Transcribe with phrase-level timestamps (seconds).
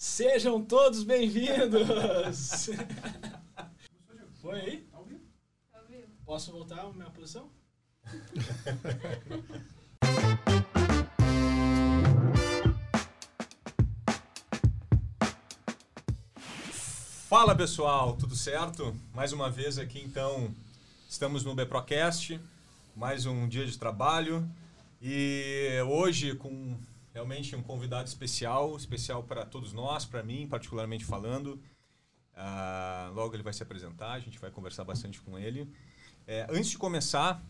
[0.00, 2.68] Sejam todos bem-vindos!
[4.40, 4.88] Foi aí?
[5.72, 6.06] Tá vivo?
[6.24, 7.50] Posso voltar à minha posição?
[17.28, 18.94] Fala pessoal, tudo certo?
[19.12, 20.54] Mais uma vez aqui então,
[21.08, 22.40] estamos no Beprocast,
[22.94, 24.48] mais um dia de trabalho
[25.02, 26.78] e hoje com
[27.18, 31.60] realmente um convidado especial, especial para todos nós, para mim particularmente falando.
[32.32, 35.68] Ah, logo ele vai se apresentar, a gente vai conversar bastante com ele.
[36.26, 37.42] É, antes de começar,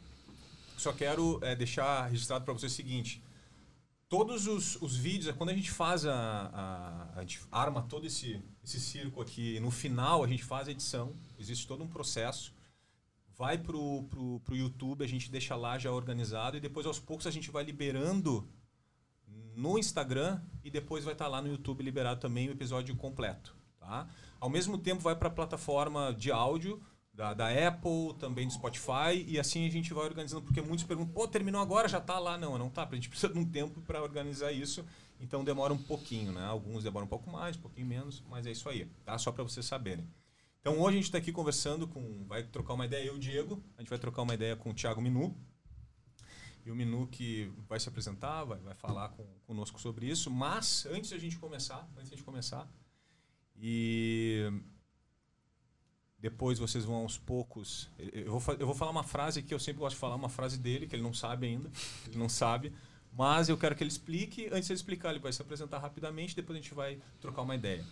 [0.78, 3.22] só quero é, deixar registrado para você o seguinte:
[4.08, 8.42] todos os, os vídeos, quando a gente faz a, a, a gente arma todo esse,
[8.64, 12.55] esse circo aqui, no final a gente faz a edição, existe todo um processo,
[13.36, 17.27] vai pro, pro, pro YouTube, a gente deixa lá já organizado e depois aos poucos
[17.27, 18.48] a gente vai liberando
[19.58, 24.08] no Instagram e depois vai estar lá no YouTube liberado também o episódio completo, tá?
[24.38, 26.80] Ao mesmo tempo vai para a plataforma de áudio
[27.12, 31.12] da, da Apple, também do Spotify, e assim a gente vai organizando, porque muitos perguntam,
[31.12, 32.38] pô, terminou agora, já tá lá.
[32.38, 34.86] Não, não tá, a gente precisa de um tempo para organizar isso,
[35.18, 36.44] então demora um pouquinho, né?
[36.46, 39.18] Alguns demoram um pouco mais, um pouquinho menos, mas é isso aí, tá?
[39.18, 40.08] Só para vocês saberem.
[40.61, 43.18] Então hoje a gente está aqui conversando com, vai trocar uma ideia, eu e o
[43.18, 45.36] Diego, a gente vai trocar uma ideia com o Thiago Minu,
[46.69, 50.84] e o Minu que vai se apresentar, vai, vai falar com, conosco sobre isso, mas
[50.86, 52.70] antes a gente começar, antes de a gente começar,
[53.56, 54.52] e
[56.19, 57.89] depois vocês vão aos poucos.
[57.98, 60.58] Eu vou, eu vou falar uma frase que eu sempre gosto de falar, uma frase
[60.58, 61.70] dele, que ele não sabe ainda.
[62.06, 62.72] Ele não sabe.
[63.12, 64.46] Mas eu quero que ele explique.
[64.48, 67.55] Antes de ele explicar, ele vai se apresentar rapidamente, depois a gente vai trocar uma
[67.55, 67.84] ideia.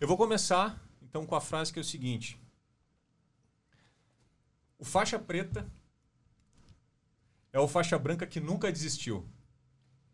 [0.00, 2.38] Eu vou começar, então, com a frase que é o seguinte:
[4.78, 5.70] O faixa preta
[7.52, 9.24] é o faixa branca que nunca desistiu.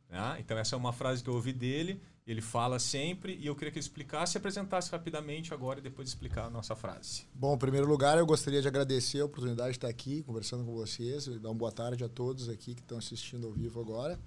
[0.09, 0.37] Né?
[0.41, 2.01] Então, essa é uma frase que eu ouvi dele.
[2.27, 6.09] Ele fala sempre e eu queria que ele explicasse e apresentasse rapidamente agora e depois
[6.09, 7.25] explicar a nossa frase.
[7.33, 10.75] Bom, em primeiro lugar, eu gostaria de agradecer a oportunidade de estar aqui conversando com
[10.75, 14.19] vocês dar uma boa tarde a todos aqui que estão assistindo ao vivo agora.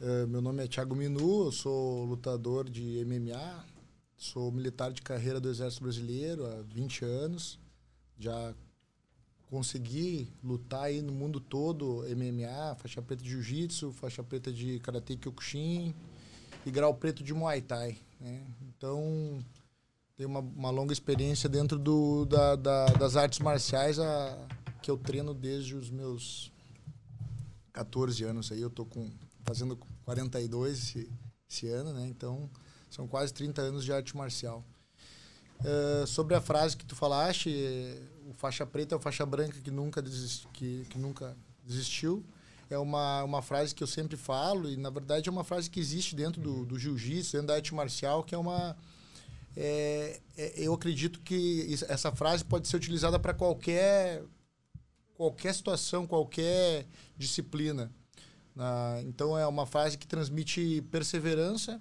[0.00, 3.64] Eh, meu nome é Thiago Minu, eu sou lutador de MMA,
[4.16, 7.56] sou militar de carreira do Exército Brasileiro há 20 anos.
[8.18, 8.54] Já
[9.52, 15.14] consegui lutar aí no mundo todo MMA, faixa preta de jiu-jitsu, faixa preta de karatê
[15.14, 15.94] kyokushin
[16.64, 17.98] e grau preto de muay thai.
[18.18, 18.40] Né?
[18.66, 19.44] Então,
[20.16, 24.38] tenho uma, uma longa experiência dentro do, da, da- das artes marciais a,
[24.80, 26.50] que eu treino desde os meus
[27.74, 28.50] 14 anos.
[28.50, 29.10] Aí eu tô com,
[29.44, 29.76] fazendo
[30.06, 31.10] 42 esse,
[31.46, 32.06] esse ano, né?
[32.06, 32.48] Então,
[32.88, 34.64] são quase 30 anos de arte marcial.
[35.64, 39.60] Eh, sobre a frase que tu falaste, eh, o faixa preta é o faixa branca
[39.60, 40.02] que nunca,
[40.52, 42.24] que, que nunca desistiu.
[42.68, 45.78] É uma, uma frase que eu sempre falo e, na verdade, é uma frase que
[45.78, 48.76] existe dentro do, do jiu-jitsu, dentro da arte marcial, que é uma...
[49.56, 54.22] é- é- eu acredito que essa frase pode ser utilizada para qualquer
[55.14, 56.86] qualquer situação, qualquer
[57.16, 57.92] disciplina.
[58.56, 61.80] Na- então é uma frase que transmite perseverança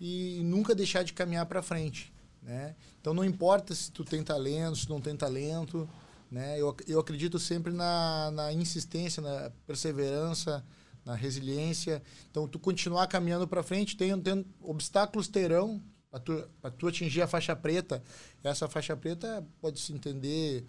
[0.00, 2.12] e nunca deixar de caminhar para frente,
[2.46, 2.76] né?
[3.00, 5.88] Então não importa se tu tem talento, se não tem talento,
[6.30, 6.58] né?
[6.58, 10.64] Eu, eu acredito sempre na, na insistência, na perseverança,
[11.04, 12.00] na resiliência.
[12.30, 16.48] Então tu continuar caminhando para frente, tem, tem obstáculos terão para tu,
[16.78, 18.02] tu atingir a faixa preta.
[18.44, 20.64] Essa faixa preta pode se entender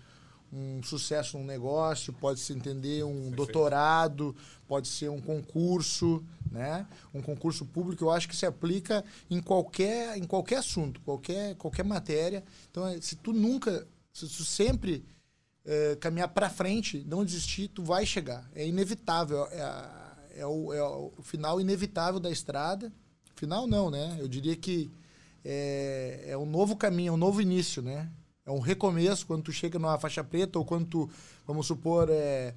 [0.51, 4.35] um sucesso num negócio, pode se entender um doutorado,
[4.67, 6.87] pode ser um concurso, né?
[7.13, 11.83] Um concurso público, eu acho que se aplica em qualquer, em qualquer assunto, qualquer, qualquer
[11.83, 12.43] matéria.
[12.71, 15.03] Então, é, se tu nunca, se tu sempre
[15.65, 18.49] eh, caminhar para frente, não desistir, tu vai chegar.
[18.55, 22.89] É inevitável, é, a- é o, é o final inevitável da estrada.
[23.35, 24.15] Final não, né?
[24.19, 24.89] Eu diria que
[25.43, 28.09] é, é um novo caminho, é um novo início, né?
[28.47, 31.09] É um recomeço quando tu chega numa faixa preta ou quando tu,
[31.45, 32.55] vamos supor, é,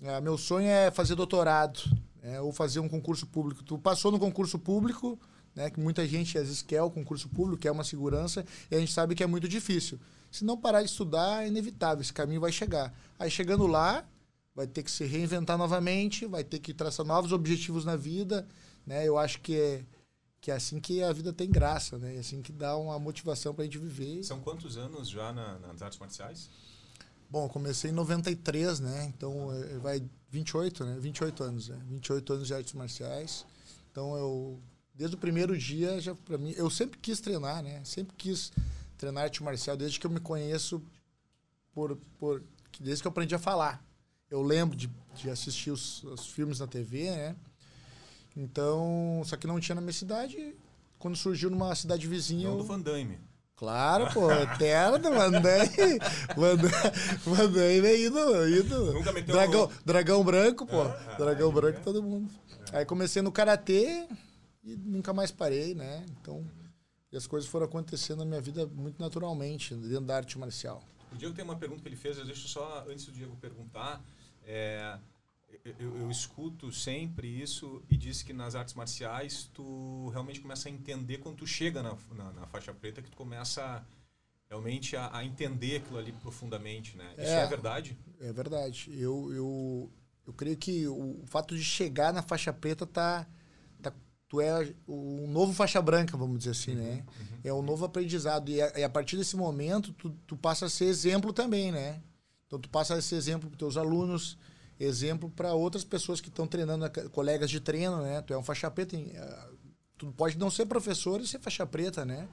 [0.00, 1.80] é, meu sonho é fazer doutorado,
[2.22, 2.40] né?
[2.40, 3.64] ou fazer um concurso público.
[3.64, 5.18] Tu passou no concurso público,
[5.52, 5.68] né?
[5.68, 8.92] Que muita gente às vezes quer o concurso público, quer uma segurança, e a gente
[8.92, 9.98] sabe que é muito difícil.
[10.30, 12.94] Se não parar de estudar, é inevitável, esse caminho vai chegar.
[13.18, 14.04] Aí chegando lá,
[14.54, 18.46] vai ter que se reinventar novamente, vai ter que traçar novos objetivos na vida,
[18.86, 19.08] né?
[19.08, 19.84] Eu acho que é,
[20.40, 22.16] que é assim que a vida tem graça, né?
[22.16, 24.22] É assim que dá uma motivação pra gente viver.
[24.24, 26.48] São quantos anos já na- nas artes marciais?
[27.28, 29.04] Bom, comecei em 93, né?
[29.16, 30.96] Então eh, vai 28, né?
[30.98, 31.78] 28 anos, né?
[31.86, 33.44] 28 anos de artes marciais.
[33.90, 34.58] Então eu
[34.94, 37.82] desde o primeiro dia já para mim, eu sempre quis treinar, né?
[37.84, 38.50] Sempre quis
[38.98, 40.82] treinar arte marcial desde que eu me conheço
[41.72, 42.42] por por
[42.80, 43.84] desde que eu aprendi a falar.
[44.30, 47.36] Eu lembro de, de assistir os, os filmes na TV, né?
[48.36, 50.54] Então, só que não tinha na minha cidade.
[50.98, 52.44] quando surgiu numa cidade vizinha.
[52.48, 53.18] Não eu- do Van Damme.
[53.56, 55.98] Claro, pô, eterno do Van Damme.
[57.24, 58.92] Van Damme- é ídolo, ídolo.
[58.92, 60.82] Nunca meteu Dragão, no- dragão branco, pô.
[60.82, 61.82] É, é, dragão aí, branco, é.
[61.82, 62.30] todo mundo.
[62.72, 64.06] Aí comecei no karatê
[64.62, 66.04] e nunca mais parei, né?
[66.20, 66.46] Então,
[67.10, 70.82] e as coisas foram acontecendo na minha vida muito naturalmente, dentro da arte marcial.
[71.12, 74.02] O Diego tem uma pergunta que ele fez, eu deixo só, antes do Diego perguntar,
[74.46, 74.96] é,
[75.64, 80.72] eu, eu- escuto sempre isso e diz que nas artes marciais tu realmente começa a
[80.72, 83.84] entender quando tu chega na, na, na faixa preta, que tu começa
[84.48, 87.12] realmente a, a entender aquilo ali profundamente, né?
[87.16, 87.42] Isso É.
[87.44, 87.96] é verdade?
[88.20, 88.90] É verdade.
[88.92, 89.90] Eu, eu,
[90.26, 93.24] eu creio que o fato de chegar na faixa preta tá,
[93.80, 93.92] tá
[94.28, 97.04] tu é um novo faixa branca, vamos dizer assim, né?
[97.44, 100.68] É um novo aprendizado e a, e a partir desse momento tu, tu passa a
[100.70, 102.02] ser exemplo também, né?
[102.46, 104.36] Então tu passa a ser exemplo para teus alunos,
[104.80, 108.22] exemplo para outras pessoas que estão treinando, né, colegas de treino, né?
[108.22, 109.48] Tu é um faixa preta, ah,
[109.98, 112.26] tu pode não ser professor e ser faixa preta, né?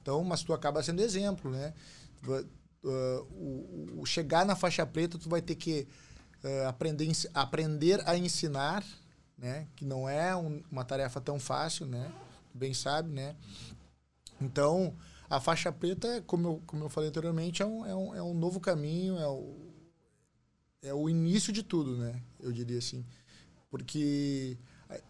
[0.00, 1.74] Então, mas tu acaba sendo exemplo, né?
[2.24, 5.86] Ah, o, chegar na faixa preta, tu vai ter que
[6.44, 8.84] ah, aprender, aprender a ensinar,
[9.36, 9.66] né?
[9.74, 12.12] Que não é um- uma tarefa tão fácil, né?
[12.52, 13.34] Tu bem sabe, né?
[14.40, 14.94] Então,
[15.28, 18.34] a faixa preta, como eu, como eu falei anteriormente, é um, é um, é um
[18.34, 19.67] novo caminho, é o,
[20.82, 22.20] é o início de tudo, né?
[22.40, 23.04] Eu diria assim.
[23.70, 24.56] Porque,
[24.90, 25.02] eh,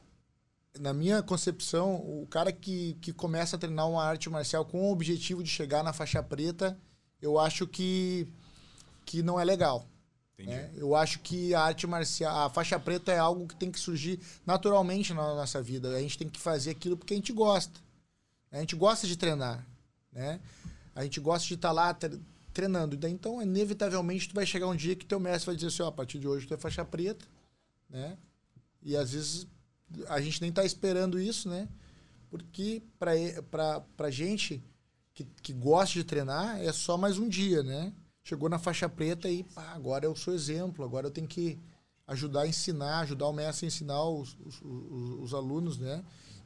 [0.79, 4.93] na minha concepção, o cara que, que começa a treinar uma arte marcial com o
[4.93, 6.77] objetivo de chegar na faixa preta,
[7.21, 8.27] eu acho que,
[9.05, 9.87] que não é legal.
[10.47, 10.71] Né?
[10.77, 14.21] Eu acho que a arte marcial, a faixa preta é algo que tem que surgir
[14.47, 15.89] naturalmente na nossa vida.
[15.97, 17.81] A gente tem que fazer aquilo porque a gente gosta.
[18.51, 19.67] A gente gosta de treinar,
[20.13, 20.41] né?
[20.95, 22.19] A gente gosta de estar lá tre-
[22.59, 22.97] treinando.
[22.97, 25.89] Daí, Então, inevitavelmente, tu vai chegar um dia que teu mestre vai dizer assim, ó,
[25.89, 27.25] a partir de hoje tu é faixa preta,
[27.91, 28.19] né?
[28.83, 29.47] E às vezes
[30.09, 31.69] a gente nem tá esperando isso, né?
[32.31, 33.13] Porque pra
[33.51, 34.63] pra pra gente
[35.15, 37.93] que, que gosta de treinar é só mais um dia, né?
[38.25, 41.59] Chegou na faixa preta e pá, agora eu sou exemplo, agora eu tenho que
[42.07, 46.05] ajudar a ensinar, ajudar o mestre a ensinar os, os, os- os alunos, né?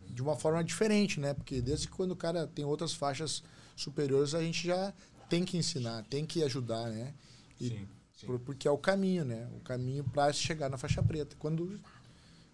[0.09, 1.35] De uma forma diferente, né?
[1.35, 3.43] Porque desde quando o cara tem outras faixas
[3.77, 4.93] superiores, a gente já
[5.33, 7.15] tem que ensinar, tem que ajudar, né?
[7.59, 7.89] E Sim,
[8.21, 8.27] sim.
[8.27, 9.49] por- porque é o caminho, né?
[9.57, 11.35] O caminho para chegar na faixa preta.
[11.39, 11.81] Quando,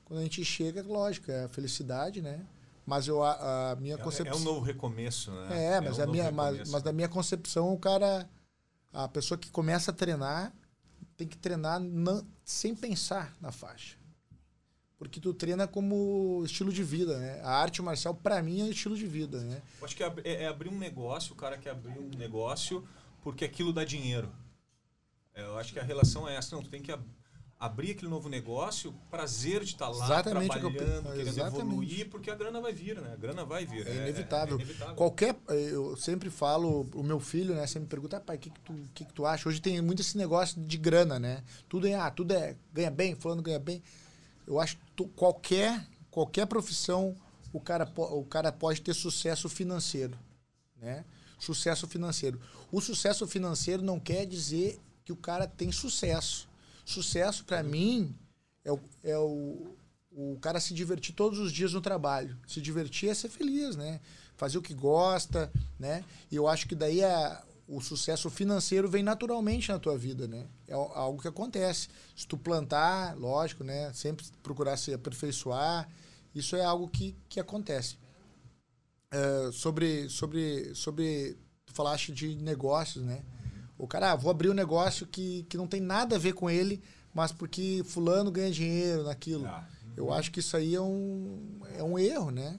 [0.05, 2.47] quando a gente chega, lógico, é a felicidade, né?
[2.87, 4.39] Mas eu, a, a minha É, é concepção.
[4.39, 5.75] um novo recomeço, né?
[5.75, 8.29] É, mas, um a minha, mas, mas na minha concepção, o cara.
[8.93, 10.53] A pessoa que começa a treinar
[11.17, 13.97] tem que treinar não- sem pensar na faixa.
[14.99, 17.41] Porque tu treina como estilo de vida, né?
[17.45, 19.63] A arte marcial, para mim, é estilo de vida, né?
[19.81, 22.85] Eu acho que é, é- é abrir um negócio, o cara quer abrir um negócio
[23.23, 24.29] porque aquilo dá dinheiro.
[25.35, 26.57] É, eu acho que a relação é essa.
[26.57, 27.07] Não, tu tem que ab-
[27.61, 31.29] abrir aquele novo negócio, prazer de estar lá, Exatamente o que eu pe- trabalhando, querendo
[31.29, 31.61] exatamente.
[31.61, 33.13] evoluir, porque a grana vai vir, né?
[33.13, 33.87] A grana vai vir.
[33.87, 34.59] É inevitável.
[34.59, 34.95] É, inevitável.
[34.97, 35.37] Qualquer.
[35.49, 38.61] Eu sempre falo, o meu filho, né, sempre me pergunta, "Ah, pai, o que, que,
[38.63, 39.49] tu, que, que tu acha?
[39.49, 41.45] Hoje tem muito esse negócio de grana, né?
[41.69, 43.81] Tudo é, ah, tudo é ganha bem, fulano ganha bem.
[44.49, 47.15] Eu acho que qualquer, qualquer profissão,
[47.53, 50.19] o cara, o cara pode ter sucesso financeiro,
[50.81, 51.05] né?
[51.39, 52.41] Sucesso financeiro.
[52.73, 56.49] O sucesso financeiro não quer dizer que o cara tem sucesso.
[56.83, 58.17] Sucesso, para mim,
[58.65, 59.77] é, o, é o,
[60.11, 62.35] o cara se divertir todos os dias no trabalho.
[62.47, 64.01] Se divertir é ser feliz, né?
[64.35, 66.03] Fazer o que gosta, né?
[66.31, 70.47] E eu acho que daí a, o sucesso financeiro vem naturalmente na tua vida, né?
[70.67, 71.89] É al- algo que acontece.
[72.17, 73.93] Se tu plantar, lógico, né?
[73.93, 75.87] Sempre procurar se aperfeiçoar,
[76.35, 77.97] isso é algo que, que acontece.
[79.11, 83.23] É, sobre, sobre, sobre, tu falaste de negócios, né?
[83.79, 86.51] O cara, ah, vou abrir um negócio que, que não tem nada a ver com
[86.51, 86.83] ele,
[87.15, 89.47] mas porque fulano ganha dinheiro naquilo.
[89.47, 92.59] Ah, Eu acho que isso aí é um, é um erro, né?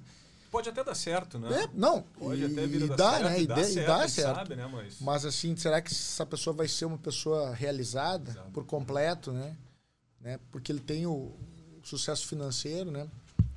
[0.52, 1.64] Pode até dar certo, né?
[1.64, 3.42] É, não, Pode e, até vir e dar dá, certo, né?
[3.42, 4.36] E, dá dá, e certo, dá a gente certo.
[4.36, 4.68] sabe, né?
[4.68, 8.52] Mas, Mas assim, será que essa pessoa vai ser uma pessoa realizada Exato.
[8.52, 9.56] por completo, né?
[10.20, 10.40] né?
[10.52, 11.32] Porque ele tem o
[11.84, 13.08] sucesso financeiro, né?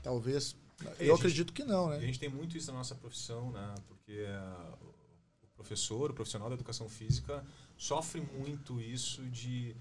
[0.02, 0.54] Talvez.
[0.84, 2.06] É, Eu gente- acredito que não, E a né?
[2.06, 3.74] gente tem muito isso na nossa profissão, né?
[3.88, 4.72] Porque ah,
[5.42, 7.44] o professor, o profissional da educação física
[7.78, 9.74] sofre muito isso de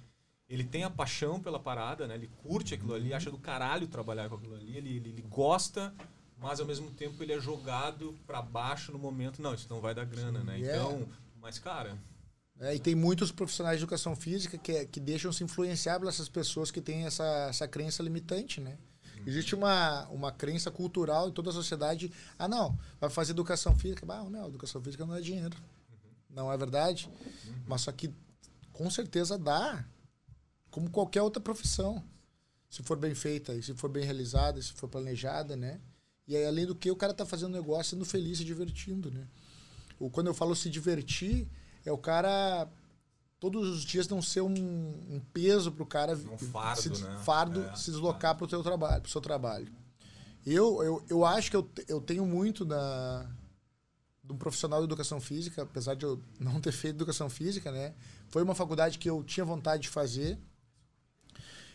[0.48, 2.16] ele tem a paixão pela parada, né?
[2.16, 2.96] Ele curte aquilo Uhum.
[2.98, 5.94] ali, acha do caralho trabalhar com aquilo ali, ele, ele, ele gosta,
[6.42, 9.94] mas ao mesmo tempo ele é jogado para baixo no momento, não, isso não vai
[9.96, 10.60] dar grana, né?
[10.60, 11.08] E é- Então,
[11.40, 11.98] mas cara,
[12.60, 16.30] É, e tem muitos profissionais de educação física que, que deixam se influenciar por essas
[16.30, 18.78] pessoas que têm essa, essa crença limitante, né?
[19.26, 22.12] Existe uma, uma crença cultural em toda a sociedade.
[22.38, 24.06] Ah, não, vai fazer educação física.
[24.12, 25.56] Ah, não, educação física não é dinheiro.
[26.30, 27.10] Não é verdade?
[27.68, 28.12] Mas só que
[28.74, 29.84] com certeza dá,
[30.70, 32.04] como qualquer outra profissão.
[32.70, 35.80] Se for bem feita, se for bem realizada, se for planejada, né?
[36.28, 39.28] E aí, além do que, o cara tá fazendo negócio sendo feliz, se divertindo, né?
[40.00, 41.48] Ou quando eu falo se divertir,
[41.86, 42.68] é o cara
[43.40, 47.22] todos os dias não ser um, um peso para o cara um fardo, se, né?
[47.24, 49.68] fardo é, se deslocar para o teu trabalho, para o seu trabalho.
[50.46, 53.28] Eu, eu, eu acho que eu, eu tenho muito da
[54.24, 57.96] de um profissional de educação física, apesar de eu não ter feito educação física, né?
[58.30, 60.38] Foi uma faculdade que eu tinha vontade de fazer.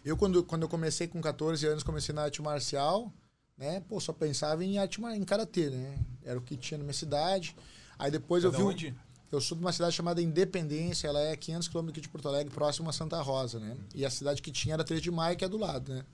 [0.04, 3.12] Eu quando quando eu comecei com 14 anos, comecei na arte marcial,
[3.56, 3.80] né?
[3.88, 5.98] Pô, só pensava em arte em karatê, né?
[6.24, 7.56] Era o que tinha na minha cidade.
[7.98, 8.94] Aí depois Você eu vi um onde?
[9.32, 12.88] eu sou de uma cidade chamada Independência, ela é 500 quilômetros de Porto Alegre, próximo
[12.88, 13.76] a Santa Rosa, né?
[13.94, 16.04] E a cidade que tinha era 3 de Maio, que é do lado, né?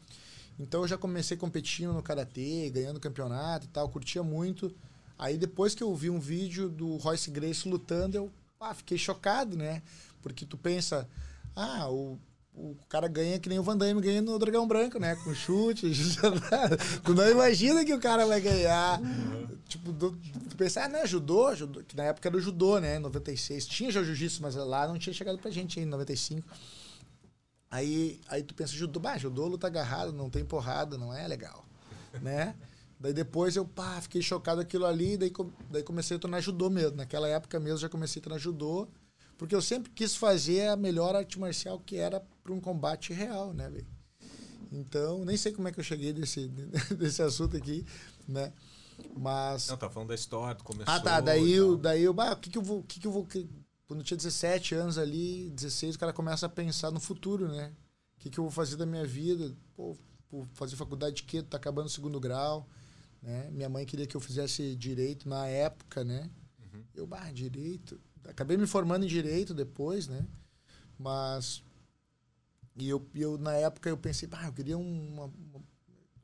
[0.59, 4.75] Então eu já comecei competindo no karatê, ganhando campeonato e tal, curtia muito.
[5.19, 9.57] Aí depois que eu vi um vídeo do Royce Grace lutando, eu ah, fiquei chocado,
[9.57, 9.83] né?
[10.21, 11.09] Porque tu pensa,
[11.57, 12.19] ah, o,
[12.55, 15.17] o cara ganha que nem o Van Damme ganha no Dragão Branco, né?
[15.17, 15.91] Com chute,
[17.03, 19.01] tu não imagina que o cara vai ganhar.
[19.67, 20.13] Tipo, do,
[20.51, 22.99] tu pensa, ah, não, judô, judô, que na época era o judô, né?
[22.99, 23.67] 96.
[23.67, 26.47] Tinha já jiu-jitsu, mas lá não tinha chegado pra gente em 95.
[27.71, 31.65] Aí, aí tu pensa, judô, bah, judô luta agarrado, não tem porrada, não é legal,
[32.21, 32.55] né?
[33.01, 35.33] Daí depois eu, pá, fiquei chocado aquilo ali, daí,
[35.71, 36.99] daí comecei a treinar judô mesmo.
[36.99, 38.87] Naquela época mesmo já comecei a treinar judô,
[39.43, 43.53] porque eu sempre quis fazer a melhor arte marcial que era para um combate real,
[43.53, 43.89] né, velho?
[44.71, 46.47] Então, nem sei como é que eu cheguei desse,
[46.97, 47.85] desse assunto aqui,
[48.29, 48.53] né?
[49.17, 49.67] Mas.
[49.67, 50.95] Não, tá falando da história, tu começou.
[50.95, 51.21] Ah, tá.
[51.21, 52.85] Daí eu, daí eu, bah, o que, que eu vou.
[52.85, 53.27] Que, que eu vou.
[53.85, 57.73] Quando eu tinha 17 anos ali, 16, o cara começa a pensar no futuro, né?
[58.17, 59.53] O que, que eu vou fazer da minha vida?
[59.75, 59.97] Pô,
[60.31, 61.43] vou fazer faculdade de quê?
[61.43, 62.69] Tá acabando o segundo grau.
[63.21, 63.51] Né?
[63.51, 66.31] Minha mãe queria que eu fizesse direito na época, né?
[66.61, 66.85] Uhum.
[66.95, 68.01] Eu, bah, direito.
[68.25, 70.27] Acabei me formando em direito depois, né?
[70.99, 71.63] Mas.
[72.77, 75.63] E eu, eu na época, eu pensei, bah, eu queria uma, uma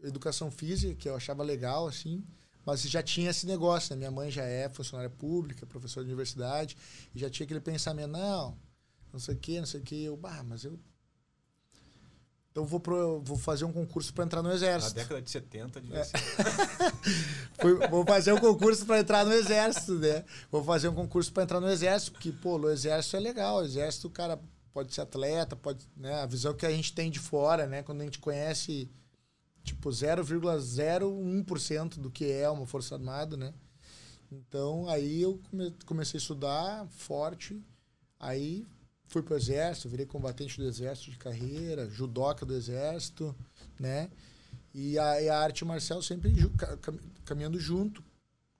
[0.02, 2.24] educação física, que eu achava legal, assim.
[2.64, 3.98] Mas já tinha esse negócio, né?
[3.98, 6.76] Minha mãe já é funcionária pública, professora de universidade,
[7.14, 8.58] e já tinha aquele pensamento, não,
[9.12, 9.94] não sei o quê, não sei o quê.
[9.96, 10.78] Eu, bah, mas eu.
[12.50, 14.96] Então vou, pro, vou fazer um concurso para entrar no exército.
[14.96, 16.04] Na década de 70 devia é.
[16.04, 16.18] ser.
[17.90, 20.24] vou fazer um concurso para entrar no exército, né?
[20.50, 23.58] Vou fazer um concurso para entrar no exército, porque, pô, o exército é legal.
[23.58, 24.40] O exército, o cara
[24.72, 26.22] pode ser atleta, pode, né?
[26.22, 27.82] A visão que a gente tem de fora, né?
[27.82, 28.90] Quando a gente conhece
[29.62, 33.52] tipo 0,01% do que é uma força armada, né?
[34.30, 37.62] Então aí eu come, comecei a estudar forte,
[38.18, 38.66] aí
[39.08, 43.34] fui pro exército, virei combatente do exército de carreira, judoca do exército,
[43.78, 44.10] né?
[44.72, 46.52] E a, e a arte marcial sempre ju,
[47.24, 48.04] caminhando junto,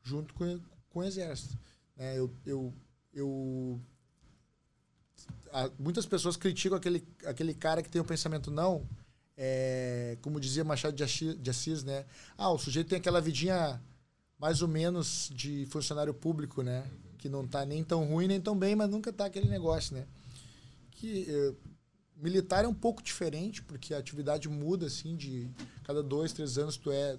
[0.03, 1.57] junto com, com o exército.
[1.97, 2.19] Né?
[2.19, 2.75] Eu, eu,
[3.13, 3.81] eu
[5.79, 8.87] muitas pessoas criticam aquele, aquele cara que tem o pensamento não
[9.41, 12.05] é, como dizia Machado de Assis, de Assis, né?
[12.37, 13.81] Ah, o sujeito tem aquela vidinha
[14.37, 16.85] mais ou menos de funcionário público, né?
[17.19, 20.07] Que não tá nem tão ruim nem tão bem, mas nunca tá aquele negócio, né?
[20.99, 21.55] Que é,
[22.17, 25.51] militar é um pouco diferente, porque a atividade muda, assim, de
[25.85, 27.19] cada dois, três anos tu é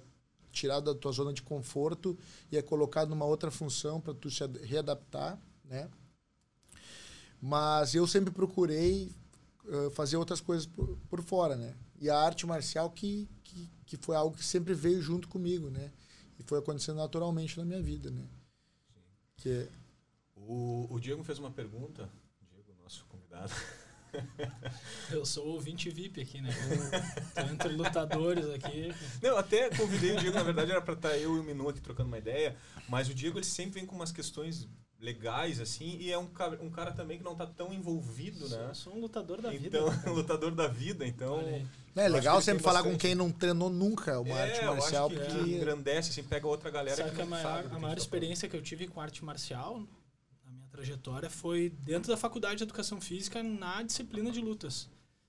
[0.52, 2.18] tirado da tua zona de conforto
[2.50, 5.88] e é colocado numa outra função para tu se readaptar, né?
[7.40, 9.14] Mas eu sempre procurei
[9.64, 11.74] uh, fazer outras coisas por, por fora, né?
[12.00, 15.92] e a arte marcial que, que, que foi algo que sempre veio junto comigo, né?
[16.38, 18.26] E foi acontecendo naturalmente na minha vida, né?
[18.88, 19.00] Sim.
[19.36, 19.68] Que é...
[20.34, 22.08] o, o Diego fez uma pergunta,
[25.10, 26.50] Eu sou ouvinte VIP aqui, né?
[27.34, 28.92] Tô entre lutadores aqui.
[29.22, 31.68] Não, até convidei o Diego, na verdade era para estar tá eu e o Minu
[31.68, 32.56] aqui trocando uma ideia,
[32.88, 34.68] mas o Diego ele sempre vem com umas questões
[35.00, 38.58] legais, assim, e é um cara, um cara também que não está tão envolvido, sou,
[38.58, 38.74] né?
[38.74, 40.10] Sou um lutador da então, vida.
[40.12, 41.40] lutador da vida, então...
[41.96, 42.92] É legal sempre falar bastante...
[42.92, 45.50] com quem não treinou nunca uma é, arte marcial, eu acho que porque...
[45.52, 48.62] engrandece, assim, pega outra galera Sabe que, que a maior, a maior experiência que eu
[48.62, 49.82] tive com arte marcial,
[50.80, 54.88] trajetória, foi dentro da faculdade de Educação Física, na disciplina de lutas.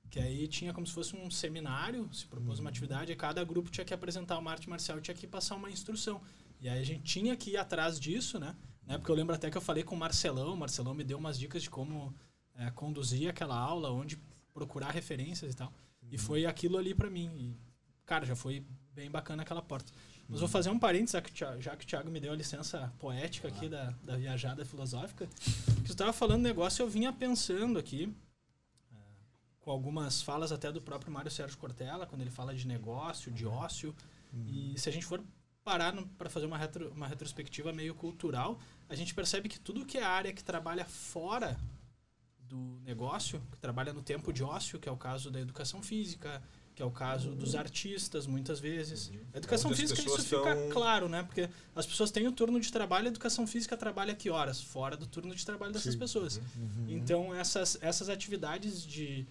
[0.10, 2.70] Que aí tinha como se fosse um seminário, se propôs uma uhum.
[2.70, 6.22] atividade, e cada grupo tinha que apresentar uma arte marcial tinha que passar uma instrução.
[6.60, 8.55] E aí a gente tinha que ir atrás disso, né?
[8.86, 8.98] Né?
[8.98, 11.38] Porque eu lembro até que eu falei com o Marcelão, o Marcelão me deu umas
[11.38, 12.13] dicas de como
[12.55, 14.17] é, conduzir aquela aula, onde
[14.53, 15.67] procurar referências e tal.
[16.01, 16.10] Uhum.
[16.12, 17.29] E foi aquilo ali para mim.
[17.38, 17.58] E,
[18.05, 19.91] cara, já foi bem bacana aquela porta.
[20.31, 20.51] Mas vou uhum.
[20.51, 23.67] fazer um parênteses, já que, já que o Thiago me deu a licença poética aqui
[23.67, 25.27] da, da viajada filosófica.
[25.27, 28.15] Que você estava falando negócio, eu vinha pensando aqui,
[28.93, 28.95] é,
[29.59, 33.45] com algumas falas até do próprio Mário Sérgio Cortella, quando ele fala de negócio, de
[33.45, 33.93] ócio.
[34.31, 34.71] Uhum.
[34.73, 35.21] E se a gente for
[35.65, 38.57] parar para fazer uma, retro, uma retrospectiva meio cultural,
[38.88, 41.59] a gente percebe que tudo que é área que trabalha fora
[42.39, 46.41] do negócio, que trabalha no tempo de ócio, que é o caso da educação física,
[46.81, 49.09] que é o caso dos artistas, muitas vezes.
[49.09, 49.19] Uhum.
[49.35, 51.21] A educação Onde física, isso fica claro, né?
[51.21, 54.59] Porque as pessoas têm o turno de trabalho, a educação física trabalha que horas?
[54.59, 56.00] Fora do turno de trabalho dessas Sim.
[56.00, 56.41] pessoas.
[56.88, 59.27] Então, essas, essas atividades de,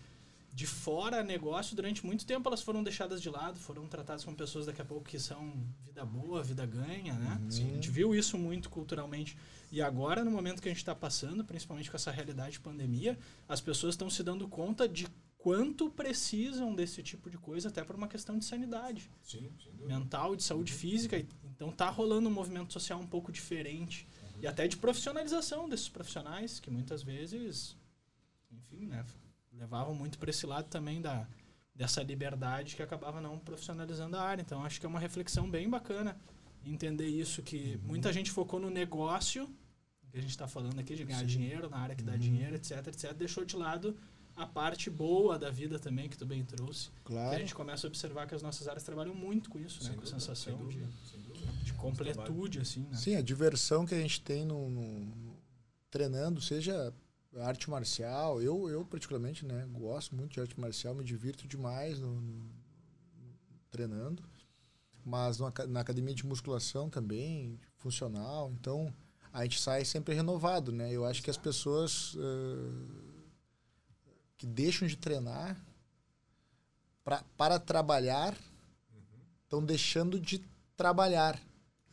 [0.55, 4.67] de fora negócio, durante muito tempo, elas foram deixadas de lado, foram tratadas como pessoas
[4.67, 5.53] daqui a pouco que são
[5.85, 7.41] vida boa, vida ganha, né?
[7.49, 9.37] A gente viu isso muito culturalmente.
[9.73, 13.19] E agora, no momento que a gente está passando, principalmente com essa realidade de pandemia,
[13.49, 15.09] as pessoas estão se dando conta de
[15.43, 19.51] quanto precisam desse tipo de coisa, até por uma questão de sanidade Sim,
[19.87, 21.17] mental, de saúde física.
[21.19, 24.07] e- Então tá rolando um movimento social um pouco diferente.
[24.43, 27.77] E até de profissionalização desses profissionais, que muitas vezes,
[28.51, 29.05] enfim, né,
[29.53, 31.27] levavam muito para esse lado também da
[31.75, 34.43] dessa liberdade que acabava não profissionalizando a área.
[34.43, 36.15] Então acho que é uma reflexão bem bacana
[36.67, 39.49] entender isso que muita gente focou no negócio,
[40.11, 42.87] que a gente está falando aqui de ganhar dinheiro na área que dá dinheiro, etc,
[42.89, 43.97] etc, deixou de lado
[44.43, 46.89] a parte boa da vida também que tu bem trouxe.
[46.91, 47.39] Que a Claro.
[47.39, 49.91] gente começa a observar que as nossas áreas trabalham muito com isso, né?
[49.91, 51.53] Sem Com a dúvida, sensação sem de, dúvida, sem dúvida.
[51.63, 52.97] de completude, assim, né?
[52.97, 55.37] Sim, a diversão que a gente tem no, no- no-
[55.91, 56.95] treinando, seja
[57.37, 62.21] arte marcial, eu, eu particularmente, né, gosto muito de arte marcial, me divirto demais no,
[62.21, 62.51] no-
[63.71, 64.23] treinando,
[65.05, 68.93] mas no na academia de musculação também, funcional, então
[69.33, 70.91] a gente sai sempre renovado, né?
[70.93, 73.10] Eu acho que as pessoas eh,
[74.41, 75.55] que deixam de treinar
[77.05, 78.35] pra, para trabalhar
[79.45, 80.43] estão deixando de
[80.75, 81.39] trabalhar,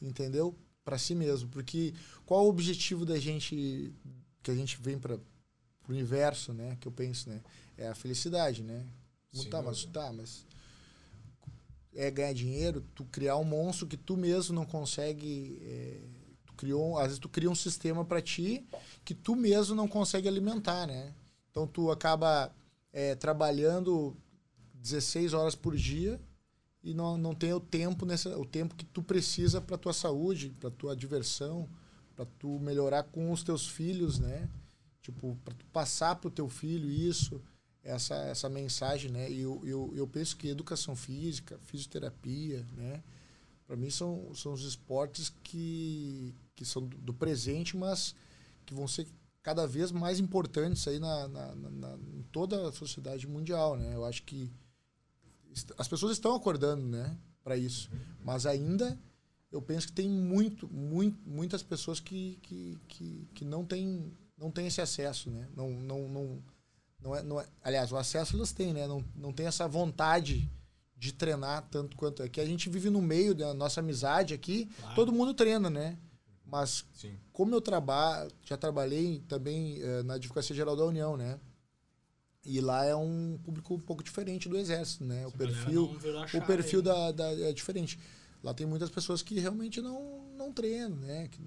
[0.02, 0.56] entendeu?
[0.86, 1.94] Para si mesmo, porque
[2.26, 3.94] qual o objetivo da gente
[4.42, 5.22] que a gente vem para o
[5.90, 6.78] universo, né?
[6.80, 7.42] Que eu penso, né?
[7.78, 8.86] É a felicidade, né?
[9.34, 10.46] Sem tá, mas tá, mas
[11.94, 16.00] é ganhar dinheiro, tu criar um monstro que tu mesmo não consegue, é,
[16.46, 18.66] tu criou, às vezes tu cria um sistema para ti
[19.04, 21.14] que tu mesmo não consegue alimentar, né?
[21.58, 22.54] Então tu acaba
[22.94, 24.16] é, trabalhando
[24.76, 26.22] 16 horas por dia
[26.84, 30.56] e não, não tem o tempo nessa, o tempo que tu precisa para tua saúde,
[30.60, 31.68] para tua diversão,
[32.16, 34.48] para tu melhorar com os teus filhos, né?
[35.02, 37.42] Tipo, para tu passar pro teu filho isso,
[37.84, 39.28] essa essa mensagem, né?
[39.28, 43.02] E eu, eu, eu penso que educação física, fisioterapia, né?
[43.66, 48.14] Para mim são, são os esportes que, que são do, do presente, mas
[48.64, 49.08] que vão ser
[49.48, 53.96] cada vez mais importantes aí na, na, na- em toda a sociedade mundial, né?
[53.96, 54.52] Eu acho que
[55.78, 57.90] as pessoas estão acordando, né, para isso,
[58.26, 59.00] mas ainda
[59.50, 64.52] eu penso que tem muito, muito muitas pessoas que, que, que, que não têm não
[64.52, 65.48] têm esse acesso, né?
[65.56, 66.44] Não não não
[67.02, 68.86] não é, não é, aliás, o acesso elas têm, né?
[68.86, 70.52] Não, não tem essa vontade
[70.98, 74.66] de treinar tanto quanto é que a gente vive no meio da nossa amizade aqui,
[74.82, 74.96] Claro.
[74.96, 75.98] todo mundo treina, né?
[76.50, 77.14] Mas Sim.
[77.34, 81.40] como eu trabalho, já trabalhei também eh, na Advocacia Geral da União, né?
[82.46, 85.28] E lá é um público um pouco diferente do Exército, né?
[85.28, 85.84] O perfil,
[86.34, 88.00] o perfil da, da é diferente.
[88.42, 91.28] Lá tem muitas pessoas que realmente não, não treinam, né?
[91.28, 91.42] Que,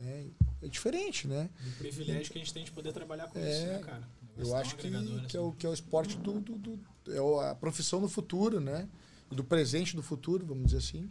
[0.00, 0.30] né?
[0.62, 1.50] É diferente, né?
[1.60, 4.08] Do privilégio que a gente tem de poder trabalhar com É, isso, né, cara?
[4.22, 5.48] Um Eu acho que, agregador, que, é assim.
[5.48, 8.88] o, que é o esporte do, do, do- é o- a profissão do futuro, né?
[9.30, 11.10] Do presente do futuro, vamos dizer assim,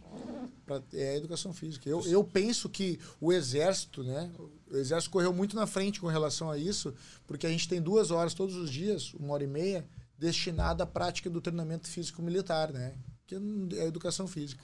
[0.68, 1.88] pra, é educação física.
[1.88, 4.30] Eu, eu penso que o exército, né?
[4.70, 6.94] O exército correu muito na frente com relação a isso,
[7.26, 10.86] porque a gente tem duas horas todos os dias, uma hora e meia, destinada à
[10.86, 12.94] prática do treinamento físico militar, né?
[13.26, 14.62] Que é a educação física.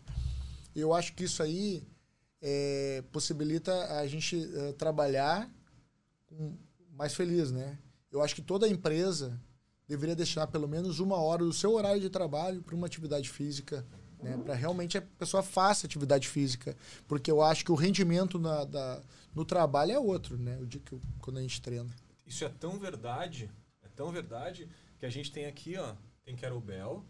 [0.77, 1.83] Eu acho que isso aí
[2.43, 5.51] é, possibilita a gente eh, trabalhar
[6.91, 7.79] mais feliz, né?
[8.13, 9.41] Eu acho que toda empresa
[9.89, 13.87] deveria destinar pelo menos uma hora do seu horário de trabalho para uma atividade física,
[14.25, 14.37] né?
[14.45, 19.01] Para realmente a pessoa faça atividade física, porque eu acho que o rendimento na, da,
[19.35, 20.59] no trabalho é outro, né?
[20.61, 21.89] O dia que eu- quando a gente treina.
[22.27, 23.51] Isso é tão verdade,
[23.83, 27.05] é tão verdade, que a gente tem aqui, ó, tem kettlebell,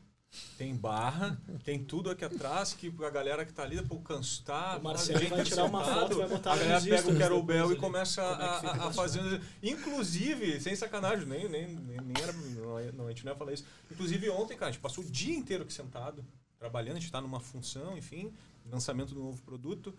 [0.58, 4.82] tem barra, tem tudo aqui atrás, que a galera que tá ali, pô, cansar, O
[4.82, 8.22] Marcelo vai tirar uma foto e vai botar a galera pega o depois e começa
[8.22, 9.40] Como é a, a, a fazer...
[9.62, 13.38] Inclusive, sem sacanagem, nem, nem, nem, nem era, não, é- não, a gente não ia
[13.38, 13.64] falar isso.
[13.90, 16.24] Inclusive ontem, cara, a gente passou o dia inteiro aqui sentado,
[16.64, 18.32] trabalhando, a gente tá numa função, enfim,
[18.70, 19.94] lançamento do novo produto.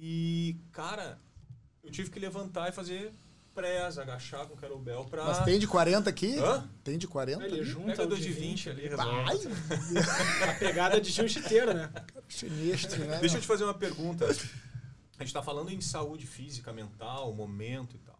[0.00, 1.18] E, cara,
[1.84, 3.12] eu tive que levantar e fazer
[3.54, 5.24] press, agachar com o kettlebell pra...
[5.24, 6.38] Mas tem de 40 aqui?
[6.38, 6.66] Hã?
[6.82, 7.64] Tem de 40 Ele ali?
[7.64, 9.48] junta Pega o de 20 ali, Ai, resolve.
[10.48, 11.92] A pegada de jiu-jiteiro, né?
[12.28, 13.18] sinistro, né?
[13.18, 14.26] Deixa eu te fazer uma pergunta.
[14.26, 18.18] A gente está falando em saúde física, mental, momento e tal.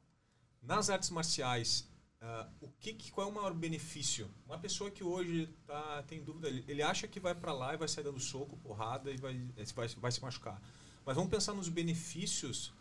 [0.60, 1.88] Nas artes marciais,
[2.20, 4.28] ah, o que, que- qual é o maior benefício?
[4.46, 7.76] Uma pessoa que hoje tá, tem dúvida, ele, ele acha que vai para lá e
[7.76, 9.34] vai sair dando soco, porrada e vai,
[9.74, 10.60] vai, vai se machucar.
[11.06, 12.72] Mas vamos pensar nos benefícios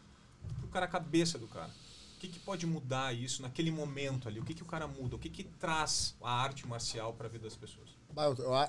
[0.60, 1.72] pro cara, a cabeça do cara.
[2.16, 4.40] O que, que pode mudar isso naquele momento ali?
[4.40, 5.16] O que, que o cara muda?
[5.16, 7.90] O que, que traz a arte marcial para a vida das pessoas?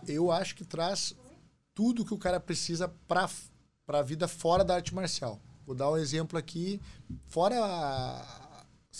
[0.06, 1.16] Eu acho que traz
[1.74, 3.30] tudo que o cara precisa para
[3.88, 5.40] a vida fora da arte marcial.
[5.66, 6.78] Vou dar um exemplo aqui.
[7.26, 8.47] Fora a,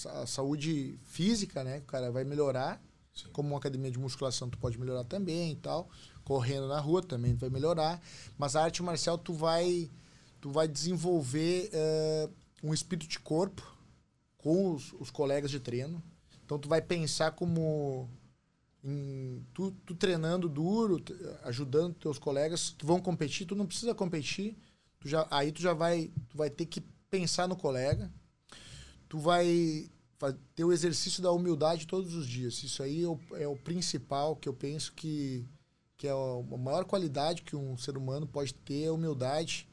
[0.06, 1.78] a saúde física, né?
[1.78, 2.82] O cara vai melhorar.
[3.14, 3.28] Sim.
[3.32, 5.88] Como uma academia de musculação, tu pode melhorar também e tal.
[6.24, 8.00] Correndo na rua também vai melhorar.
[8.36, 9.90] Mas a arte marcial, tu vai,
[10.40, 12.32] tu vai desenvolver uh,
[12.62, 13.76] um espírito de corpo
[14.36, 16.02] com os, os colegas de treino.
[16.44, 18.08] Então tu vai pensar como
[18.82, 21.02] em, tu, tu, treinando duro,
[21.42, 24.56] ajudando teus colegas que vão competir, tu não precisa competir,
[25.00, 26.80] tu já, aí tu já vai, tu vai ter que
[27.10, 28.10] pensar no colega,
[29.08, 29.88] tu vai,
[30.54, 32.62] ter o exercício da humildade todos os dias.
[32.62, 35.46] Isso aí é o, é o principal que eu penso que,
[35.96, 39.68] que é a maior qualidade que um ser humano pode ter, é a humildade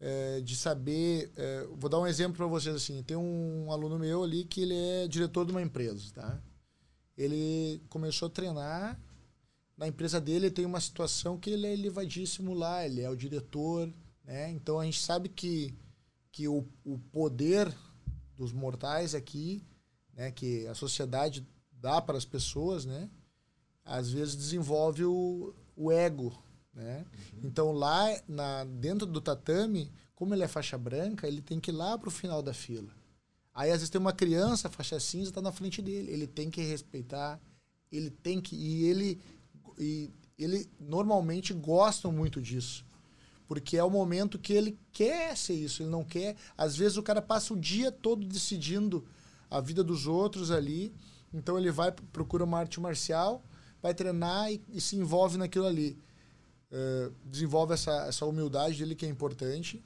[0.00, 1.32] é, de saber.
[1.36, 3.02] É, vou dar um exemplo para vocês assim.
[3.02, 6.40] Tem um aluno meu ali que ele é diretor de uma empresa, tá?
[7.16, 9.00] Ele começou a treinar.
[9.76, 13.92] Na empresa dele tem uma situação que ele é elevadíssimo lá, ele é o diretor,
[14.24, 14.50] né?
[14.50, 15.74] Então a gente sabe que,
[16.30, 17.74] que o, o poder
[18.36, 19.64] dos mortais aqui,
[20.14, 23.10] né, que a sociedade dá para as pessoas, né?
[23.84, 26.32] Às vezes desenvolve o, o ego,
[26.72, 27.04] né?
[27.34, 27.40] Uhum.
[27.44, 31.74] Então lá na, dentro do tatame, como ele é faixa branca, ele tem que ir
[31.74, 32.90] lá para o final da fila.
[33.52, 36.10] Aí às vezes tem uma criança, faixa cinza, está na frente dele.
[36.10, 37.40] Ele tem que respeitar,
[37.90, 38.56] ele tem que.
[38.56, 39.20] E ele,
[39.78, 42.84] e ele normalmente gosta muito disso.
[43.46, 46.36] Porque é o momento que ele quer ser isso, ele não quer.
[46.56, 49.04] Às vezes o cara passa o dia todo decidindo
[49.50, 50.94] a vida dos outros ali.
[51.32, 53.42] Então ele vai, procura uma arte marcial,
[53.82, 55.98] vai treinar e, e se envolve naquilo ali.
[56.70, 59.84] Uh, desenvolve essa, essa humildade dele que é importante.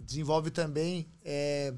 [0.00, 1.06] Desenvolve também.
[1.22, 1.74] É,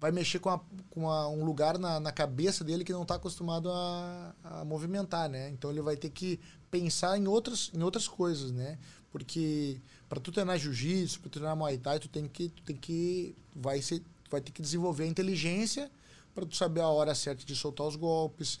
[0.00, 0.60] vai mexer com, a,
[0.90, 5.28] com a, um lugar na, na cabeça dele que não está acostumado a, a movimentar,
[5.28, 5.48] né?
[5.50, 6.38] Então ele vai ter que
[6.70, 8.78] pensar em outras, em outras coisas, né?
[9.10, 13.34] Porque para tu treinar jiu-jitsu, para treinar muay thai, tu tem que, tu tem que
[13.54, 15.90] vai ser, vai ter que desenvolver a inteligência
[16.34, 18.60] para tu saber a hora certa de soltar os golpes.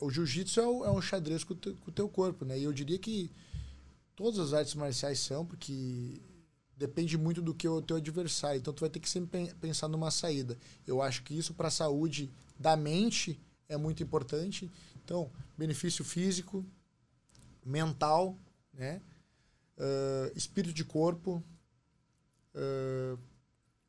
[0.00, 2.58] O jiu-jitsu é, é, um xadrez com o, teu, com o teu corpo, né?
[2.58, 3.30] E eu diria que
[4.14, 6.20] todas as artes marciais são, porque
[6.76, 8.58] depende muito do que o teu adversário.
[8.58, 10.58] Então tu vai ter que sempre pensar numa saída.
[10.86, 14.70] Eu acho que isso para a saúde da mente é muito importante.
[15.04, 16.64] Então, benefício físico,
[17.64, 18.36] mental,
[18.72, 19.00] né?
[19.76, 21.42] Uh, espírito de corpo,
[22.54, 23.18] uh,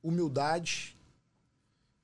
[0.04, 0.98] humildade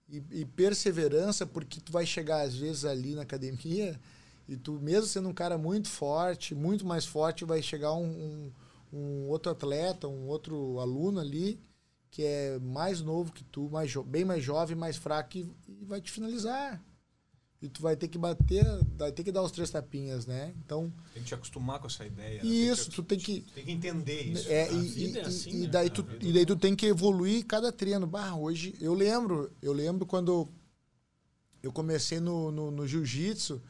[0.08, 4.00] e, e, perseverança, porque tu vai chegar às vezes ali na academia
[4.48, 8.52] e tu, mesmo sendo um cara muito forte, muito mais forte, vai chegar um, um
[8.94, 11.60] um outro atleta, um outro aluno ali
[12.12, 16.00] que é mais novo que tu, mais bem mais jovem, mais fraco e, e, vai
[16.00, 16.80] te finalizar.
[17.64, 18.66] E tu vai ter que bater,
[18.98, 20.54] vai ter que dar os três tapinhas, né?
[20.66, 22.44] Então tem que te acostumar com essa ideia.
[22.44, 22.50] Né?
[22.50, 24.52] Isso, tu tem que tem que entender isso.
[24.52, 25.68] É, e, e, é assim, e, né?
[25.68, 28.06] daí tu, e daí tu tem que evoluir cada treino.
[28.06, 30.50] Bah, hoje eu lembro, eu lembro quando
[31.64, 33.62] eu comecei no, no, no jiu-jitsu,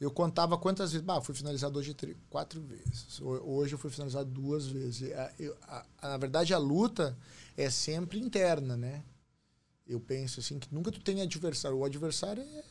[0.00, 1.06] eu contava quantas vezes.
[1.06, 1.94] Bah, fui finalizado hoje
[2.28, 3.20] quatro vezes.
[3.22, 5.12] Hoje eu fui finalizado duas vezes.
[5.12, 7.16] A, eu, a, a, na verdade, a luta
[7.56, 9.04] é sempre interna, né?
[9.86, 11.78] Eu penso assim que nunca tu tem adversário.
[11.78, 12.64] O adversário é,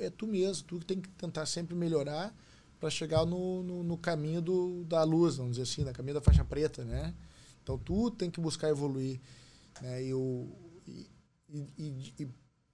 [0.00, 0.66] é tu mesmo.
[0.66, 2.34] Tu tem que tentar sempre melhorar
[2.78, 6.20] para chegar no, no, no, caminho do, da luz, vamos dizer assim, no caminho da
[6.20, 7.14] faixa preta, né?
[7.62, 9.20] Então tu tem que buscar evoluir.
[9.82, 10.04] Né?
[10.04, 10.48] E, o,
[10.86, 11.06] e,
[11.78, 12.28] e, e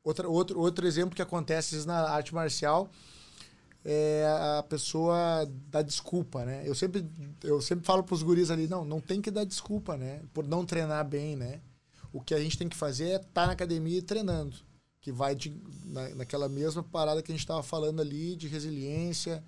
[0.04, 2.90] outra, outro, outro exemplo que acontece na arte marcial
[3.88, 4.26] é,
[4.58, 6.64] a pessoa dá desculpa, né?
[6.66, 7.08] Eu sempre,
[7.44, 10.22] eu sempre falo para os guris ali, não, não tem que dar desculpa, né?
[10.34, 11.60] Por não treinar bem, né?
[12.12, 14.56] O que a gente tem que fazer é estar tá na academia treinando,
[15.06, 19.44] que vai de, na, naquela mesma parada que a gente estava falando ali de resiliência,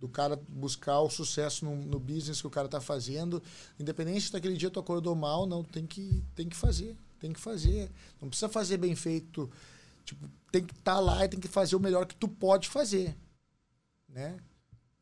[0.00, 3.42] do cara buscar o sucesso no, no business que o cara está fazendo,
[3.78, 7.40] independente se daquele dia tu acordou mal, não, tem que, tem que fazer, tem que
[7.40, 7.90] fazer.
[8.18, 9.50] Não precisa fazer bem feito,
[10.06, 12.68] tipo, tem que estar tá lá e tem que fazer o melhor que tu pode
[12.68, 13.14] fazer
[14.14, 14.38] né?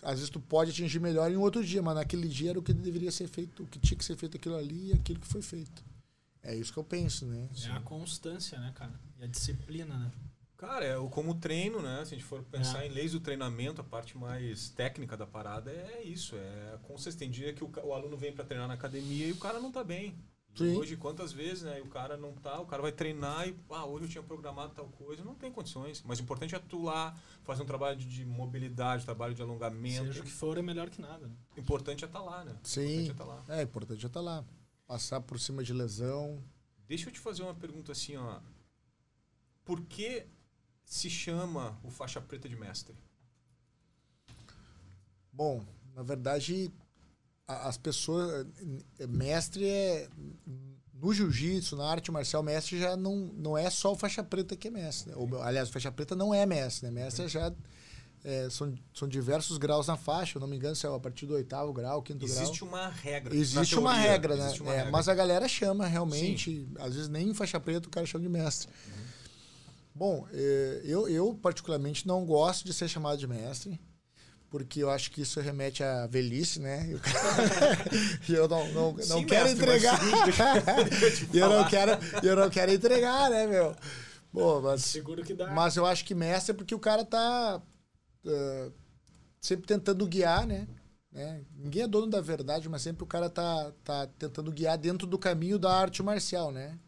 [0.03, 2.73] Às vezes tu pode atingir melhor em outro dia, mas naquele dia era o que
[2.73, 5.43] deveria ser feito, o que tinha que ser feito aquilo ali e aquilo que foi
[5.43, 5.85] feito.
[6.43, 7.49] É isso que eu penso, né?
[7.65, 8.93] É a constância, né, cara?
[9.23, 10.11] E a disciplina, né?
[10.57, 12.05] Cara, é como treino, né?
[12.05, 12.89] Se a gente for pensar é.
[12.89, 16.35] em leis do treinamento, a parte mais técnica da parada é isso.
[16.37, 17.19] É a consistência.
[17.21, 19.71] Tem dia que o, o aluno vem para treinar na academia e o cara não
[19.71, 20.17] tá bem.
[20.57, 20.77] Sim.
[20.77, 21.81] Hoje, quantas vezes, né?
[21.81, 24.87] o cara não tá, o cara vai treinar e, ah, hoje eu tinha programado tal
[24.89, 26.03] coisa, não tem condições.
[26.05, 30.07] Mas o importante é tu lá fazer um trabalho de mobilidade, trabalho de alongamento.
[30.07, 31.27] Seja o que for, é melhor que nada.
[31.27, 31.35] Né?
[31.57, 32.57] O importante é estar tá lá, né?
[32.65, 33.09] Sim.
[33.09, 33.45] É, tá lá.
[33.49, 34.45] é, importante é estar tá lá.
[34.87, 36.43] Passar por cima de lesão.
[36.87, 38.41] Deixa eu te fazer uma pergunta assim, ó.
[39.65, 40.27] Por que
[40.85, 42.95] se chama o faixa preta de mestre?
[45.33, 46.71] Bom, na verdade,
[47.47, 48.47] as pessoas.
[49.09, 50.09] Mestre é.
[50.95, 54.69] No jiu-jitsu, na arte marcial, mestre já não, não é só o faixa preta que
[54.69, 55.11] é mestre.
[55.11, 55.17] Né?
[55.17, 57.03] Ou, aliás, o faixa preta não é mestre, né?
[57.03, 57.53] Mestre já.
[58.25, 61.27] É, são, são diversos graus na faixa, eu não me engano se é a partir
[61.27, 62.45] do oitavo grau, quinto Existe grau.
[62.45, 63.35] Existe uma regra.
[63.35, 64.53] Existe uma regra, né?
[64.61, 64.93] Uma é, regra.
[64.93, 66.73] Mas a galera chama realmente, Sim.
[66.79, 68.69] às vezes nem faixa preta o cara chama de mestre.
[68.87, 69.03] Uhum.
[69.95, 73.79] Bom, é, eu, eu particularmente não gosto de ser chamado de mestre
[74.53, 76.87] porque eu acho que isso remete à velhice, né?
[78.29, 79.99] E eu não, não, não Sim, quero mestre, entregar.
[81.33, 83.75] e eu não quero, eu não quero entregar, né, meu?
[84.31, 85.51] Pô, mas, Seguro que dá.
[85.51, 87.63] Mas eu acho que mestre é porque o cara tá
[88.27, 88.73] uh,
[89.41, 90.69] sempre tentando guiar, né?
[91.11, 91.41] né?
[91.57, 95.19] Ninguém é dono da verdade, mas sempre o cara tá, tá tentando guiar dentro do
[95.19, 96.79] caminho da arte marcial, né?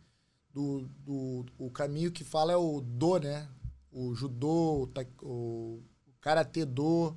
[0.54, 3.48] Do, do, o caminho que fala é o do, né?
[3.90, 4.88] O judô,
[5.20, 5.82] o, o
[6.20, 7.14] karatê do,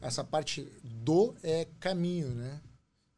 [0.00, 2.62] essa parte do é caminho, né?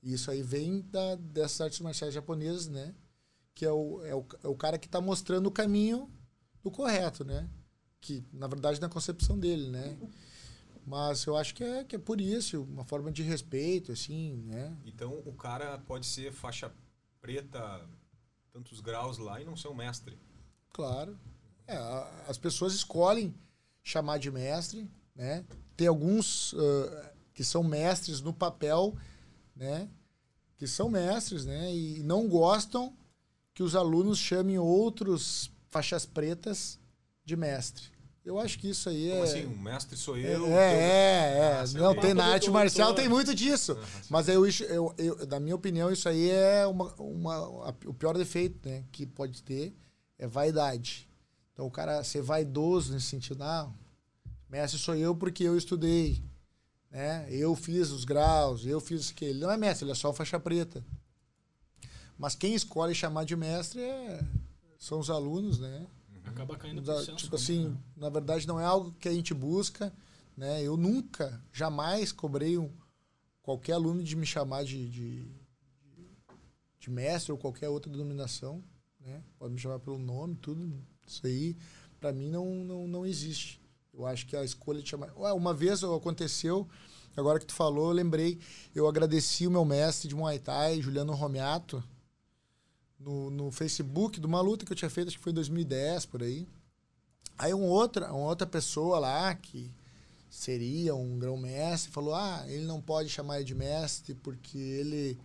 [0.02, 2.94] Isso aí vem da, dessas artes marciais japonesas, né?
[3.54, 6.11] Que é o, é o, é o cara que está mostrando o caminho
[6.62, 7.48] do correto, né?
[8.00, 9.98] Que, na verdade, na concepção dele, né?
[10.87, 14.74] Mas eu acho que é, que é por isso, uma forma de respeito, assim, né?
[14.87, 16.72] Então, o cara pode ser faixa
[17.20, 17.87] preta,
[18.52, 20.18] tantos graus lá, e não ser um mestre.
[20.72, 21.18] Claro.
[21.66, 21.76] É,
[22.26, 23.34] as pessoas escolhem
[23.82, 25.44] chamar de mestre, né?
[25.76, 28.96] Tem alguns uh, que são mestres no papel,
[29.54, 29.88] né?
[30.56, 31.74] Que são mestres, né?
[31.74, 32.96] E não gostam
[33.54, 36.78] que os alunos chamem outros faixas pretas
[37.24, 37.97] de mestre.
[38.28, 39.24] Eu acho que isso aí Como é.
[39.24, 39.46] assim?
[39.46, 40.46] O mestre sou eu.
[40.48, 41.60] É, é, é.
[41.60, 43.78] Ah, não, tem na arte marcial tem muito disso.
[43.80, 48.18] Ah, Mas eu, eu, eu, na minha opinião, isso aí é uma, uma, o pior
[48.18, 49.74] defeito né, que pode ter
[50.18, 51.08] é vaidade.
[51.54, 53.74] Então o cara ser vaidoso nesse sentido, não,
[54.46, 56.22] Mestre sou eu porque eu estudei.
[56.90, 57.26] Né?
[57.30, 59.30] Eu fiz os graus, eu fiz aquele.
[59.30, 60.84] Ele não é mestre, ele é só faixa preta.
[62.18, 64.20] Mas quem escolhe chamar de mestre é,
[64.78, 65.86] são os alunos, né?
[66.42, 67.77] Acaba caindo senso Tipo assim, né?
[67.96, 69.92] na verdade não é algo que a gente busca,
[70.37, 70.62] né?
[70.62, 72.70] Eu nunca, jamais cobrei um,
[73.42, 75.27] qualquer aluno de me chamar de, de,
[76.79, 78.62] de mestre ou qualquer outra denominação,
[79.01, 79.22] né?
[79.38, 80.72] Pode me chamar pelo nome, tudo.
[81.07, 81.57] Isso aí,
[81.98, 83.61] para mim, não, não, não existe.
[83.92, 85.12] Eu acho que a escolha de chamar.
[85.35, 86.68] Uma vez aconteceu,
[87.16, 88.38] agora que tu falou, eu lembrei,
[88.74, 91.83] eu agradeci o meu mestre de Muay Thai, Juliano Romiato,
[92.98, 96.06] no, no Facebook, de uma luta que eu tinha feito, acho que foi em 2010,
[96.06, 96.46] por aí.
[97.38, 99.72] Aí um outra, uma outra pessoa lá, que
[100.28, 105.18] seria um grão-mestre, falou: ah, ele não pode chamar ele de mestre porque ele,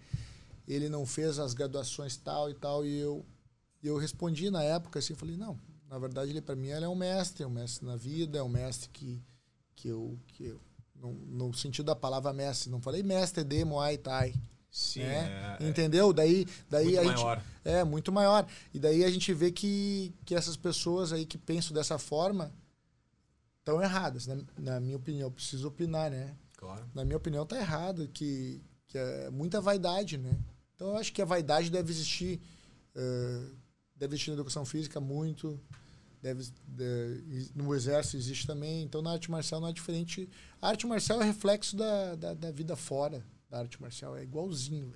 [0.67, 2.85] ele não fez as graduações tal e tal.
[2.85, 3.25] E eu,
[3.83, 5.59] eu respondi na época assim: falei, não,
[5.89, 8.43] na verdade, ele para mim ele é um mestre, é um mestre na vida, é
[8.43, 9.21] um mestre que,
[9.75, 10.19] que eu.
[10.27, 10.61] Que eu
[10.95, 14.33] no, no sentido da palavra mestre, não falei mestre de Muay Thai.
[14.73, 15.57] Sim, né?
[15.59, 16.11] é, Entendeu?
[16.11, 17.37] Daí, daí muito a maior.
[17.37, 18.47] gente é muito maior.
[18.73, 22.51] E daí a gente vê que, que essas pessoas aí que pensam dessa forma
[23.59, 24.43] estão erradas, né?
[24.57, 25.27] na minha opinião.
[25.27, 26.35] Eu preciso opinar, né?
[26.57, 26.89] Claro.
[26.91, 30.35] Na minha opinião, tá errado, que, que é muita vaidade, né?
[30.73, 32.41] Então eu acho que a vaidade deve existir,
[32.95, 33.55] uh,
[33.95, 35.61] deve existir na educação física muito,
[36.19, 38.81] deve, de, no exército existe também.
[38.81, 40.27] Então, na arte marcial não é diferente.
[40.59, 44.17] A arte marcial é reflexo da, da, da vida fora da arte marcial.
[44.17, 44.93] É igualzinho.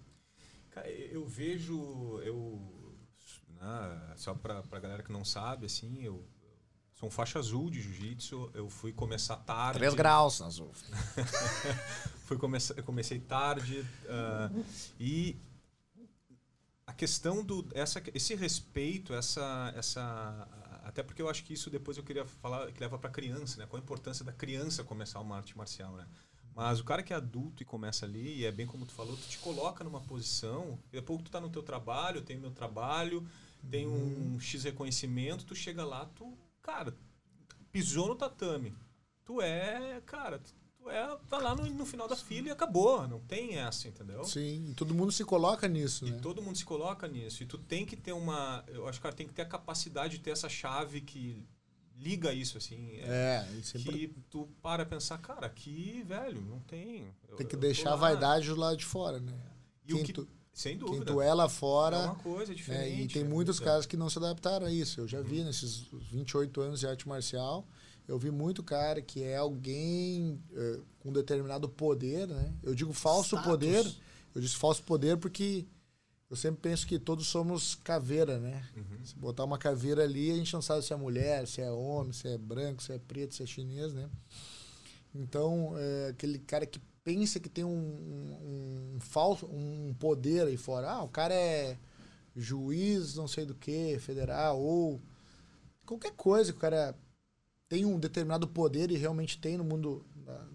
[0.72, 2.20] Cara, eu vejo...
[2.24, 2.60] Eu,
[3.50, 6.28] né, só para a galera que não sabe, assim, eu
[6.96, 8.52] sou um faixa azul de jiu-jitsu.
[8.54, 9.78] Eu fui começar tarde.
[9.78, 10.72] Três graus azul.
[12.26, 13.82] fui começar, comecei tarde.
[13.82, 14.66] Uh,
[15.00, 15.38] e
[16.88, 20.48] a questão do essa, esse respeito, essa, essa
[20.84, 23.68] até porque eu acho que isso depois eu queria falar que leva para criança, né?
[23.68, 26.08] Qual a importância da criança começar uma arte marcial, né?
[26.58, 29.16] Mas o cara que é adulto e começa ali, e é bem como tu falou,
[29.16, 32.50] tu te coloca numa posição, e depois que tu tá no teu trabalho, tem meu
[32.50, 33.24] trabalho,
[33.70, 34.40] tem um uhum.
[34.40, 36.98] X reconhecimento, tu chega lá, tu, cara,
[37.72, 38.74] pisou no tatame.
[39.24, 43.08] Tu é, cara, tu é, tá lá no, no, final da fila e acabou.
[43.08, 44.24] Não tem essa, entendeu?
[44.24, 46.20] Sim, e todo mundo se coloca nisso, e né?
[46.24, 47.44] todo mundo se coloca nisso.
[47.44, 48.64] E tu tem que ter uma.
[48.68, 51.46] Eu acho que cara tem que ter a capacidade de ter essa chave que
[51.98, 52.98] liga isso, assim.
[53.02, 54.08] É, é sempre...
[54.08, 57.08] que tu para pensar, cara, aqui, velho, não tem.
[57.36, 59.34] Tem que deixar a vaidade do lado de fora, né?
[59.86, 61.06] E quem o que, tu, sem dúvida.
[61.06, 61.98] Quem tu é lá fora.
[61.98, 62.96] É uma coisa diferente.
[62.96, 63.02] Né?
[63.04, 65.02] E tem é muitos caras que não se adaptaram a isso.
[65.02, 67.68] Eu já vi nesses 28 anos de arte marcial
[68.08, 72.54] eu vi muito cara que é alguém é, com determinado poder, né?
[72.64, 73.46] Eu digo falso Status.
[73.46, 73.96] poder.
[74.34, 75.66] Eu disse falso poder porque
[76.30, 78.68] eu sempre penso que todos somos caveira, né?
[78.76, 79.06] Uhum.
[79.06, 82.12] Se botar uma caveira ali, a gente não sabe se é mulher, se é homem,
[82.12, 84.10] se é branco, se é preto, se é chinês, né?
[85.16, 90.58] Então, é, aquele cara que pensa que tem um, um, um falso, um poder aí
[90.58, 90.92] fora.
[90.92, 91.78] Ah, o cara é
[92.36, 95.02] juiz, não sei do que, federal, ou
[95.86, 96.94] qualquer coisa que o cara
[97.70, 100.46] tem um determinado poder e realmente tem no mundo, na,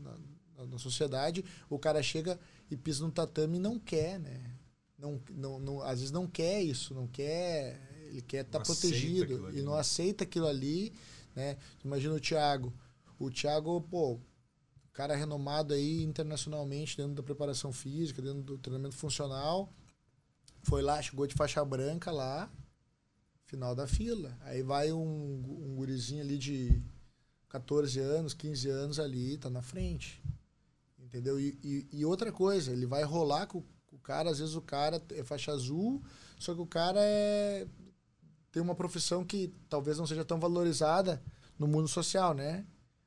[0.58, 2.38] na, na sociedade, o cara chega
[2.70, 4.51] e pisa no tatame e não quer, né?
[5.02, 7.76] Não, não, não, às vezes não quer isso, não quer,
[8.08, 9.80] ele quer estar tá protegido e não né?
[9.80, 10.92] aceita aquilo ali,
[11.34, 11.56] né?
[11.84, 12.72] Imagina o Thiago.
[13.18, 14.20] O Thiago, pô,
[14.92, 19.72] cara renomado aí internacionalmente dentro da preparação física, dentro do treinamento funcional,
[20.62, 22.48] foi lá, chegou de faixa branca lá,
[23.46, 24.38] final da fila.
[24.42, 26.80] Aí vai um, um gurizinho ali de
[27.48, 30.22] 14 anos, 15 anos ali, tá na frente.
[30.98, 31.40] Entendeu?
[31.40, 33.64] E, e, e outra coisa, ele vai rolar com o
[34.02, 36.02] cara, às vezes o cara é faixa azul,
[36.38, 37.66] só que o cara é
[38.52, 41.22] tem uma profissão que talvez não seja tão valorizada
[41.58, 42.66] no mundo social, né?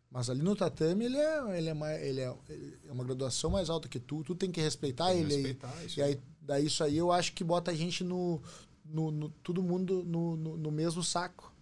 [0.10, 3.51] Mas ali no tatame ele é, ele é, mais, ele é, ele é uma graduação
[3.51, 5.36] mais alta que tu, tu tem que respeitar tem ele.
[5.36, 8.41] Respeitar, isso e aí, daí isso aí eu acho que bota a gente no,
[8.84, 11.53] no, no todo mundo no, no, no, mesmo saco.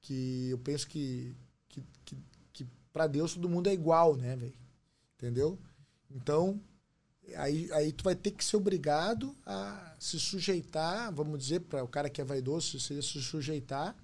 [0.00, 1.34] Que eu penso que,
[1.68, 2.16] que, que,
[2.52, 4.58] que para Deus todo mundo é igual, né, velho?
[5.16, 5.58] Entendeu?
[6.10, 6.60] Então,
[7.36, 11.88] Aí, aí tu vai ter que ser obrigado a se sujeitar, vamos dizer, para o
[11.88, 13.96] cara que é vaidoso, seria se sujeitar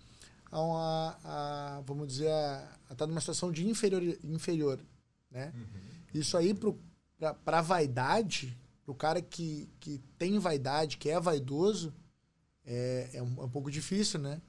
[0.50, 4.80] a, uma, a vamos dizer, a, a estar tá numa situação de inferior, inferior
[5.30, 5.52] né?
[5.54, 6.20] Uhum.
[6.20, 6.54] Isso aí
[7.44, 11.94] para a vaidade, para o cara que, que tem vaidade, que é vaidoso,
[12.64, 14.40] é, é, um, é um pouco difícil, né?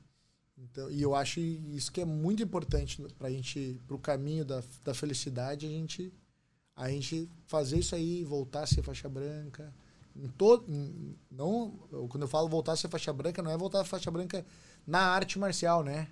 [0.58, 4.46] Então, e eu acho isso que é muito importante para a gente, para o caminho
[4.46, 6.14] da, da felicidade, a gente
[6.76, 9.74] a gente fazer isso aí, voltar a ser faixa branca.
[10.16, 11.72] Em todo, em, não,
[12.10, 14.46] quando eu falo voltar a ser faixa branca, não é voltar a faixa branca
[14.86, 16.08] na arte marcial, né?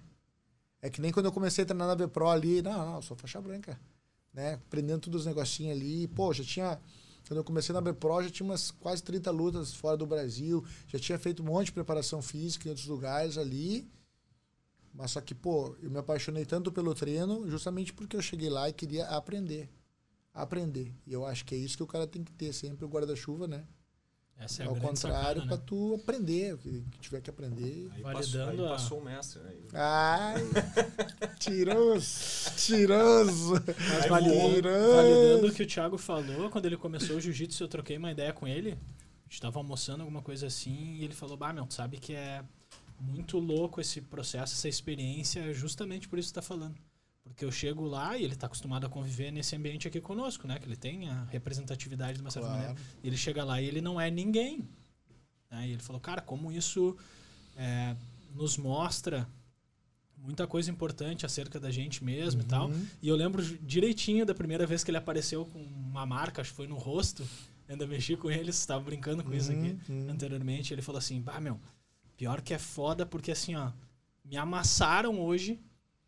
[0.82, 3.18] É que nem quando eu comecei a treinar na V-Pro ali, não, não, eu sou
[3.18, 3.80] faixa branca.
[4.34, 4.54] Né?
[4.54, 6.08] Aprendendo todos os negocinhos ali.
[6.08, 6.80] Pô, já tinha.
[7.28, 10.64] Quando eu comecei na B-Pro, já tinha umas quase 30 lutas fora do Brasil.
[10.88, 13.90] Já tinha feito um monte de preparação física em outros lugares ali.
[14.94, 18.70] Mas só que, pô, eu me apaixonei tanto pelo treino justamente porque eu cheguei lá
[18.70, 19.70] e queria aprender
[20.34, 20.94] aprender.
[21.06, 23.48] E eu acho que é isso que o cara tem que ter sempre, o guarda-chuva,
[23.48, 23.66] né?
[24.40, 25.64] Essa é Ao contrário, para né?
[25.66, 27.90] tu aprender, o que, que, tiver que aprender.
[27.92, 29.54] Aí Validando passou, aí passou o mestre, né?
[29.74, 30.42] Ai,
[31.38, 33.54] tiroso, tiroso.
[33.54, 37.98] Mas validando, validando o que o Thiago falou, quando ele começou o jiu-jitsu, eu troquei
[37.98, 38.72] uma ideia com ele.
[38.72, 42.14] A gente estava almoçando, alguma coisa assim, e ele falou, bah, meu, tu sabe que
[42.14, 42.42] é
[42.98, 46.76] muito louco esse processo, essa experiência, justamente por isso que tu tá falando.
[47.30, 50.60] Porque eu chego lá e ele está acostumado a conviver nesse ambiente aqui conosco, né?
[50.60, 52.64] Que ele tem a representatividade de uma certa claro.
[52.64, 52.82] maneira.
[53.04, 54.68] Ele chega lá e ele não é ninguém.
[55.50, 55.70] Né?
[55.70, 56.98] E ele falou, cara, como isso
[57.56, 57.96] é,
[58.36, 59.28] nos mostra
[60.18, 62.46] muita coisa importante acerca da gente mesmo uhum.
[62.46, 62.68] e tal.
[62.70, 62.88] Uhum.
[63.02, 66.58] E eu lembro direitinho da primeira vez que ele apareceu com uma marca, acho que
[66.58, 67.26] foi no rosto.
[67.68, 69.38] Ainda mexi com ele, estava brincando com uhum.
[69.38, 70.10] isso aqui uhum.
[70.10, 70.74] anteriormente.
[70.74, 71.60] Ele falou assim: bah, meu,
[72.18, 73.72] pior que é foda porque assim, ó,
[74.26, 75.60] me amassaram hoje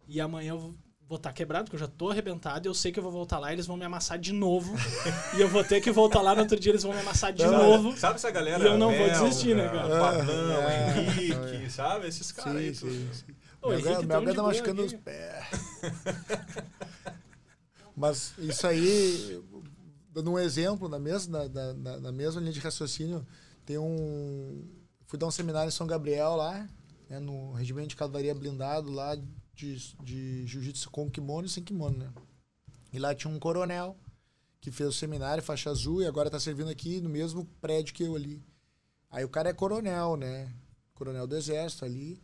[0.07, 0.75] e amanhã eu
[1.11, 3.11] vou estar tá quebrado, porque eu já tô arrebentado, e eu sei que eu vou
[3.11, 4.73] voltar lá e eles vão me amassar de novo.
[5.35, 7.45] e eu vou ter que voltar lá no outro dia, eles vão me amassar de
[7.45, 7.97] novo.
[7.97, 8.63] Sabe essa galera?
[8.63, 9.99] E eu não Mel, vou desistir, né, cara?
[9.99, 11.69] Padrão, é, Henrique, é.
[11.69, 12.07] sabe?
[12.07, 12.73] Esses caras aí.
[12.73, 13.35] Sim, sim.
[13.61, 15.45] O Henrique Melga tá machucando os pés.
[17.93, 19.43] Mas isso aí,
[20.13, 23.27] dando um exemplo, na mesma, na, na, na mesma linha de raciocínio,
[23.65, 24.65] tem um.
[25.07, 26.65] Fui dar um seminário em São Gabriel lá,
[27.09, 29.17] né, no regimento de cavalaria blindado lá
[29.53, 32.11] de, de jiu-jitsu com kimono e sem kimono, né?
[32.93, 33.97] E lá tinha um coronel
[34.59, 38.03] que fez o seminário, faixa azul, e agora tá servindo aqui no mesmo prédio que
[38.03, 38.43] eu ali.
[39.09, 40.53] Aí o cara é coronel, né?
[40.93, 42.21] Coronel do exército ali.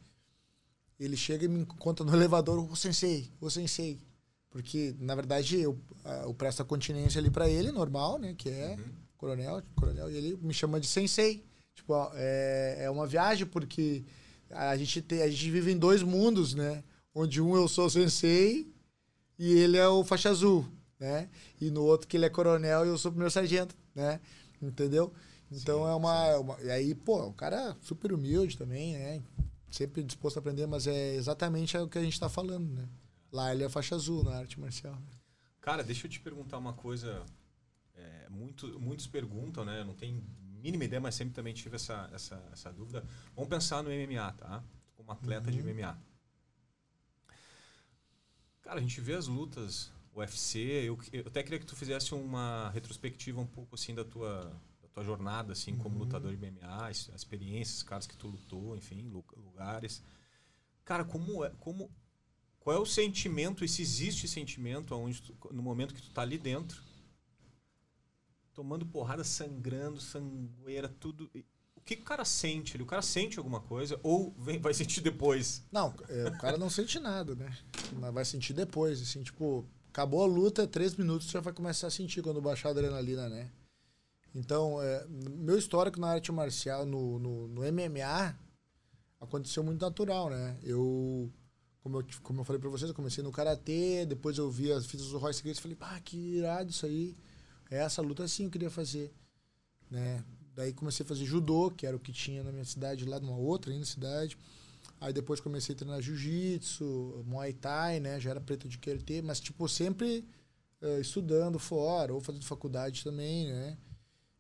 [1.00, 4.00] Ele chega e me conta no elevador, o sensei, o sensei.
[4.50, 5.78] Porque, na verdade, eu,
[6.24, 8.34] eu presto a continência ali para ele, normal, né?
[8.38, 8.86] Que é uhum.
[9.18, 11.44] coronel, coronel, e ele me chama de sensei.
[11.74, 14.04] Tipo, é, é uma viagem, porque
[14.50, 16.84] a gente, tem, a gente vive em dois mundos, né?
[17.18, 18.72] Onde um eu sou sensei
[19.40, 20.68] e ele é o faixa azul,
[21.00, 21.28] né?
[21.60, 24.22] E no outro que ele é coronel e eu sou primeiro sargento, né?
[24.62, 25.12] Entendeu?
[25.52, 28.94] Então sim, é, uma, é, uma, E aí, pô, o cara é super humilde também,
[28.94, 29.24] né?
[29.72, 32.88] Sempre disposto a aprender, mas é exatamente o que a gente está falando, né?
[33.32, 34.98] Lá ele é faixa azul na arte marcial.
[35.60, 37.26] Cara, deixa eu te perguntar uma coisa.
[37.96, 39.84] É, muito, muitos perguntam, né?
[39.84, 40.24] Não tem
[40.62, 43.04] mínima ideia, mas sempre também tive essa, essa, essa dúvida.
[43.36, 44.64] Vamos pensar no MMA, tá?
[44.96, 45.56] Como atleta uhum.
[45.56, 45.98] de MMA.
[48.68, 50.60] Cara, a gente vê as lutas UFC.
[50.60, 54.44] Eu, eu até queria que tu fizesse uma retrospectiva um pouco assim da tua,
[54.82, 56.02] da tua jornada, assim, como uhum.
[56.02, 60.04] lutador de MMA, a experiência, os caras que tu lutou, enfim, lugares.
[60.84, 61.90] Cara, como é, como,
[62.60, 66.24] qual é o sentimento, e se existe sentimento aonde tu, no momento que tu tá
[66.24, 66.84] ali dentro,
[68.54, 71.32] tomando porrada, sangrando, sangueira, tudo.
[71.88, 72.76] Que, o cara sente?
[72.82, 75.64] O cara sente alguma coisa ou vem, vai sentir depois?
[75.72, 77.58] Não, é, o cara não sente nada, né?
[77.94, 81.90] Mas vai sentir depois, assim, tipo, acabou a luta, três minutos já vai começar a
[81.90, 83.50] sentir quando baixar a adrenalina, né?
[84.36, 88.38] Então, é, meu histórico na arte marcial, no, no, no, MMA,
[89.22, 90.60] aconteceu muito natural, né?
[90.64, 91.32] Eu,
[91.80, 94.86] como eu, como eu falei pra vocês, eu comecei no Karatê, depois eu vi as
[94.86, 97.16] fitas do Royce Gracie e falei, pá, que irado isso aí.
[97.72, 99.14] É essa luta assim eu queria fazer,
[99.90, 100.22] né?
[100.58, 103.38] Daí comecei a fazer judô, que era o que tinha na minha cidade, lá numa
[103.38, 104.36] outra ainda cidade.
[105.00, 108.20] Aí depois comecei a treinar jiu-jitsu, muay thai, né?
[108.20, 110.26] Já era preto de karatê, mas tipo sempre
[110.82, 113.78] uh, estudando fora ou fazendo faculdade também, né?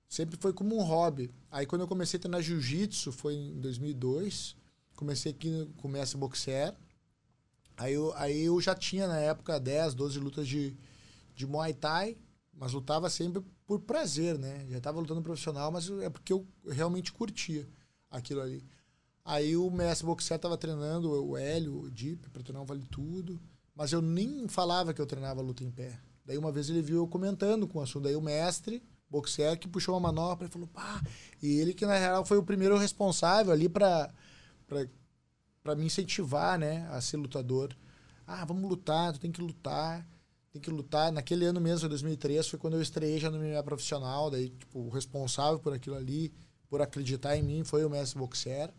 [0.09, 1.30] Sempre foi como um hobby.
[1.51, 4.55] Aí quando eu comecei a treinar jiu-jitsu, foi em 2002.
[4.95, 6.74] Comecei aqui com mestre boxer.
[7.78, 10.76] Aí eu, aí eu já tinha na época 10, 12 lutas de,
[11.36, 12.18] de Muay Thai,
[12.58, 14.66] mas lutava sempre por prazer, né?
[14.70, 17.68] Já estava lutando profissional, mas é porque eu realmente curtia
[18.10, 18.66] aquilo ali.
[19.24, 23.39] Aí o mestre boxer estava treinando o Hélio, o Deep, para treinar o Vale Tudo,
[23.76, 25.99] mas eu nem falava que eu treinava luta em pé.
[26.26, 28.05] Daí uma vez ele viu eu comentando com o assunto.
[28.05, 31.01] Daí o mestre boxer que puxou uma manopla e falou, pá.
[31.41, 34.12] E ele que na real foi o primeiro responsável ali para
[35.64, 37.76] para me incentivar, né, a ser lutador.
[38.26, 40.05] Ah, vamos lutar, tu tem que lutar,
[40.58, 41.12] tem que lutar.
[41.12, 44.89] Naquele ano mesmo, 2003, foi quando eu estreiei já no MMA profissional, daí tipo, o
[44.89, 46.34] responsável por aquilo ali,
[46.70, 48.72] por acreditar em mim, foi o mestre boxer.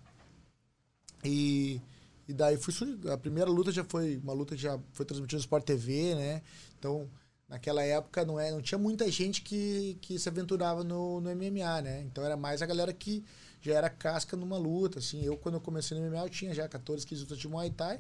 [1.25, 1.81] E
[2.29, 2.75] e daí fui
[3.11, 6.43] a primeira luta já foi uma luta que já foi transmitida no Sport TV, né?
[6.79, 7.09] Então,
[7.49, 11.81] naquela época não, é, não tinha muita gente que, que se aventurava no, no MMA,
[11.81, 12.03] né?
[12.03, 13.25] Então era mais a galera que
[13.63, 15.25] já era casca numa luta, assim.
[15.25, 17.99] Eu, quando eu comecei no MMA, eu tinha já 14, 15 lutas de Muay Thai,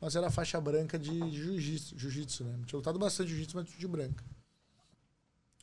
[0.00, 2.60] mas era faixa branca de, de jiu-jitsu, jiu né?
[2.66, 4.24] tinha lutado bastante jiu-jitsu, mas de branca.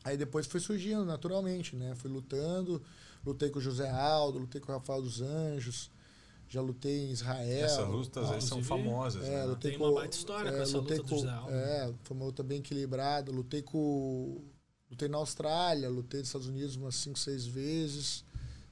[0.03, 1.93] Aí depois foi surgindo naturalmente, né?
[1.95, 2.81] Fui lutando,
[3.25, 5.91] lutei com o José Aldo, lutei com o Rafael dos Anjos,
[6.49, 7.65] já lutei em Israel.
[7.65, 9.23] Essas lutas aí são famosas.
[9.23, 9.45] É, né?
[9.45, 11.45] lutei Tem com, uma baita história é, com essa luta com, do Israel.
[11.49, 13.31] É, foi uma luta bem equilibrada.
[13.31, 14.41] Lutei com.
[14.89, 18.25] Lutei na Austrália, lutei nos Estados Unidos umas 5, 6 vezes.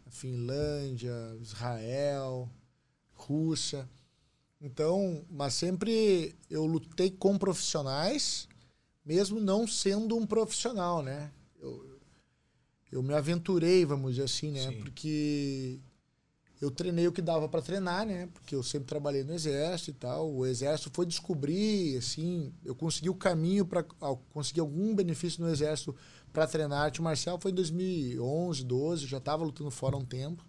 [0.05, 2.49] Na Finlândia, Israel,
[3.14, 3.88] Rússia.
[4.62, 8.47] Então, mas sempre eu lutei com profissionais,
[9.05, 11.32] mesmo não sendo um profissional, né?
[11.62, 11.99] Eu,
[12.91, 14.70] eu me aventurei, vamos dizer assim, né?
[14.70, 14.80] Sim.
[14.80, 15.80] Porque
[16.62, 18.28] eu treinei o que dava para treinar, né?
[18.34, 20.30] Porque eu sempre trabalhei no exército e tal.
[20.30, 23.84] O exército foi descobrir, assim, eu consegui o caminho para
[24.34, 25.95] conseguir algum benefício no exército
[26.34, 30.45] para treinar arte marcial foi em 2011, 12, já estava lutando fora há um tempo.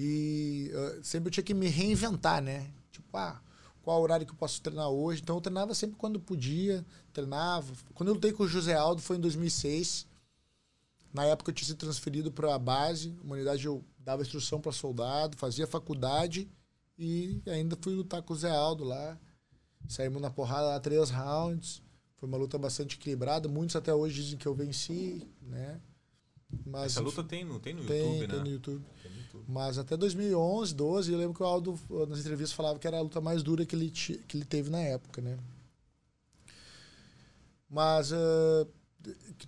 [0.00, 2.70] E uh, sempre eu tinha que me reinventar, né?
[2.92, 3.42] Tipo, ah,
[3.82, 5.20] qual horário que eu posso treinar hoje?
[5.20, 7.72] Então eu treinava sempre quando podia, treinava.
[7.94, 10.06] Quando eu lutei com o José Aldo foi em 2006.
[11.12, 14.70] Na época eu tinha sido transferido para a base, uma unidade eu dava instrução para
[14.70, 16.48] soldado, fazia faculdade
[16.96, 19.18] e ainda fui lutar com o Zé Aldo lá.
[19.88, 21.82] Saímos na porrada lá três rounds.
[22.18, 23.48] Foi uma luta bastante equilibrada.
[23.48, 25.80] Muitos até hoje dizem que eu venci, né?
[26.64, 28.02] Mas, Essa luta tem, não tem no YouTube, né?
[28.02, 28.30] Tem YouTube.
[28.30, 28.84] Tem no YouTube.
[29.48, 33.00] Mas até 2011, 12, eu lembro que o Aldo nas entrevistas falava que era a
[33.00, 35.38] luta mais dura que ele, que ele teve na época, né?
[37.66, 38.68] Mas uh,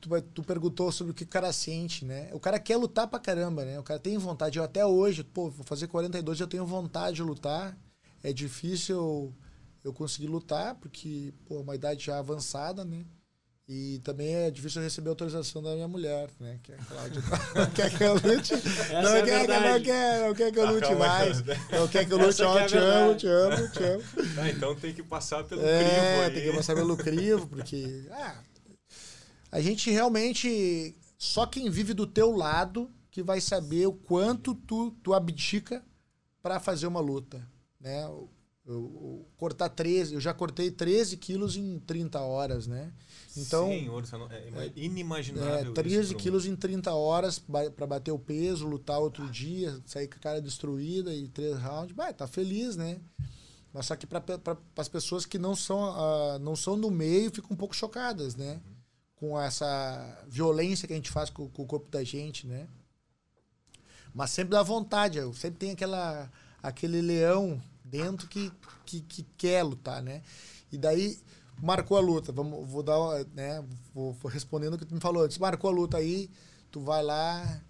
[0.01, 2.31] tu, tu perguntou sobre o que o cara sente, né?
[2.33, 3.79] O cara quer lutar pra caramba, né?
[3.79, 4.59] O cara tem vontade.
[4.59, 7.77] Eu até hoje, pô, vou fazer 42, eu tenho vontade de lutar.
[8.23, 9.35] É difícil eu,
[9.85, 13.05] eu conseguir lutar, porque, pô, é uma idade já avançada, né?
[13.73, 16.59] E também é difícil receber autorização da minha mulher, né?
[16.61, 17.23] Que é a Cláudia.
[17.55, 18.53] não quer que eu lute.
[18.93, 21.45] não, é quer, não, quer, não quer que eu lute ah, mais.
[21.71, 22.43] Não quer que eu lute.
[22.43, 24.03] Ó, é te amo, te amo, te amo.
[24.39, 25.95] Ah, então tem que passar pelo é, crivo.
[25.95, 28.09] É, tem que passar pelo crivo, porque.
[28.11, 28.43] Ah,
[29.53, 30.97] a gente realmente.
[31.17, 35.81] Só quem vive do teu lado que vai saber o quanto tu, tu abdica
[36.43, 37.41] para fazer uma luta.
[37.79, 38.05] Né?
[38.67, 42.93] Eu, eu, cortar 13, eu já cortei 13 quilos em 30 horas, né?
[43.37, 45.73] Então, Senhor, é, é inimaginável.
[45.73, 50.17] É, 13 quilos em 30 horas para bater o peso, lutar outro dia, sair com
[50.17, 51.97] a cara destruída e três rounds.
[51.97, 53.01] Vai, tá feliz, né?
[53.73, 54.23] Mas só que para
[54.77, 58.55] as pessoas que não são, uh, não são no meio, ficam um pouco chocadas, né?
[58.55, 58.81] Uhum
[59.21, 62.67] com essa violência que a gente faz com, com, o corpo da gente, né?
[64.15, 66.33] Mas sempre dá vontade, sempre tem aquela,
[66.63, 68.53] aquele leão dentro que,
[68.87, 70.23] que, que quer lutar, né?
[70.73, 71.19] E daí
[71.61, 73.65] marcou a luta, vamos, vou dar, né?
[73.95, 75.39] Vou, vou respondendo o que tu me falou antes.
[75.39, 76.31] Marcou a luta aí,
[76.71, 77.61] tu vai lá,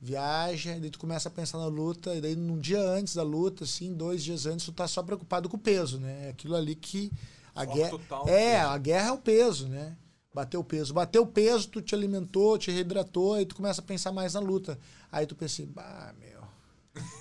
[0.00, 3.22] viaja, e daí tu começa a pensar na luta, e daí num dia antes da
[3.22, 6.28] luta, assim, dois dias antes, tu tá só preocupado com o peso, né?
[6.28, 7.10] Aquilo ali que
[7.54, 8.68] a Foco guerra total no é, peso.
[8.68, 9.96] a guerra é o peso, né?
[10.34, 10.92] Bateu o peso.
[10.92, 14.40] Bateu o peso, tu te alimentou, te reidratou, aí tu começa a pensar mais na
[14.40, 14.76] luta.
[15.10, 16.33] Aí tu pensa bah, meu.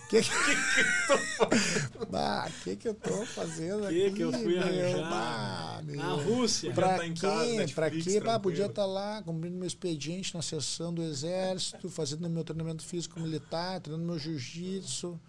[0.09, 0.29] Que que,
[2.11, 4.15] bah, que que eu tô fazendo Que aqui?
[4.15, 5.01] que eu fui meu?
[5.01, 5.95] Bah, meu.
[5.95, 6.71] Na Rússia.
[6.71, 7.13] Pra- tá quê?
[7.13, 8.19] casa, pra quê?
[8.19, 13.19] Bah, podia estar lá cumprindo meu expediente na sessão do exército, fazendo meu treinamento físico
[13.19, 15.19] militar, treinando meu jiu-jitsu,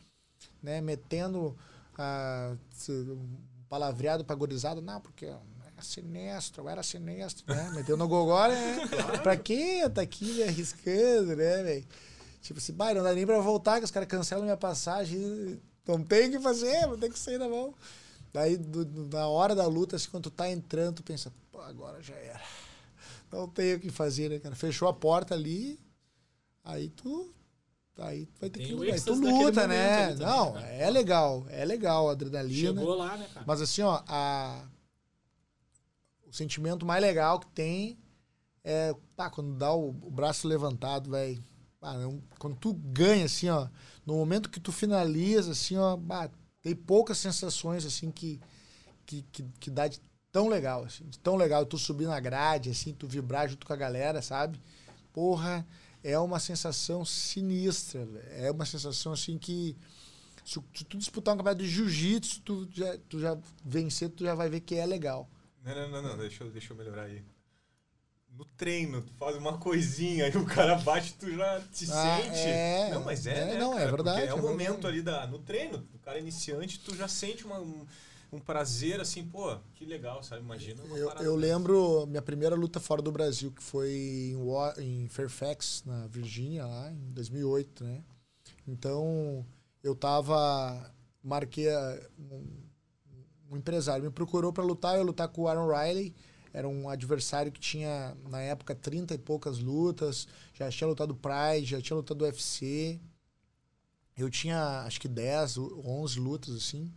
[0.63, 0.83] né?
[0.83, 1.57] Metendo
[1.97, 2.55] ah,
[3.69, 4.83] palavreado pra gorizada.
[4.83, 5.33] Não, porque
[5.81, 7.71] sinestro, eu era sinestro, né?
[7.75, 8.89] Metendo no gogó, né?
[9.23, 9.89] Pra quê?
[9.93, 11.85] Tá aqui me arriscando, né, velho?
[12.45, 15.59] Tipo assim, bah, não dá nem pra voltar, que os caras cancelam minha passagem.
[15.87, 17.75] Não tem o que fazer, vou ter que sair na mão.
[18.35, 21.61] Daí, do- do- na hora da luta, assim, quando tu tá entrando, tu pensa, pô,
[21.63, 22.43] agora já era.
[23.33, 24.55] Não tem o que fazer, né, cara?
[24.55, 25.81] Fechou a porta ali,
[26.63, 27.33] aí tu.
[27.97, 28.93] Aí tu vai ter Tem que.
[28.93, 30.09] Aí tu luta, né?
[30.09, 30.83] também, Não, né?
[30.83, 32.79] é legal, é legal a adrenalina.
[32.81, 33.47] Chegou lá, né, cara?
[33.47, 34.67] Mas assim, ó, a...
[36.27, 37.99] o sentimento mais legal que tem
[38.63, 41.43] é pá, quando dá o, o braço levantado, velho.
[42.39, 43.69] Quando tu ganha, assim, ó,
[44.07, 46.31] no momento que tu finaliza, assim, ó, bah,
[46.63, 48.41] tem poucas sensações, assim, que,
[49.05, 50.01] que, que, que dá de
[50.33, 51.65] tão legal, assim, de tão legal.
[51.67, 54.61] Tu subir na grade, assim, tu vibrar junto com a galera, sabe?
[55.13, 55.67] Porra,
[56.03, 58.07] é uma sensação sinistra.
[58.31, 59.77] É uma sensação, assim, que
[60.45, 64.35] se, se tu disputar um campeonato de jiu-jitsu, tu já, tu já vencer, tu já
[64.35, 65.29] vai ver que é legal.
[65.65, 67.25] Não, não, não, não, deixa deixa eu melhorar aí.
[68.37, 72.37] No treino, tu faz uma coisinha e o cara bate, tu já te Ah, sente.
[72.49, 72.91] é.
[72.93, 73.91] não, mas é, É, né, não, é cara?
[73.93, 74.87] verdade, Porque é o é momento verdade.
[74.89, 77.87] ali da, no treino, o cara iniciante, tu já sente uma, um,
[78.33, 80.43] um prazer assim, pô, que legal, sabe?
[80.43, 84.35] Imagina uma Eu, eu lembro minha primeira luta fora do Brasil, que foi
[84.81, 88.03] em, em Fairfax, na Virgínia, lá em 2008, né?
[88.67, 89.47] Então,
[89.83, 90.93] eu tava...
[91.23, 91.69] Marquei...
[92.19, 92.65] Um,
[93.51, 96.13] um empresário me procurou para lutar, eu ia lutar com o Aaron Riley,
[96.55, 101.67] era um adversário que tinha, na época, 30 e poucas lutas, já tinha lutado Pride,
[101.67, 103.01] já tinha lutado UFC.
[104.17, 106.95] Eu tinha, acho que 10, 11 lutas, assim.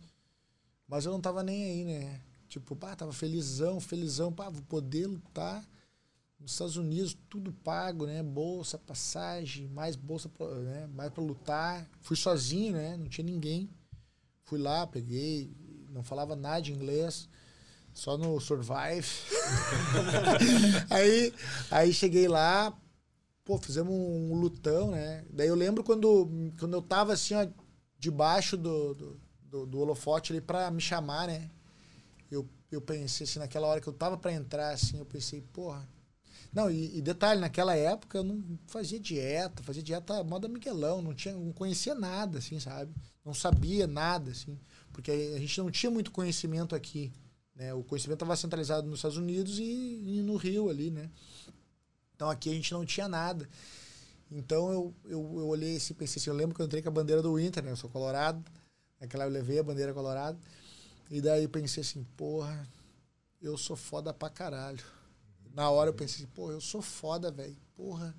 [0.86, 2.20] Mas eu não tava nem aí, né?
[2.48, 5.68] Tipo, pá, tava felizão, felizão, pá, vou poder lutar
[6.38, 8.22] nos Estados Unidos, tudo pago, né?
[8.22, 10.86] Bolsa, passagem, mais bolsa, pra, né?
[10.94, 11.90] mais pra lutar.
[12.00, 12.96] Fui sozinho, né?
[12.96, 13.68] Não tinha ninguém.
[14.44, 15.52] Fui lá, peguei,
[15.90, 17.28] não falava nada de inglês,
[17.98, 19.08] só no Survive.
[20.88, 21.34] aí,
[21.68, 22.72] aí cheguei lá,
[23.44, 25.24] pô, fizemos um lutão, né?
[25.30, 26.30] Daí eu lembro quando,
[26.60, 27.46] quando eu tava assim, ó,
[27.98, 31.50] debaixo do, do, do, do holofote ali pra me chamar, né?
[32.30, 35.86] Eu, eu pensei assim, naquela hora que eu tava pra entrar, assim, eu pensei, porra.
[36.52, 41.12] Não, e, e detalhe, naquela época eu não fazia dieta, fazia dieta moda Miguelão, não,
[41.14, 42.94] tinha, não conhecia nada, assim, sabe?
[43.24, 44.56] Não sabia nada, assim,
[44.92, 47.12] porque a gente não tinha muito conhecimento aqui,
[47.58, 47.74] né?
[47.74, 51.10] O conhecimento estava centralizado nos Estados Unidos e, e no Rio ali, né?
[52.14, 53.48] Então aqui a gente não tinha nada.
[54.30, 56.92] Então eu, eu, eu olhei assim, pensei assim, eu lembro que eu entrei com a
[56.92, 57.72] bandeira do Inter, né?
[57.72, 58.42] Eu sou colorado.
[59.00, 60.38] Naquela eu levei a bandeira colorado.
[61.10, 62.68] E daí pensei assim, porra,
[63.42, 64.84] eu sou foda pra caralho.
[65.52, 67.56] Na hora eu pensei, assim, porra, eu sou foda, velho.
[67.74, 68.14] Porra,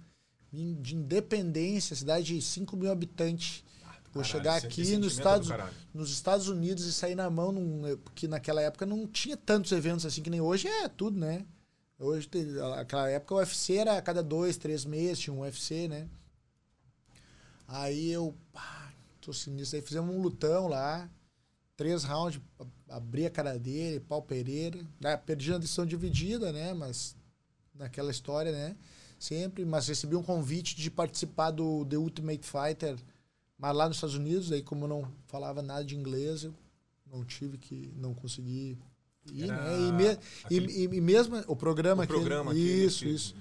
[0.51, 3.63] de independência, cidade de 5 mil habitantes.
[4.11, 5.49] Vou Caralho, chegar aqui nos Estados,
[5.93, 10.05] nos Estados Unidos e sair na mão, num, porque naquela época não tinha tantos eventos
[10.05, 11.45] assim que nem hoje é tudo, né?
[11.99, 15.87] Hoje, tem- naquela época o UFC era a cada dois, três meses, tinha um UFC,
[15.87, 16.07] né?
[17.67, 18.91] Aí eu, pá,
[19.21, 19.77] tô sinistro.
[19.77, 21.09] Aí fizemos um lutão lá,
[21.75, 22.41] três rounds,
[22.87, 24.79] abri a cara dele, pau Pereira.
[25.03, 26.73] Ah, Perdi na decisão dividida, né?
[26.73, 27.15] Mas
[27.75, 28.75] naquela história, né?
[29.19, 32.97] Sempre, mas recebi um convite de participar do The Ultimate Fighter,
[33.59, 36.53] mas lá nos Estados Unidos, aí como eu não falava nada de inglês, eu
[37.05, 38.77] não tive que, não consegui
[39.31, 39.79] ir, Era né?
[39.87, 43.11] E, me- aquele- e, e- e mesmo o programa, o aquele- programa aquele isso, que-
[43.11, 43.35] isso.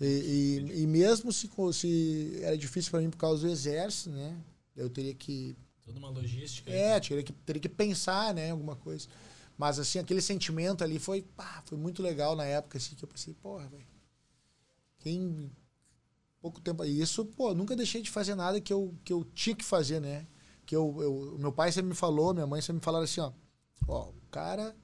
[0.00, 4.38] E, e, e mesmo se, se era difícil para mim por causa do exército, né?
[4.76, 6.70] Eu teria que Toda uma logística.
[6.70, 6.76] aí.
[6.76, 9.08] é, teria que, teria que pensar, né, alguma coisa.
[9.56, 13.08] Mas, assim, aquele sentimento ali foi, pá, foi muito legal na época, assim, que eu
[13.08, 13.86] pensei, porra, velho.
[14.98, 15.50] Quem.
[16.46, 16.84] Pouco tempo.
[16.84, 20.00] E isso, pô, nunca deixei de fazer nada que eu, que eu tinha que fazer,
[20.00, 20.28] né?
[20.64, 23.32] Que eu, eu, meu pai sempre me falou, minha mãe sempre me falaram assim, ó.
[23.88, 24.76] Ó, o cara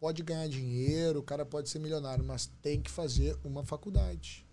[0.00, 4.46] pode ganhar dinheiro, o cara pode ser milionário, mas tem que fazer uma faculdade.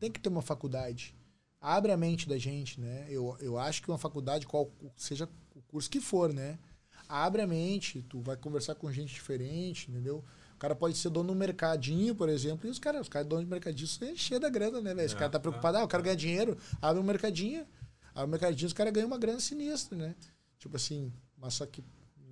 [0.00, 1.14] Tem que ter uma faculdade.
[1.60, 3.04] Abre a mente da gente, né?
[3.10, 6.58] Eu, eu acho que uma faculdade, qual seja o curso que for, né?
[7.06, 10.24] Abre a mente, tu vai conversar com gente diferente, entendeu?
[10.58, 13.28] O cara pode ser dono de um mercadinho, por exemplo, e os caras, os caras
[13.28, 15.06] donos de mercadinho são cheios da grana, né, velho?
[15.06, 17.64] Esse É, cara tá preocupado, ah, eu quero ganhar dinheiro, abre um mercadinho.
[18.12, 20.16] Abre um mercadinho, os caras ganham uma grana sinistra, né?
[20.58, 21.84] Tipo assim, mas só que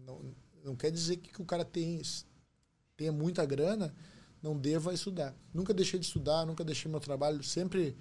[0.04, 2.02] não, não quer dizer que, que o cara tem,
[2.96, 3.94] tenha muita grana,
[4.42, 5.32] não deva estudar.
[5.54, 7.96] Nunca deixei de estudar, nunca deixei meu trabalho, sempre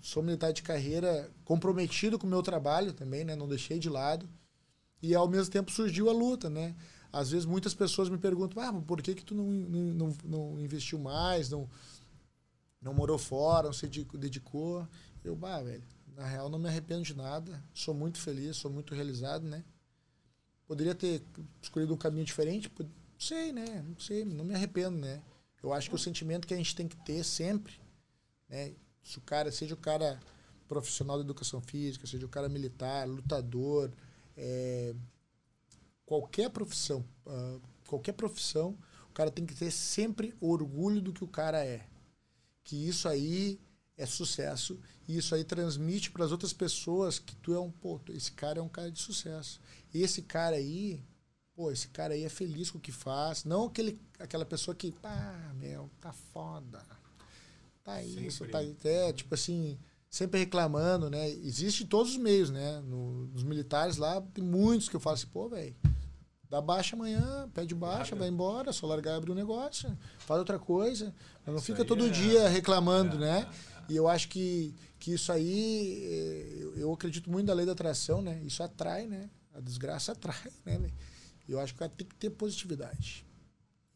[0.00, 3.34] sou militar de carreira comprometido com o meu trabalho também, né?
[3.34, 4.28] Não deixei de lado.
[5.02, 6.76] E ao mesmo tempo surgiu a luta, né?
[7.16, 10.98] Às vezes muitas pessoas me perguntam, ah, por que que tu não, não, não, investiu
[10.98, 11.66] mais, não,
[12.78, 14.86] não morou fora, não se dedicou?
[15.24, 15.82] Eu, bah, velho,
[16.14, 19.64] na real não me arrependo de nada, sou muito feliz, sou muito realizado, né?
[20.66, 21.22] Poderia ter
[21.62, 22.70] escolhido um caminho diferente?
[22.78, 22.86] Não
[23.18, 23.82] sei, né?
[23.88, 25.22] Não sei, não me arrependo, né?
[25.62, 27.80] Eu acho que o sentimento que a gente tem que ter sempre,
[28.46, 28.74] né?
[29.02, 30.20] Se o cara, seja o cara
[30.68, 33.90] profissional da educação física, seja o cara militar, lutador,
[34.36, 34.94] é,
[36.06, 38.78] qualquer profissão, uh, qualquer profissão,
[39.10, 41.84] o cara tem que ter sempre orgulho do que o cara é.
[42.64, 43.60] Que isso aí
[43.96, 44.78] é sucesso
[45.08, 48.58] e isso aí transmite para as outras pessoas que tu é um, pô, esse cara
[48.58, 49.60] é um cara de sucesso.
[49.92, 51.02] Esse cara aí,
[51.54, 54.92] pô, esse cara aí é feliz com o que faz, não aquele aquela pessoa que,
[54.92, 56.84] pá, meu, tá foda.
[57.82, 59.78] Tá isso, tá é, tipo assim,
[60.10, 61.30] sempre reclamando, né?
[61.30, 62.80] Existe em todos os meios, né?
[62.80, 65.74] No, nos militares lá, tem muitos que eu falo assim, pô, velho,
[66.56, 68.16] dá baixa amanhã, pede baixa, Larga.
[68.16, 71.14] vai embora, só largar e abrir um negócio, faz outra coisa.
[71.44, 72.10] Mas não isso fica todo é...
[72.10, 73.50] dia reclamando, é, né?
[73.88, 77.72] É, e eu acho que, que isso aí, eu, eu acredito muito na lei da
[77.72, 78.40] atração, né?
[78.42, 79.28] Isso atrai, né?
[79.54, 80.90] A desgraça atrai, né?
[81.48, 83.24] Eu acho que o cara tem que ter positividade.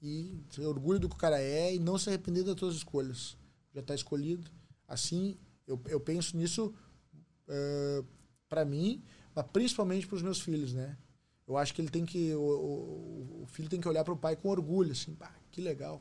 [0.03, 3.37] E ter orgulho do que o cara é e não se arrepender das suas escolhas.
[3.75, 4.51] Já está escolhido.
[4.87, 5.37] Assim,
[5.67, 6.75] eu, eu penso nisso
[7.49, 8.07] uh,
[8.49, 9.03] para mim,
[9.35, 10.97] mas principalmente para os meus filhos, né?
[11.51, 14.36] Eu acho que ele tem que o, o, filho tem que olhar para o pai
[14.36, 16.01] com orgulho, assim, pá, que legal.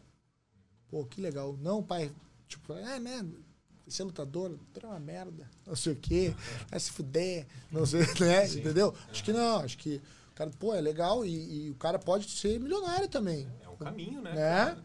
[0.87, 1.57] Pô, que legal.
[1.59, 2.11] Não, pai,
[2.47, 3.25] tipo, é, né?
[3.87, 6.35] Ser lutador, é uma merda, não sei o quê,
[6.69, 8.45] vai se fuder, não sei, né?
[8.45, 8.59] Sim.
[8.59, 8.93] Entendeu?
[9.09, 12.29] Acho que não, acho que o cara, pô, é legal e, e o cara pode
[12.29, 13.47] ser milionário também.
[13.63, 14.35] É um caminho, né?
[14.35, 14.77] né?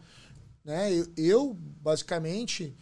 [0.63, 0.91] né?
[0.91, 2.75] Eu, eu, basicamente,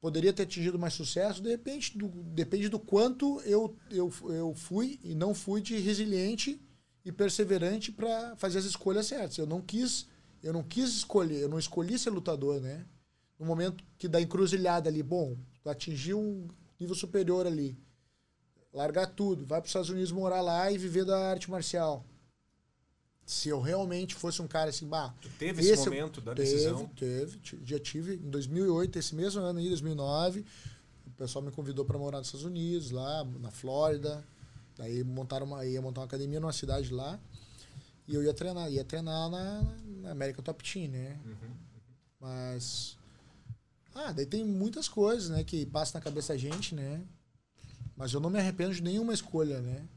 [0.00, 4.98] poderia ter atingido mais sucesso, de repente, do, depende do quanto eu, eu, eu fui
[5.04, 6.58] e não fui de resiliente
[7.06, 9.38] e perseverante para fazer as escolhas certas.
[9.38, 10.08] Eu não quis,
[10.42, 12.84] eu não quis escolher, eu não escolhi ser lutador, né?
[13.38, 16.48] No momento que da encruzilhada ali, bom, tu atingiu um
[16.80, 17.78] nível superior ali,
[18.72, 22.04] largar tudo, vai para os Estados Unidos morar lá e viver da arte marcial.
[23.24, 26.50] Se eu realmente fosse um cara assim, bah, tu teve esse, esse momento da teve,
[26.50, 26.86] decisão?
[26.88, 30.44] Teve, já tive em 2008, esse mesmo ano aí, 2009,
[31.06, 34.24] o pessoal me convidou para morar nos Estados Unidos, lá na Flórida,
[34.76, 37.18] Daí montaram uma, ia montar uma academia numa cidade lá.
[38.06, 39.62] E eu ia treinar, ia treinar na,
[40.02, 41.18] na América Top Team, né?
[41.24, 41.50] Uhum.
[42.20, 42.96] Mas.
[43.94, 47.02] Ah, daí tem muitas coisas, né, que passam na cabeça da gente, né?
[47.96, 49.88] Mas eu não me arrependo de nenhuma escolha, né?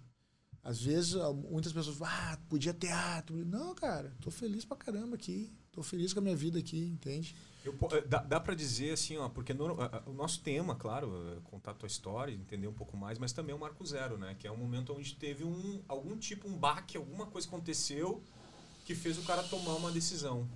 [0.63, 1.15] Às vezes,
[1.49, 3.35] muitas pessoas falam, ah, podia teatro.
[3.45, 5.51] Não, cara, tô feliz pra caramba aqui.
[5.71, 7.35] Tô feliz com a minha vida aqui, entende?
[7.69, 11.49] Eu, eh, dá dá para dizer assim, ó, porque no, o nosso tema, claro, é
[11.49, 14.35] contar a tua história, entender um pouco mais, mas também é o marco zero, né?
[14.37, 18.23] Que é um momento onde teve um, algum tipo, um baque, alguma coisa aconteceu
[18.85, 20.49] que fez o cara tomar uma decisão.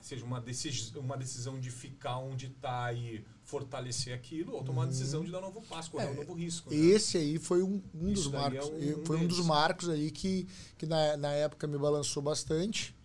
[0.00, 4.84] Seja uma, decis, uma decisão de ficar onde está e fortalecer aquilo, ou tomar uma
[4.84, 4.90] uhum.
[4.90, 6.70] decisão de dar um novo passo, correr é, um novo risco.
[6.70, 6.76] Né?
[6.76, 8.68] Esse aí foi um, um dos marcos.
[8.68, 12.96] É um, foi um dos marcos aí que, que na, na época me balançou bastante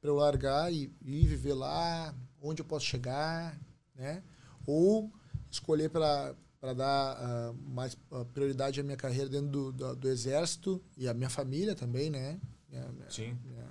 [0.00, 2.14] para eu largar e, e viver lá,
[2.46, 3.58] onde eu posso chegar,
[3.94, 4.22] né?
[4.66, 5.12] Ou
[5.50, 10.08] escolher para para dar uh, mais uh, prioridade à minha carreira dentro do, do, do,
[10.08, 12.40] exército e à minha família também, né?
[12.68, 13.38] Minha, minha, Sim.
[13.44, 13.68] Minha,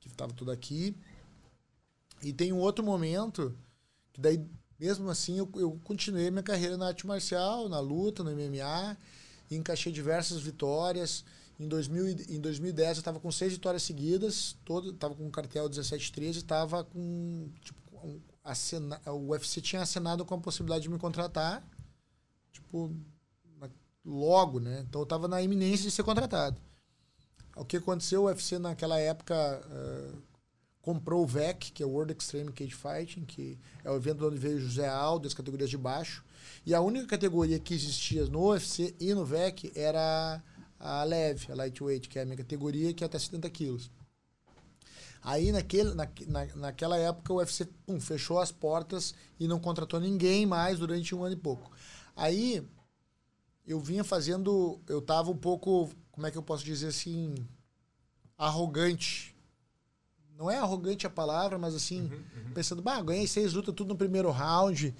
[0.00, 0.96] que estava tudo aqui.
[2.22, 3.54] E tem um outro momento
[4.12, 4.42] que daí,
[4.78, 8.96] mesmo assim, eu, eu continuei minha carreira na arte marcial, na luta, no MMA,
[9.50, 11.24] e encaixei diversas vitórias.
[11.58, 15.68] Em, 2000, em 2010 eu estava com seis vitórias seguidas, todo, tava com um cartel
[15.68, 17.78] 17-13, estava com tipo,
[18.46, 21.66] acena, o UFC tinha assinado com a possibilidade de me contratar,
[22.52, 22.94] tipo,
[24.04, 24.84] logo, né?
[24.88, 26.60] Então eu estava na iminência de ser contratado.
[27.56, 29.34] O que aconteceu, o UFC naquela época
[29.66, 30.22] uh,
[30.80, 34.38] comprou o VEC, que é o World Extreme Cage Fighting, que é o evento onde
[34.38, 36.24] veio José Aldo, as categorias de baixo.
[36.64, 40.42] E a única categoria que existia no UFC e no VEC era
[40.78, 43.90] a leve, a lightweight, que é a minha categoria, que é até 70 quilos.
[45.26, 49.98] Aí, naquele, na, na, naquela época, o UFC pum, fechou as portas e não contratou
[49.98, 51.68] ninguém mais durante um ano e pouco.
[52.14, 52.64] Aí,
[53.66, 54.80] eu vinha fazendo.
[54.86, 57.34] Eu tava um pouco, como é que eu posso dizer assim,
[58.38, 59.34] arrogante
[60.38, 62.10] não é arrogante a palavra, mas assim, Uhum,
[62.44, 62.52] uhum.
[62.52, 64.94] pensando, bah, ganhei seis lutas tudo no primeiro round,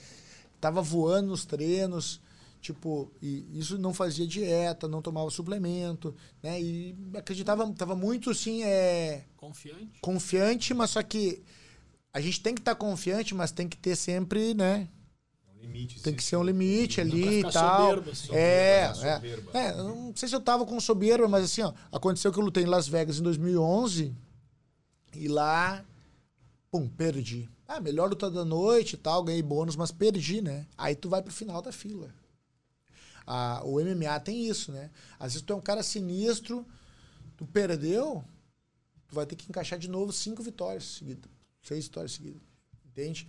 [0.58, 2.20] tava voando nos treinos,
[2.66, 6.60] tipo, e isso não fazia dieta, não tomava suplemento, né?
[6.60, 10.00] E acreditava, tava muito assim, é, Confiante.
[10.00, 11.42] confiante, mas só que
[12.12, 14.88] a gente tem que estar confiante, mas tem que ter sempre, né?
[15.46, 16.02] É um limite.
[16.02, 17.90] Tem que ser um limite ali e tal.
[17.90, 18.34] soberbo, assim.
[18.34, 19.30] É, Soberba, é.
[19.36, 19.58] soberba.
[19.58, 22.64] É, não sei se eu tava com soberba, mas assim, ó, aconteceu que eu lutei
[22.64, 24.12] em Las Vegas em 2011
[25.14, 25.84] e lá,
[26.70, 27.48] pum, perdi.
[27.68, 30.66] Ah, melhor luta da noite e tal, ganhei bônus, mas perdi, né?
[30.76, 32.14] Aí tu vai pro final da fila.
[33.26, 34.90] Ah, o MMA tem isso, né?
[35.18, 36.64] Às vezes tu é um cara sinistro,
[37.36, 38.24] tu perdeu,
[39.08, 41.30] tu vai ter que encaixar de novo cinco vitórias seguidas,
[41.62, 42.42] seis vitórias seguidas,
[42.86, 43.28] entende?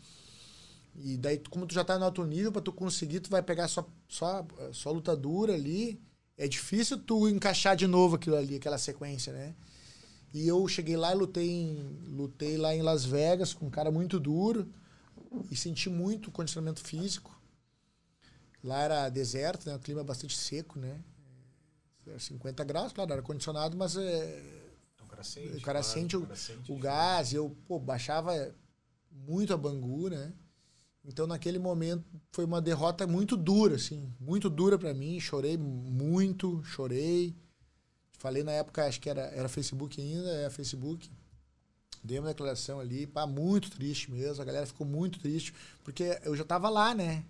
[0.96, 3.68] E daí, como tu já tá no alto nível, pra tu conseguir, tu vai pegar
[3.68, 6.02] só, só, só luta dura ali.
[6.36, 9.56] É difícil tu encaixar de novo aquilo ali, aquela sequência, né?
[10.34, 13.92] E eu cheguei lá e lutei, em, lutei lá em Las Vegas com um cara
[13.92, 14.68] muito duro
[15.52, 17.37] e senti muito condicionamento físico.
[18.68, 19.76] Lá era deserto, né?
[19.76, 21.00] O clima bastante seco, né?
[22.06, 24.44] Era 50 graus, claro, era condicionado, mas é,
[25.02, 25.48] O cara sente.
[25.48, 28.54] o cara claro, sente o, cara sente o de- gás, e eu pô, baixava
[29.10, 30.34] muito a bangu, né?
[31.06, 32.04] Então naquele momento
[32.34, 35.18] foi uma derrota muito dura, assim, muito dura pra mim.
[35.20, 37.34] Chorei muito, chorei.
[38.20, 41.10] Falei na época, acho que era, era Facebook ainda, é Facebook.
[42.04, 44.42] Dei uma declaração ali, pá, muito triste mesmo.
[44.42, 45.54] A galera ficou muito triste,
[45.84, 47.24] porque eu já tava lá, né?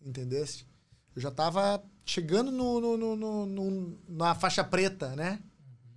[0.00, 0.66] Entendesse?
[1.14, 5.40] Eu já tava chegando no, no, no, no- na faixa preta, né?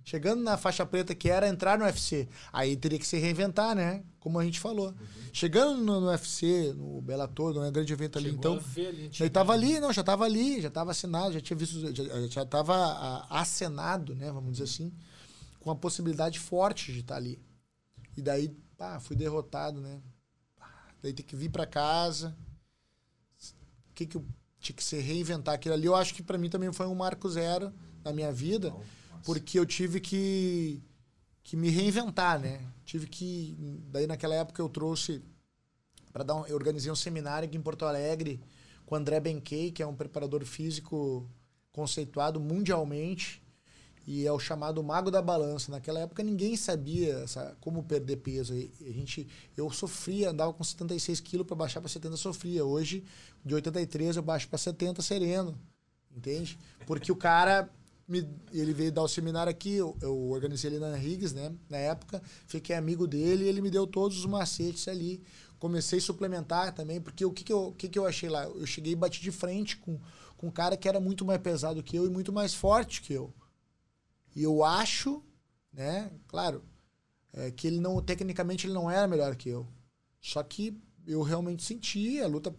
[0.04, 2.28] Chegando na faixa preta que era entrar no UFC.
[2.52, 4.04] Aí teria que se reinventar, né?
[4.20, 4.94] Como a gente falou.
[5.32, 8.64] Chegando no, no UFC, no Bellator, no grande evento ali, Chegou então.
[8.86, 12.04] ali, Ele tava ali, não, já tava ali, já tava assinado, já tinha visto, já,
[12.28, 14.92] já tava ah, acenado, né, vamos dizer assim,
[15.58, 17.40] com a possibilidade forte de estar ali.
[18.16, 18.48] E daí,
[18.78, 20.00] pá, fui derrotado, né?
[21.02, 22.36] Daí tem que vir pra casa.
[23.90, 24.24] O que que eu
[24.60, 25.86] tinha que se reinventar aquilo ali?
[25.86, 27.72] Eu acho que pra mim também foi um marco zero
[28.04, 28.74] na minha vida,
[29.24, 30.82] porque eu tive que
[31.42, 32.60] que me reinventar, né?
[32.84, 33.56] Tive que
[33.88, 35.22] daí naquela época eu trouxe
[36.12, 38.40] para dar um, eu organizei um seminário aqui em Porto Alegre
[38.84, 41.28] com o André Benkei, que é um preparador físico
[41.70, 43.40] conceituado mundialmente
[44.06, 45.72] e é o chamado mago da balança.
[45.72, 48.54] Naquela época ninguém sabia essa, como perder peso.
[48.54, 49.26] A gente,
[49.56, 52.64] eu sofria, andava com 76 quilos para baixar para 70, sofria.
[52.64, 53.02] Hoje,
[53.44, 55.58] de 83 eu baixo para 70 sereno,
[56.16, 56.56] entende?
[56.86, 57.68] Porque o cara
[58.06, 61.52] me, ele veio dar o seminário aqui, eu, eu organizei ele na Riggs, né?
[61.68, 65.20] Na época, fiquei amigo dele e ele me deu todos os macetes ali.
[65.58, 68.44] Comecei a suplementar também, porque o que, que, eu, que, que eu achei lá?
[68.44, 69.98] Eu cheguei e bati de frente com,
[70.36, 73.12] com um cara que era muito mais pesado que eu e muito mais forte que
[73.12, 73.32] eu.
[74.36, 75.24] E eu acho,
[75.72, 76.12] né?
[76.28, 76.62] Claro,
[77.32, 79.66] é, que ele não, tecnicamente, ele não era melhor que eu.
[80.20, 82.54] Só que eu realmente senti, a luta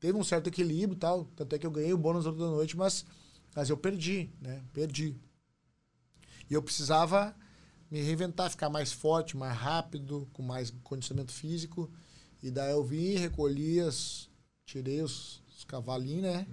[0.00, 1.24] teve um certo equilíbrio e tal.
[1.36, 3.06] Tanto é que eu ganhei o bônus da noite, mas,
[3.54, 4.64] mas eu perdi, né?
[4.72, 5.16] Perdi.
[6.50, 7.32] E eu precisava
[7.88, 11.88] me reinventar, ficar mais forte, mais rápido, com mais condicionamento físico.
[12.42, 14.28] E daí eu vim, recolhi as.
[14.66, 16.46] Tirei os, os cavalinhos, né?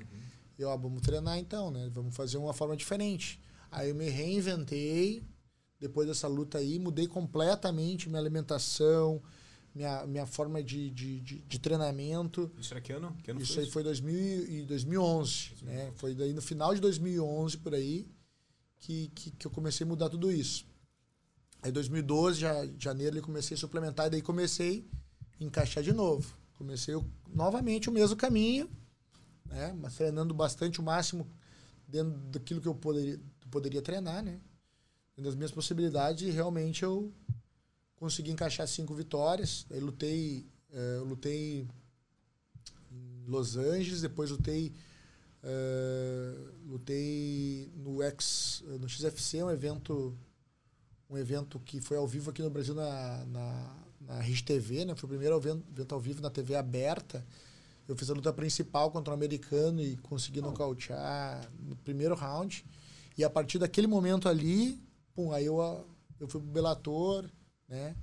[0.57, 1.89] E ó, vamos treinar então, né?
[1.91, 3.41] Vamos fazer uma forma diferente.
[3.75, 5.23] Aí eu me reinventei
[5.79, 9.21] depois dessa luta aí, mudei completamente minha alimentação,
[9.73, 12.49] minha, minha forma de, de, de, de treinamento.
[12.57, 13.15] Isso era que ano?
[13.21, 15.91] Que ano Isso foi aí foi 2000 e 2011, né?
[15.95, 18.07] Foi daí no final de 2011 por aí
[18.79, 20.65] que, que, que eu comecei a mudar tudo isso.
[21.61, 24.87] Aí 2012, já, janeiro, eu comecei a suplementar e daí comecei
[25.39, 26.37] a encaixar de novo.
[26.57, 28.69] Comecei o- novamente o mesmo caminho,
[29.45, 29.73] né?
[29.73, 31.27] Mas treinando bastante o máximo
[31.87, 33.19] dentro daquilo que eu poderia,
[33.49, 34.39] poderia treinar, né?
[35.15, 37.13] Dentro das minhas possibilidades realmente eu
[37.95, 39.65] consegui encaixar cinco vitórias.
[39.71, 41.67] Aí lutei, eh, eu lutei
[42.91, 44.73] em Los Angeles, depois lutei
[45.43, 46.35] eh,
[46.65, 50.17] lutei no X, no XFC, um evento
[51.09, 54.95] um evento que foi ao vivo aqui no Brasil na, na, na Rede TV, né?
[54.95, 57.25] Foi o primeiro evento, ao vivo na TV aberta.
[57.87, 62.65] Eu fiz a luta principal contra um americano e consegui nocautear no primeiro round.
[63.17, 64.81] E a partir daquele momento ali,
[65.13, 65.57] pum, aí eu,
[66.19, 67.29] eu fui pro Bellator,
[67.67, 67.95] né?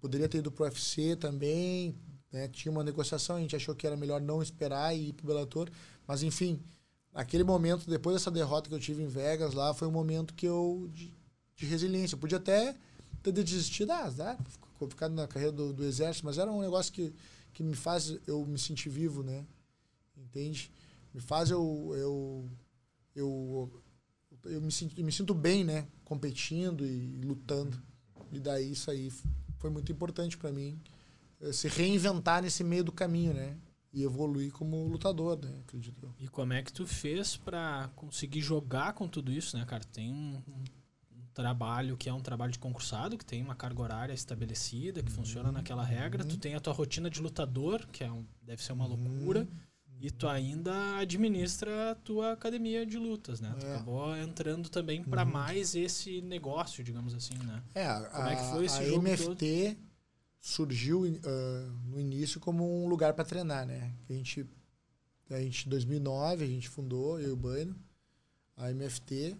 [0.00, 1.94] Poderia ter ido pro UFC também,
[2.32, 2.48] né?
[2.48, 5.68] Tinha uma negociação, a gente achou que era melhor não esperar e ir pro Bellator.
[6.06, 6.60] Mas enfim,
[7.12, 10.46] aquele momento, depois dessa derrota que eu tive em Vegas lá, foi um momento que
[10.46, 10.88] eu...
[10.92, 11.12] De,
[11.56, 12.14] de resiliência.
[12.14, 12.76] Eu podia até
[13.22, 14.10] ter desistido, ah,
[14.48, 17.12] ficou- ficar na carreira do, do exército, mas era um negócio que,
[17.52, 19.46] que me faz eu me sentir vivo, né?
[20.16, 20.70] Entende?
[21.14, 22.50] Me faz eu eu
[23.14, 23.82] eu,
[24.44, 25.86] eu me, sinto, me sinto bem, né?
[26.04, 27.80] Competindo e lutando.
[28.32, 29.10] E daí isso aí
[29.58, 30.78] foi muito importante para mim
[31.40, 33.56] eh, se reinventar nesse meio do caminho, né?
[33.92, 35.60] E evoluir como lutador, né?
[35.66, 36.14] Acredito eu.
[36.18, 39.84] E como é que tu fez para conseguir jogar com tudo isso, né, cara?
[39.84, 40.64] Tem um, um,
[41.36, 45.16] trabalho que é um trabalho de concursado, que tem uma carga horária estabelecida, que uhum.
[45.16, 46.24] funciona naquela regra.
[46.24, 46.38] Tu uhum.
[46.38, 49.46] tem a tua rotina de lutador, que é um, deve ser uma uhum.
[50.00, 53.54] E tu ainda administra a tua academia de lutas, né?
[53.56, 53.60] É.
[53.60, 55.32] Tu acabou entrando também para uhum.
[55.32, 57.62] mais esse negócio, digamos assim, né?
[57.74, 59.86] É, Como a, é que foi esse a jogo MFT todo?
[60.38, 63.94] surgiu uh, no início como um lugar para treinar, né?
[64.08, 64.46] A gente,
[65.30, 67.74] a gente, em 2009, a gente fundou, eu e o Baino,
[68.56, 69.36] a MFT,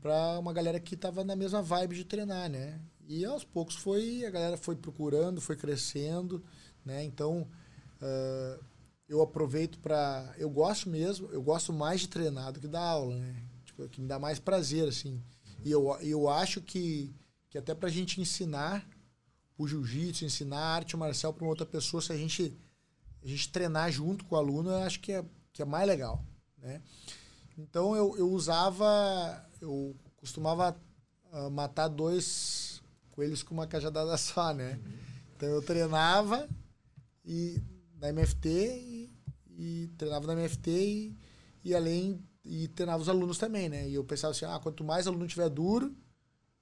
[0.00, 2.80] para uma galera que tava na mesma vibe de treinar, né?
[3.08, 6.42] E aos poucos foi, a galera foi procurando, foi crescendo,
[6.84, 7.04] né?
[7.04, 7.46] Então,
[8.00, 8.64] uh,
[9.08, 13.14] eu aproveito para eu gosto mesmo eu gosto mais de treinar do que dar aula
[13.16, 13.42] né?
[13.64, 15.22] Tipo, que me dá mais prazer assim.
[15.64, 17.14] E eu, eu acho que
[17.48, 18.86] que até para a gente ensinar
[19.56, 22.56] o jiu-jitsu ensinar a arte marcial para uma outra pessoa se a gente
[23.22, 26.24] a gente treinar junto com o aluno eu acho que é que é mais legal
[26.58, 26.82] né?
[27.56, 30.76] Então eu, eu usava eu costumava
[31.32, 32.82] uh, matar dois
[33.12, 34.80] coelhos com uma cajadada só né?
[34.84, 34.92] Uhum.
[35.36, 36.48] então eu treinava
[37.24, 37.62] e
[38.06, 39.10] na MFT e,
[39.58, 41.16] e treinava na MFT e,
[41.64, 43.88] e além e treinava os alunos também, né?
[43.88, 45.94] E eu pensava assim, ah, quanto mais aluno tiver duro,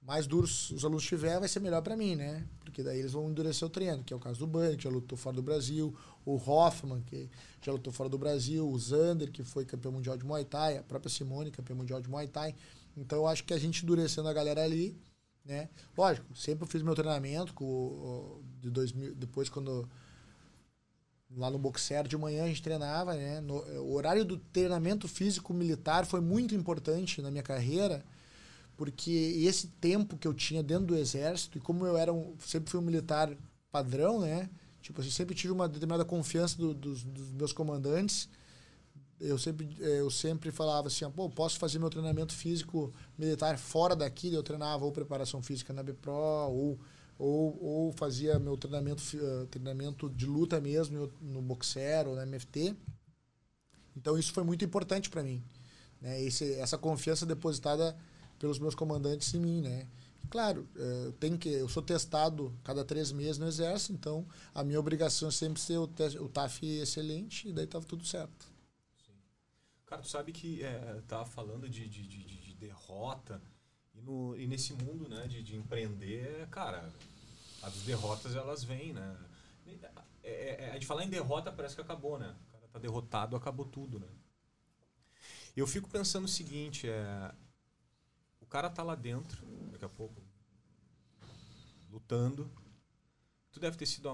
[0.01, 2.47] mais duros os alunos tiver, vai ser melhor para mim, né?
[2.63, 4.89] Porque daí eles vão endurecer o treino, que é o caso do Bunny, que já
[4.89, 7.29] lutou fora do Brasil, o Hoffman, que
[7.61, 10.83] já lutou fora do Brasil, o Zander, que foi campeão mundial de Muay Thai, a
[10.83, 12.55] própria Simone, campeão mundial de Muay Thai.
[12.97, 14.99] Então eu acho que a gente endurecendo a galera ali,
[15.43, 15.69] né?
[15.95, 19.87] Lógico, sempre fiz meu treinamento com de 2000, depois quando
[21.35, 23.41] lá no Boxer de manhã a gente treinava, né?
[23.41, 28.03] No, o horário do treinamento físico militar foi muito importante na minha carreira,
[28.77, 32.69] porque esse tempo que eu tinha dentro do exército, e como eu era um, sempre
[32.69, 33.35] fui um militar
[33.71, 34.49] padrão, né?
[34.81, 38.29] Tipo assim, sempre tive uma determinada confiança do, dos, dos, meus comandantes.
[39.19, 44.33] Eu sempre, eu sempre falava assim, pô, posso fazer meu treinamento físico militar fora daqui,
[44.33, 46.79] eu treinava ou preparação física na BPRO, ou
[47.17, 52.75] ou, ou fazia meu treinamento, uh, treinamento de luta mesmo no boxer ou na MFT.
[53.95, 55.41] Então isso foi muito importante para mim,
[56.01, 56.21] né?
[56.21, 57.95] Esse, essa confiança depositada
[58.37, 59.87] pelos meus comandantes em mim, né?
[60.29, 64.79] Claro, eu tenho que, eu sou testado cada três meses no exército, então a minha
[64.79, 68.45] obrigação é sempre ser o, o TAF excelente e daí tava tudo certo.
[69.05, 69.13] Sim.
[69.85, 73.41] Cara, tu sabe que é, falando de, de, de, de derrota
[73.95, 76.91] e, no, e nesse mundo né, de, de empreender, cara,
[77.61, 79.17] as derrotas elas vêm, né?
[80.23, 82.35] É, é, é, de falar em derrota parece que acabou, né?
[82.49, 84.07] O cara tá derrotado, acabou tudo, né?
[85.55, 87.31] Eu fico pensando o seguinte, é,
[88.41, 90.21] o cara tá lá dentro, daqui a pouco,
[91.89, 92.51] lutando.
[93.51, 94.09] Tu deve ter sido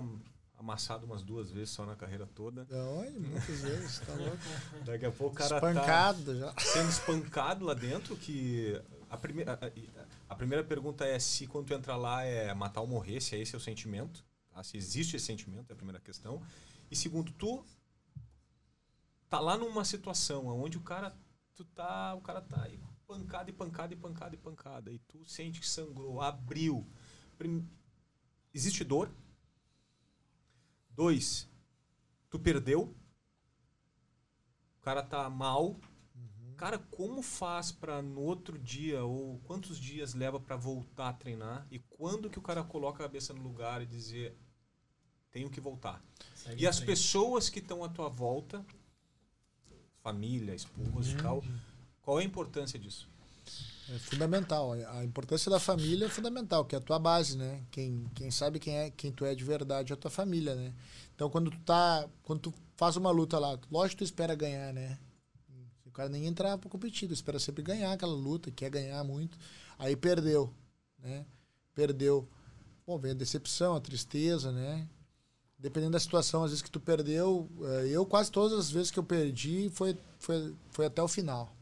[0.56, 2.68] amassado umas duas vezes só na carreira toda.
[2.70, 4.38] Não, muitas vezes, tá louco.
[4.86, 6.54] Daqui a pouco o cara Espancado tá já.
[6.60, 8.80] sendo espancado lá dentro, que
[9.12, 9.59] a primeira,
[10.30, 13.39] a, primeira pergunta é se quando tu entra lá é matar ou morrer, se é
[13.39, 14.64] esse o sentimento, tá?
[14.64, 16.41] se existe esse sentimento, é a primeira questão.
[16.89, 17.66] E segundo, tu
[19.30, 21.14] tá lá numa situação onde o cara
[21.53, 25.26] tu tá, o cara tá aí pancada e pancada e pancada e pancada e tu
[25.26, 26.88] sente que sangrou, abriu.
[28.53, 29.14] Existe dor?
[30.91, 31.49] Dois,
[32.30, 32.95] tu perdeu.
[34.78, 35.78] O cara tá mal,
[36.62, 41.66] Cara, como faz para no outro dia ou quantos dias leva para voltar a treinar
[41.72, 44.38] e quando que o cara coloca a cabeça no lugar e dizer
[45.32, 45.99] tenho que voltar?
[46.36, 48.64] Segue e as pessoas que estão à tua volta,
[50.03, 51.18] família, esposa uhum.
[51.18, 51.43] e tal,
[51.99, 53.09] qual é a importância disso?
[53.89, 54.74] É fundamental.
[54.74, 57.66] A importância da família é fundamental, que é a tua base, né?
[57.72, 60.76] Quem, quem sabe quem é quem tu é de verdade é a tua família, né?
[61.16, 64.72] Então quando tu tá, quando tu faz uma luta lá, lógico que tu espera ganhar,
[64.72, 64.99] né?
[65.92, 69.38] O cara nem entrava para competir, espera sempre ganhar aquela luta, quer ganhar muito.
[69.78, 70.54] Aí perdeu,
[70.98, 71.26] né?
[71.76, 72.26] Perdeu.
[72.88, 74.88] Bom, vem a decepção, a tristeza, né?
[75.60, 78.98] Dependendo da situação, às vezes que tu perdeu, eh, eu quase todas as vezes que
[78.98, 81.54] eu perdi foi, foi, foi até o final.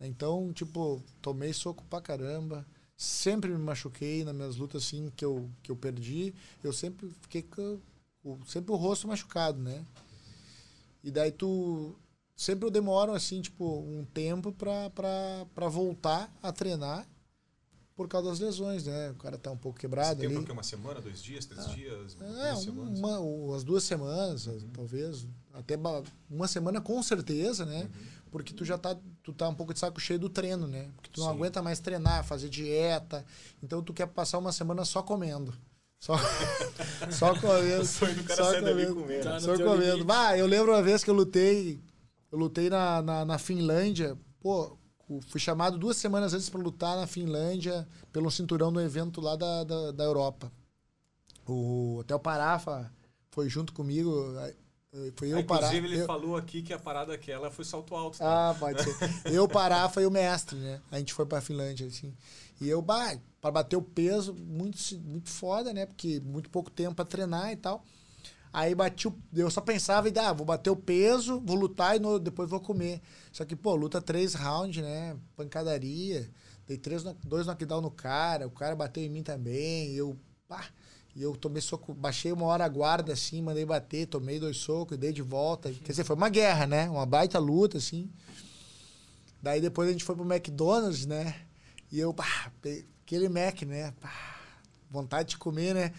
[0.00, 2.64] Então, tipo, tomei soco pra caramba,
[2.96, 7.42] sempre me machuquei nas minhas lutas assim que eu, que eu perdi, eu sempre fiquei
[7.42, 7.80] com
[8.46, 9.84] sempre o rosto machucado, né?
[11.02, 11.98] E daí tu
[12.36, 17.06] sempre eu demoro assim, tipo, um tempo para voltar a treinar
[17.96, 19.10] por causa das lesões, né?
[19.10, 20.46] O cara tá um pouco quebrado Esse tempo ali.
[20.46, 24.68] que uma semana, dois dias, três ah, dias, é, uma, umas duas semanas, uhum.
[24.72, 25.78] talvez, até
[26.28, 27.82] uma semana com certeza, né?
[27.82, 28.06] Uhum.
[28.32, 30.90] Porque tu já tá, tu tá um pouco de saco cheio do treino, né?
[30.96, 31.34] Porque tu não Sim.
[31.34, 33.24] aguenta mais treinar, fazer dieta,
[33.62, 35.54] então tu quer passar uma semana só comendo.
[36.00, 36.14] Só,
[37.12, 37.82] só comendo.
[37.82, 39.02] O sonho do cara só sai dali comendo.
[39.02, 39.22] comendo.
[39.22, 39.40] Tá.
[39.40, 39.80] Só comendo.
[39.80, 40.04] limite.
[40.04, 41.80] Bah, eu lembro uma vez que eu lutei.
[42.34, 44.18] Eu lutei na, na, na Finlândia.
[44.40, 44.76] Pô,
[45.28, 49.62] fui chamado duas semanas antes para lutar na Finlândia pelo cinturão no evento lá da,
[49.62, 50.50] da, da Europa.
[51.46, 52.92] O Hotel Parafa
[53.30, 54.36] foi junto comigo.
[54.38, 55.40] aí, Foi eu, Ah.
[55.42, 58.18] Inclusive, ele eu- falou aqui que a parada aquela foi salto alto.
[58.18, 58.50] tá?
[58.50, 58.96] Ah, pode ser.
[59.32, 60.80] Eu, Parafa e o mestre, né?
[60.90, 62.12] A gente foi pra Finlândia, assim.
[62.60, 65.86] E eu, bah, pra bater o peso, muito, muito foda, né?
[65.86, 67.84] Porque muito pouco tempo pra treinar e tal.
[68.56, 69.14] Aí bati o.
[69.34, 72.60] Eu só pensava, e, ah, vou bater o peso, vou lutar e no- depois vou
[72.60, 73.00] comer.
[73.32, 75.16] Só que, pô, luta três rounds, né?
[75.36, 76.30] Pancadaria.
[76.64, 79.90] Dei três, dois knockdown no cara, o cara bateu em mim também.
[79.90, 80.64] E eu, pá.
[81.16, 84.96] E eu tomei soco, baixei uma hora a guarda, assim, mandei bater, tomei dois socos,
[84.96, 85.72] dei de volta.
[85.72, 86.88] Quer dizer, foi uma guerra, né?
[86.88, 88.08] Uma baita luta, assim.
[89.42, 91.34] Daí depois a gente foi pro McDonald's, né?
[91.90, 92.52] E eu, pá,
[93.02, 93.92] aquele Mac, né?
[94.00, 94.12] Pá,
[94.90, 95.92] vontade de comer, né?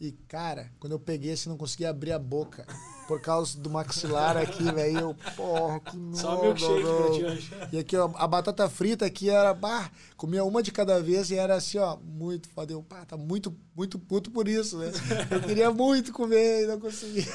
[0.00, 2.64] E, cara, quando eu peguei assim, não conseguia abrir a boca.
[3.08, 4.98] Por causa do maxilar aqui, velho.
[4.98, 7.74] Eu, porra, que Só nojo, milkshake pra ti.
[7.74, 11.34] E aqui, ó, a batata frita aqui era, bah, comia uma de cada vez e
[11.34, 12.72] era assim, ó, muito foda.
[12.72, 14.92] Eu, pá, tá muito, muito puto por isso, né?
[15.30, 17.26] Eu queria muito comer e não conseguia.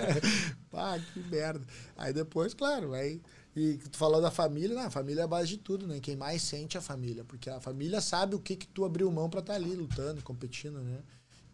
[0.70, 1.66] pá, que merda.
[1.96, 3.20] Aí depois, claro, aí.
[3.54, 4.82] E tu falou da família, né?
[4.82, 5.98] A família é a base de tudo, né?
[6.00, 9.10] Quem mais sente é a família, porque a família sabe o que que tu abriu
[9.10, 11.00] mão pra estar ali lutando, competindo, né?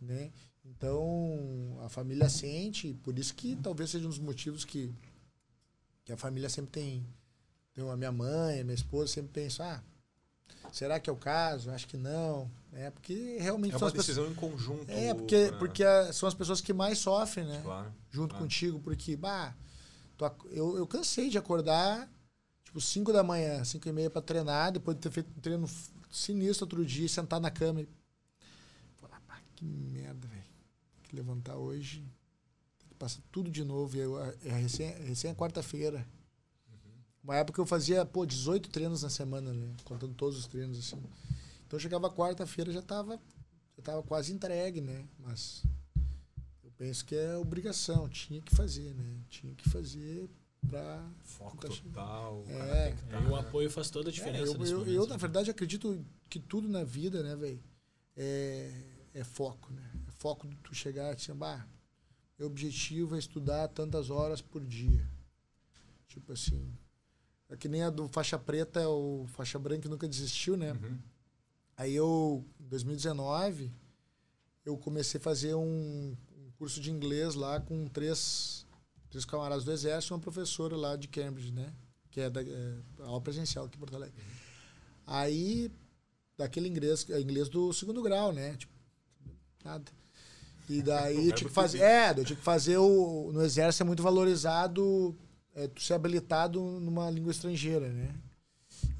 [0.04, 0.30] né?
[0.76, 4.92] Então, a família sente, por isso que talvez seja um dos motivos que,
[6.04, 7.06] que a família sempre tem
[7.74, 9.82] tem a minha mãe, a minha esposa sempre pensam, ah,
[10.72, 11.70] será que é o caso?
[11.72, 12.48] Acho que não.
[12.72, 14.06] É porque realmente É uma as pessoas.
[14.06, 14.88] decisão em conjunto.
[14.90, 17.60] É, porque, pra- porque são as pessoas que mais sofrem, né?
[17.64, 17.92] Claro.
[18.10, 18.44] Junto claro.
[18.44, 19.54] contigo, porque, bah,
[20.52, 22.08] eu, eu cansei de acordar,
[22.64, 25.68] tipo, 5 da manhã, 5 e meia pra treinar, depois de ter feito um treino
[26.12, 27.88] sinistro outro dia, sentar na cama e.
[29.00, 30.28] Falar, pá, que merda,
[31.14, 32.00] que levantar hoje.
[32.78, 33.96] Tem que passar tudo de novo.
[33.96, 36.06] E eu, é recém, é recém a quarta-feira.
[37.22, 39.74] Uma época eu fazia, pô, 18 treinos na semana, né?
[39.84, 40.96] Contando todos os treinos, assim.
[41.66, 43.18] Então eu chegava quarta-feira já tava,
[43.76, 45.06] já tava quase entregue, né?
[45.18, 45.62] Mas
[46.62, 49.16] eu penso que é obrigação, tinha que fazer, né?
[49.30, 50.28] Tinha que fazer
[50.68, 51.02] pra.
[51.22, 52.44] Foco Tá total.
[52.46, 52.58] É.
[52.58, 54.52] cara tem que E tá- o apoio faz toda a É, diferença.
[54.52, 55.08] eu, nesse eu, eu, né?
[55.08, 57.62] na verdade, acredito que tudo na vida, né, velho,
[58.14, 58.70] é,
[59.14, 59.90] é foco, né?
[60.24, 61.66] É foco de tu chegar dizer, bah,
[62.38, 65.06] meu objetivo é estudar tantas horas por dia.
[66.08, 66.72] Tipo assim.
[67.50, 70.72] É que nem a do faixa preta, o faixa branca que nunca desistiu, né?
[70.72, 70.98] Uhum.
[71.76, 73.70] Aí eu, em 2019,
[74.64, 78.66] eu comecei a fazer um, um curso de inglês lá com três,
[79.10, 81.70] três camaradas do exército e uma professora lá de Cambridge, né?
[82.10, 84.16] Que é da é, aula presencial aqui em Porto Alegre.
[85.06, 85.70] Aí,
[86.34, 88.56] daquele inglês, é inglês do segundo grau, né?
[88.56, 88.72] Tipo,
[89.62, 89.92] nada.
[90.68, 91.80] E daí eu tinha que fazer.
[91.80, 93.30] É, eu tinha que fazer o.
[93.32, 95.16] No exército é muito valorizado
[95.54, 98.14] é, tu ser habilitado numa língua estrangeira, né?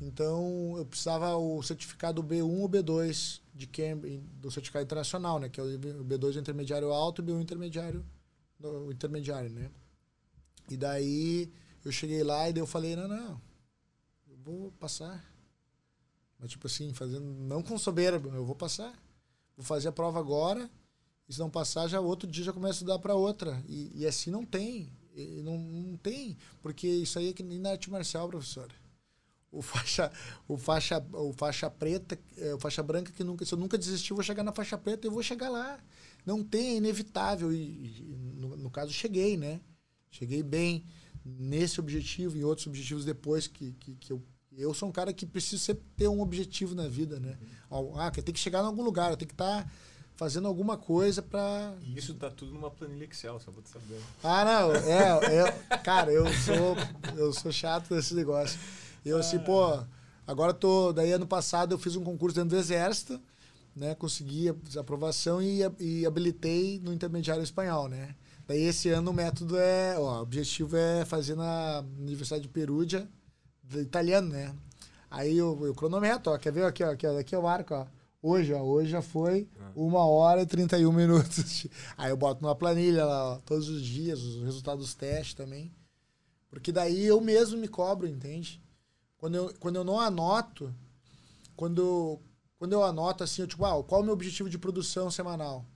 [0.01, 5.49] Então, eu precisava o certificado B1 ou B2 de Cambridge, do certificado internacional, né?
[5.49, 8.05] Que é o B2 é o intermediário alto e o B1 intermediário,
[8.61, 9.71] o intermediário, né?
[10.71, 11.51] E daí
[11.85, 13.41] eu cheguei lá e daí eu falei, não, não,
[14.29, 15.25] eu vou passar.
[16.39, 18.93] Mas tipo assim, fazendo, não com soberba, eu vou passar.
[19.57, 20.69] Vou fazer a prova agora,
[21.29, 23.63] e se não passar, já outro dia já começo a estudar para outra.
[23.67, 24.93] E, e assim não tem.
[25.15, 28.69] E não, não tem, porque isso aí é que nem na arte marcial, professor.
[29.51, 30.11] O faixa,
[30.49, 34.13] o faixa, o faixa preta, é, o faixa branca que nunca, se eu nunca desistir,
[34.13, 35.79] vou chegar na faixa preta, eu vou chegar lá.
[36.27, 37.53] Não tem, é inevitável.
[37.53, 39.61] E, e no, no caso, cheguei, né?
[40.11, 40.85] Cheguei bem
[41.25, 44.23] nesse objetivo e outros objetivos depois que, que, que eu
[44.57, 47.37] eu sou um cara que precisa ter um objetivo na vida, né?
[47.97, 49.69] Ah, que tem que chegar em algum lugar, tenho que estar
[50.17, 54.01] fazendo alguma coisa para isso tá tudo numa planilha Excel, só tu saber.
[54.23, 56.77] Ah, não, é, é, cara, eu sou
[57.17, 58.59] eu sou chato desse negócio.
[59.05, 59.79] Eu assim, pô,
[60.27, 63.21] agora tô, daí ano passado eu fiz um concurso dentro do exército,
[63.75, 63.95] né?
[63.95, 68.15] Consegui a aprovação e, e habilitei no intermediário espanhol, né?
[68.47, 73.09] Daí esse ano o método é, ó, o objetivo é fazer na Universidade de Perugia,
[73.75, 74.55] italiano, né?
[75.11, 77.87] Aí eu, eu cronometro, ó, quer ver aqui, ó, aqui, ó, aqui eu marco, ó.
[78.27, 79.47] Hoje, ó, hoje já foi
[79.77, 81.67] uma hora e 31 minutos.
[81.95, 85.71] Aí eu boto numa planilha lá, ó, todos os dias, os resultados dos testes também.
[86.49, 88.63] Porque daí eu mesmo me cobro, entende?
[89.19, 90.75] Quando eu, quando eu não anoto,
[91.55, 92.19] quando,
[92.59, 95.67] quando eu anoto assim, eu tipo, ah, qual é o meu objetivo de produção semanal?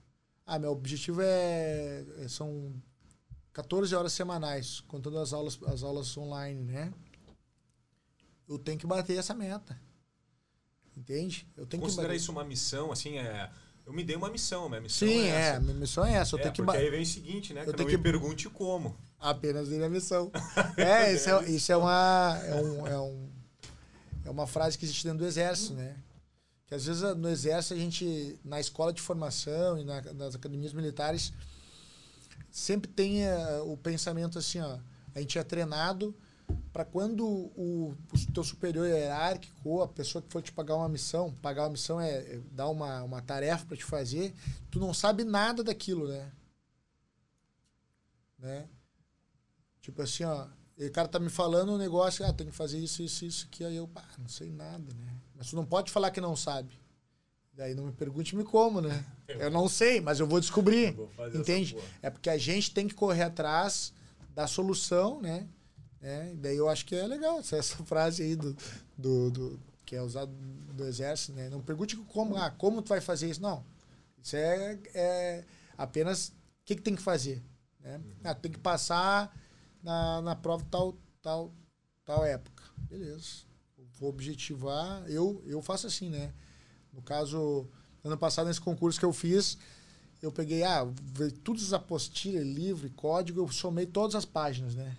[0.43, 2.73] Ah, meu objetivo é, é são
[3.53, 6.91] 14 horas semanais, contando as aulas, as aulas online, né?
[8.47, 9.79] Eu tenho que bater essa meta.
[10.99, 11.47] Entende?
[11.55, 13.49] Eu tenho Considera que isso uma missão, assim, é...
[13.85, 15.59] eu me dei uma missão, minha missão Sim, é, é, essa.
[15.61, 16.35] minha missão é essa.
[16.35, 17.61] Eu É, tenho que porque ba- aí vem o seguinte, né?
[17.61, 18.97] Eu Que tenho não me que- pergunte como.
[19.17, 20.29] apenas dei minha missão.
[20.77, 22.37] é, isso é, isso é uma.
[22.43, 23.29] É, um, é, um,
[24.25, 25.95] é uma frase que existe dentro do exército, né?
[26.67, 30.73] Que às vezes no exército a gente, na escola de formação e na- nas academias
[30.73, 31.31] militares,
[32.51, 34.77] sempre tem eh, o pensamento assim, ó.
[35.15, 36.13] A gente é treinado
[36.71, 40.89] para quando o, o teu superior hierárquico ou a pessoa que for te pagar uma
[40.89, 44.33] missão, pagar uma missão é, é dar uma, uma tarefa para te fazer,
[44.69, 46.31] tu não sabe nada daquilo, né?
[48.37, 48.67] Né?
[49.81, 50.47] Tipo assim, ó,
[50.77, 53.63] o cara tá me falando um negócio, ah, tem que fazer isso, isso, isso, que
[53.63, 55.13] aí eu, pá, não sei nada, né?
[55.35, 56.79] Mas tu não pode falar que não sabe.
[57.53, 59.05] Daí não me pergunte-me como, né?
[59.27, 60.93] Eu não sei, mas eu vou descobrir.
[60.93, 61.77] Vou fazer essa Entende?
[62.01, 63.93] É porque a gente tem que correr atrás
[64.33, 65.47] da solução, né?
[66.01, 66.33] Né?
[66.33, 68.55] E daí eu acho que é legal essa, essa frase aí do,
[68.97, 70.31] do, do- que é usado
[70.73, 71.49] do exército, né?
[71.49, 73.41] Não pergunte como, ah, como tu vai fazer isso.
[73.41, 73.65] Não.
[74.21, 75.45] Isso é, é
[75.77, 76.33] apenas o
[76.65, 77.41] que, que tem que fazer.
[77.79, 77.99] Né?
[78.23, 79.35] Ah, tem que passar
[79.81, 81.51] na, na prova tal, tal,
[82.05, 82.63] tal época.
[82.87, 83.43] Beleza.
[83.99, 85.03] Vou objetivar.
[85.09, 86.31] Eu, eu faço assim, né?
[86.93, 87.67] No caso,
[88.03, 89.57] ano passado, nesse concurso que eu fiz,
[90.21, 90.85] eu peguei, ah,
[91.43, 94.95] todas as apostilhas, livro código, eu somei todas as páginas, né?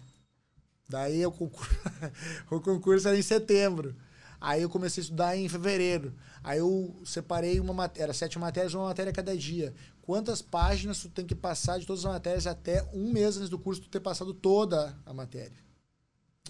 [0.91, 1.71] Daí o concurso,
[2.51, 3.95] o concurso era em setembro.
[4.41, 6.13] Aí eu comecei a estudar em fevereiro.
[6.43, 9.73] Aí eu separei uma matéria, era sete matérias, uma matéria cada dia.
[10.03, 13.59] Quantas páginas tu tem que passar de todas as matérias até um mês antes do
[13.59, 15.59] curso tu ter passado toda a matéria.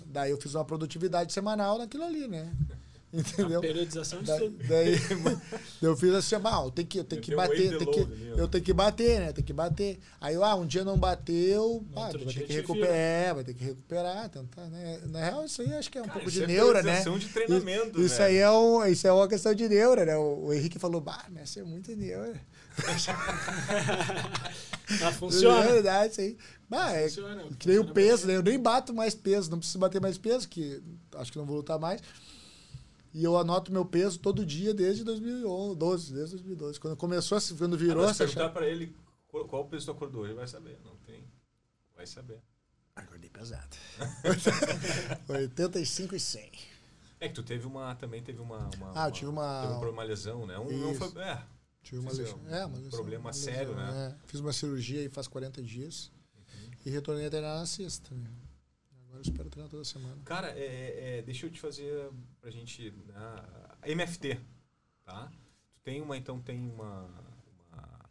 [0.07, 2.51] Daí eu fiz uma produtividade semanal naquilo ali, né?
[3.15, 3.59] Entendeu?
[3.59, 4.57] A periodização de Da- tudo.
[4.69, 4.95] daí
[5.83, 8.33] eu fiz assim, ah, eu tenho que, eu tenho Eu que bater, tem que, ali,
[8.33, 8.37] ó.
[8.39, 9.33] eu tenho que bater, né?
[9.33, 9.99] Tem que bater.
[10.21, 13.65] Aí, ah, um dia não bateu, pá, vai ter que recuperar, é, vai ter que
[13.65, 15.01] recuperar, tentar, né?
[15.07, 17.03] Na real, isso aí acho que é um Cara, pouco de é neura, né?
[17.03, 20.17] de treinamento, Isso aí é, um, isso é uma questão de neura, né?
[20.17, 22.41] O, o Henrique falou, bah, mas isso é muito neura.
[24.89, 25.63] Mas É funciona.
[25.63, 26.37] verdade, isso aí.
[26.69, 28.37] Bah, é, Funciona, que nem o peso, né?
[28.37, 30.81] Eu nem bato mais peso, não preciso bater mais peso, que
[31.17, 32.01] acho que não vou lutar mais.
[33.13, 36.79] E eu anoto meu peso todo dia desde 2012, desde 2012.
[36.79, 38.95] Quando começou, essa- quando virou Ah, essa se perguntar pra ele
[39.29, 40.79] qual, o peso tu acordou, ele vai saber.
[40.85, 41.25] Não tem.
[41.97, 42.41] Vai saber.
[42.95, 43.77] Acordei pesado.
[45.29, 46.51] 85 e 100.
[47.21, 47.95] É que tu teve uma.
[47.97, 48.71] Também teve uma.
[48.77, 50.59] uma Ah, eu tive uma- Teve uma, uma lesão, né?
[50.59, 51.23] Um, não foi.
[51.23, 51.43] É.
[51.83, 52.39] Tive uma lesão.
[52.39, 52.91] um É, uma lesão.
[52.91, 54.17] problema uma sério, lesão, né?
[54.23, 54.27] é.
[54.29, 56.11] Fiz uma cirurgia aí faz 40 dias.
[56.37, 56.71] Uhum.
[56.87, 58.15] E retornei a treinar na sexta.
[58.15, 58.31] né?
[59.11, 60.17] Agora eu espero treinar toda semana.
[60.25, 62.93] Cara, é, é, deixa eu te fazer pra gente.
[63.09, 63.43] né,
[63.87, 64.39] MFT,
[65.05, 65.31] tá?
[65.75, 67.07] Tu tem uma, então tem uma.
[67.73, 68.11] Uma,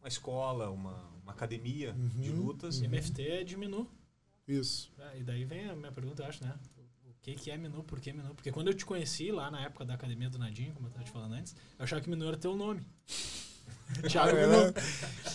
[0.00, 2.82] uma escola, uma, uma academia de Uhum, lutas.
[2.82, 3.90] MFT é de menu.
[4.46, 4.92] Isso.
[4.98, 6.54] Ah, e daí vem a minha pergunta, eu acho, né?
[7.06, 7.82] O que, que é menu?
[7.82, 8.34] Por que menu?
[8.34, 11.04] Porque quando eu te conheci lá na época da academia do Nadinho, como eu tava
[11.04, 12.86] te falando antes, eu achava que menu era teu nome.
[14.08, 14.64] Thiago É, Minu.
[14.66, 14.74] né?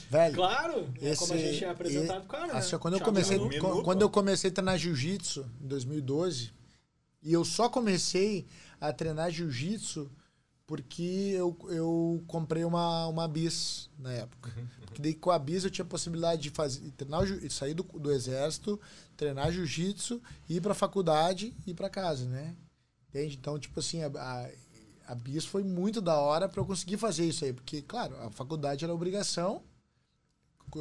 [0.09, 2.77] Velho, Claro, é Esse- como a gente é apresentado pro cara, Assim, né?
[2.79, 3.59] quando, eu comecei, Minu.
[3.59, 3.81] Pô.
[3.83, 6.51] quando eu comecei a treinar jiu-jitsu em 2012,
[7.23, 8.45] e eu só comecei
[8.79, 10.11] a treinar jiu-jitsu
[10.65, 14.51] porque eu, eu comprei uma, uma bis na época.
[14.85, 17.83] Porque daí com a bis eu tinha a possibilidade de fazer, treinar, o sair do,
[17.83, 18.79] do exército,
[19.17, 22.55] treinar jiu-jitsu, ir pra faculdade e ir pra casa, né?
[23.09, 23.35] Entende?
[23.35, 24.49] Então, tipo assim, a, a,
[25.07, 27.53] a bis foi muito da hora pra eu conseguir fazer isso aí.
[27.53, 29.63] Porque, claro, a faculdade era obrigação,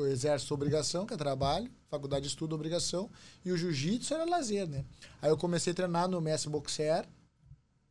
[0.07, 3.11] exército obrigação, que é trabalho, faculdade de estudo obrigação,
[3.45, 4.85] e o jiu-jitsu era lazer, né?
[5.20, 7.07] Aí eu comecei a treinar no mestre boxer,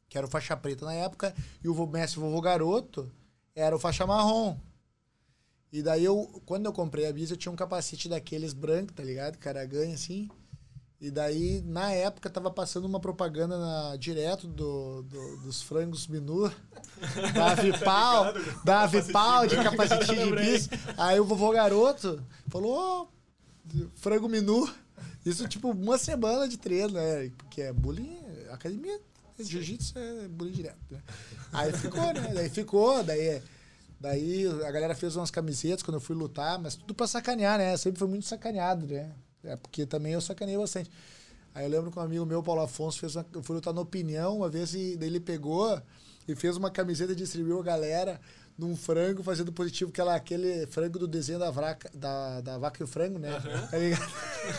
[0.09, 3.11] que era o faixa preta na época, e o mestre vovô garoto
[3.53, 4.57] era o faixa marrom.
[5.71, 9.03] E daí eu, quando eu comprei a bis, eu tinha um capacete daqueles branco, tá
[9.03, 9.37] ligado?
[9.37, 10.29] Cara ganha assim.
[11.01, 16.47] E daí, na época, tava passando uma propaganda na- direto do, do- dos frangos Minu,
[17.33, 18.63] da Vipal, ligado?
[18.63, 19.71] da Capacete Vipal de branco.
[19.77, 20.69] capacetinho de bis.
[20.97, 23.07] Aí o vovô garoto falou, ó,
[23.95, 24.71] frango Minu.
[25.25, 27.31] Isso, tipo, uma semana de treino, né?
[27.35, 28.19] Porque é bullying,
[28.51, 28.99] academia,
[29.39, 30.99] jiu-jitsu é bullying direto, né?
[31.51, 32.31] Aí ficou, né?
[32.33, 33.41] Daí ficou, daí...
[33.99, 37.77] Daí a galera fez umas camisetas quando eu fui lutar, mas tudo pra sacanear, né?
[37.77, 39.11] Sempre foi muito sacaneado, né?
[39.43, 40.91] É porque também eu sacaneei bastante.
[41.53, 43.81] Aí eu lembro que um amigo meu, Paulo Afonso, fez uma, eu fui lutar na
[43.81, 45.81] opinião uma vez e daí ele pegou
[46.27, 48.21] e fez uma camiseta e distribuiu a galera
[48.57, 52.81] num frango fazendo positivo, que era aquele frango do desenho da, vraca, da, da vaca
[52.81, 53.31] e o frango, né?
[53.69, 54.11] Tá ligado?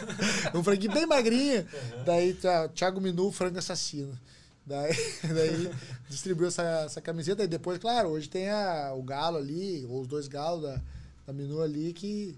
[0.58, 1.66] um franguinho bem magrinho.
[2.04, 4.18] Daí tá, Thiago Minu, frango assassino.
[4.66, 4.92] Daí,
[5.22, 5.70] daí
[6.08, 10.08] distribuiu essa, essa camiseta e depois, claro, hoje tem a, o galo ali, ou os
[10.08, 10.80] dois galos da,
[11.26, 12.36] da Minu ali que,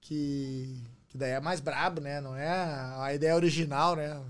[0.00, 0.76] que,
[1.14, 2.20] Que daí é mais brabo, né?
[2.20, 4.20] Não é a ideia original, né?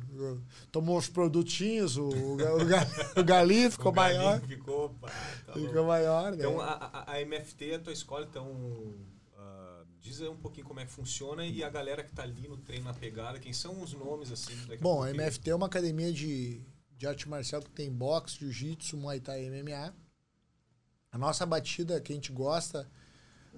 [0.71, 4.39] Tomou os produtinhos, o, o, o, o galinho ficou O maior.
[4.43, 5.09] Ficou, pá,
[5.47, 5.85] tá Ficou louco.
[5.89, 6.37] maior, né?
[6.37, 8.93] Então, a, a- a MFT, a tua escola, então,
[9.39, 12.47] ah, diz aí um pouquinho como é que funciona e a galera que tá ali
[12.47, 14.55] no treino, na pegada, quem são os nomes, assim?
[14.69, 15.23] daqui Bom, a pouquinho.
[15.23, 16.61] MFT é uma academia de,
[16.99, 19.95] de arte marcial que tem boxe, jiu-jitsu, muay thai e MMA.
[21.11, 22.87] A nossa batida que a gente gosta,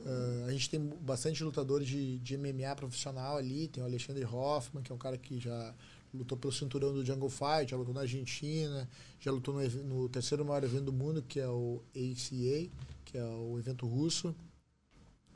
[0.05, 3.68] ah, a gente tem bastante lutadores de, de MMA profissional ali.
[3.68, 5.74] Tem o Alexandre Hoffman, que é um cara que já
[6.12, 8.89] lutou pelo cinturão do Jungle Fight, já lutou na Argentina,
[9.20, 12.70] já lutou no, no terceiro maior evento do mundo, que é o ACA,
[13.05, 14.35] que é o evento russo.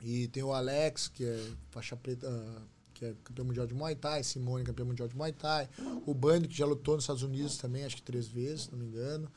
[0.01, 2.61] E tem o Alex, que é faixa preta, ah,
[2.93, 5.69] que é campeão mundial de Muay Thai, Simone, campeão mundial de Muay Thai.
[6.05, 8.79] O Bando, que já lutou nos Estados Unidos também, acho que três vezes, se não
[8.79, 9.29] me engano.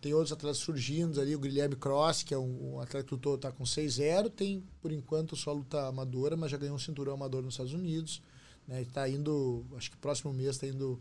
[0.00, 3.36] Tem outros atletas surgindo ali, o Guilherme Cross, que é um, um atleta que lutou,
[3.38, 7.42] tá com 6-0, tem, por enquanto, só luta amadora, mas já ganhou um cinturão amador
[7.42, 8.20] nos Estados Unidos.
[8.68, 8.82] Né?
[8.82, 11.00] Está indo, acho que próximo mês está indo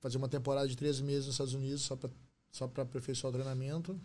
[0.00, 2.10] fazer uma temporada de três meses nos Estados Unidos só para
[2.52, 4.00] só para aperfeiçoar o treinamento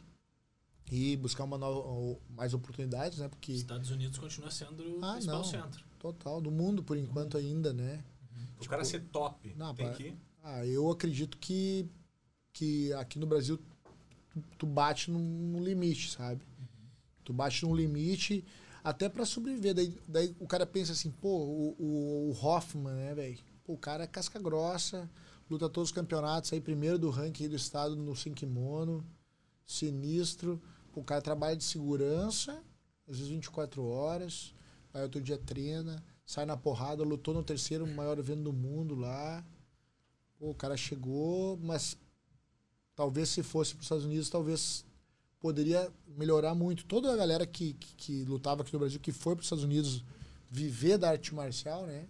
[0.92, 3.28] e buscar uma nova, mais oportunidades, né?
[3.28, 5.44] Porque Estados Unidos continua sendo o Ah, principal não.
[5.44, 5.84] centro.
[5.98, 8.04] total do mundo por enquanto ainda, né?
[8.62, 9.94] O cara ser top, Não, tem pá.
[9.96, 10.16] que...
[10.44, 11.90] Ah, eu acredito que
[12.54, 13.60] que aqui no Brasil
[14.58, 16.42] tu, bate num, num limite, sabe?
[17.24, 18.46] Tu bate num limite
[18.84, 19.74] até para sobreviver.
[19.74, 23.40] Daí, daí o cara pensa assim, pô, o, o, o Hoffman, né, velho?
[23.68, 25.10] O cara é casca grossa,
[25.50, 28.34] luta todos os campeonatos, aí primeiro do ranking do estado no sem
[29.66, 30.62] sinistro.
[30.94, 32.64] O cara trabalha de segurança,
[33.08, 34.54] às vezes 24 horas,
[34.94, 39.44] aí outro dia treina, sai na porrada, lutou no terceiro maior evento do mundo lá.
[40.40, 41.98] O cara chegou, mas
[42.96, 44.86] talvez se fosse para os Estados Unidos, talvez
[45.40, 46.86] poderia melhorar muito.
[46.86, 49.64] Toda a galera que, que, que lutava aqui no Brasil, que foi para os Estados
[49.64, 50.04] Unidos
[50.50, 52.08] viver da arte marcial, né?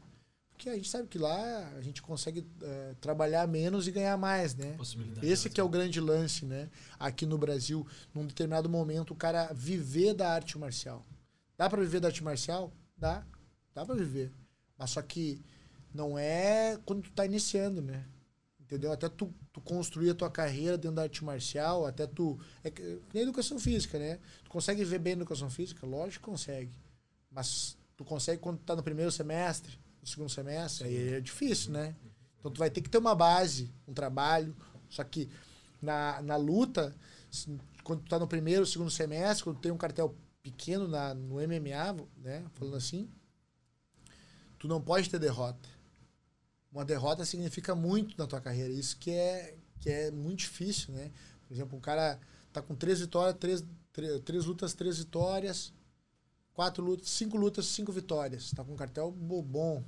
[0.51, 4.55] Porque a gente sabe que lá a gente consegue eh, trabalhar menos e ganhar mais,
[4.55, 4.71] né?
[4.77, 6.69] Possibilidade Esse que é o grande lance, né?
[6.97, 11.05] Aqui no Brasil, num determinado momento, o cara viver da arte marcial.
[11.57, 12.71] Dá para viver da arte marcial?
[12.97, 13.25] Dá.
[13.73, 14.31] Dá para viver.
[14.77, 15.41] Mas só que
[15.93, 18.05] não é quando tu tá iniciando, né?
[18.61, 18.93] Entendeu?
[18.93, 22.37] Até tu, tu construir a tua carreira dentro da arte marcial, até tu.
[22.61, 24.19] É que, nem educação física, né?
[24.43, 25.87] Tu consegue viver bem na educação física?
[25.87, 26.77] Lógico que consegue.
[27.31, 31.71] Mas tu consegue quando tu tá no primeiro semestre, no segundo semestre, aí é difícil,
[31.71, 31.95] né?
[32.37, 34.53] Então tu vai ter que ter uma base, um trabalho.
[34.89, 35.29] Só que
[35.81, 36.93] na, na luta,
[37.81, 40.13] quando tu tá no primeiro, segundo semestre, quando tu tem um cartel
[40.43, 42.43] pequeno na, no MMA, né?
[42.55, 43.09] Falando assim,
[44.59, 45.69] tu não pode ter derrota.
[46.75, 48.73] Uma derrota significa muito na tua carreira.
[48.73, 51.09] Isso que é, que é muito difícil, né?
[51.47, 52.19] Por exemplo, um cara
[52.51, 55.71] tá com três vitórias, três, três, três lutas, três vitórias,
[56.53, 58.51] quatro lutas, cinco lutas, cinco vitórias.
[58.51, 59.85] Tá com um cartel bo- bom.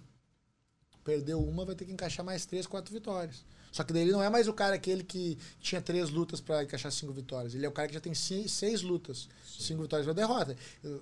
[1.03, 3.43] Perdeu uma, vai ter que encaixar mais três, quatro vitórias.
[3.69, 6.63] Só que daí ele não é mais o cara aquele que tinha três lutas para
[6.63, 7.53] encaixar cinco vitórias.
[7.53, 10.55] Ele é o cara que já tem ci- seis lutas, cinco vitórias e uma derrota.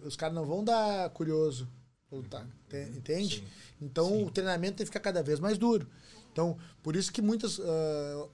[0.03, 1.84] Os caras não vão dar curioso pra
[2.17, 2.47] lutar.
[2.69, 3.37] Te- Entende?
[3.39, 3.47] Sim.
[3.81, 4.23] Então Sim.
[4.25, 5.87] o treinamento tem que ficar cada vez mais duro.
[6.31, 8.27] Então, por isso que muitos, ah,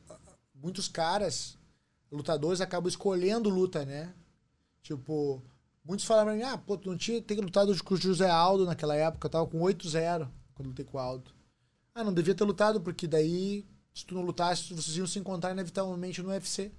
[0.56, 1.58] muitos caras,
[2.12, 4.14] lutadores, acabam escolhendo luta, né?
[4.82, 5.41] Tipo,
[5.86, 8.66] muitos falaram pra mim, ah, pô, tu não tinha ter lutado com o José Aldo
[8.66, 11.32] naquela época, eu tava com 8-0 quando lutei com o Aldo.
[11.94, 15.52] Ah, não devia ter lutado, porque daí, se tu não lutasse, vocês iam se encontrar
[15.52, 16.72] inevitavelmente no UFC.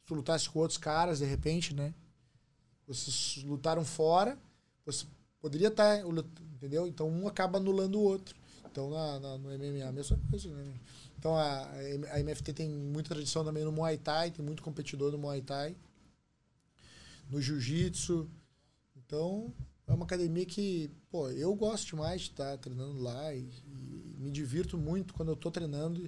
[0.00, 1.94] Se tu lutasse com outros caras, de repente, né?
[2.86, 4.38] Vocês lutaram fora,
[4.84, 5.06] você
[5.46, 6.00] poderia estar,
[6.54, 6.86] entendeu?
[6.88, 8.34] Então um acaba anulando o outro.
[8.70, 10.74] Então na, na- no MMA a mesma coisa, né?
[11.18, 11.70] Então a,
[12.12, 15.76] a MFT tem muita tradição também no Muay Thai, tem muito competidor no Muay Thai,
[17.30, 18.28] no Jiu-Jitsu.
[18.96, 19.52] Então
[19.86, 24.30] é uma academia que, pô, eu gosto demais de estar treinando lá e, e me
[24.32, 26.00] divirto muito quando eu estou treinando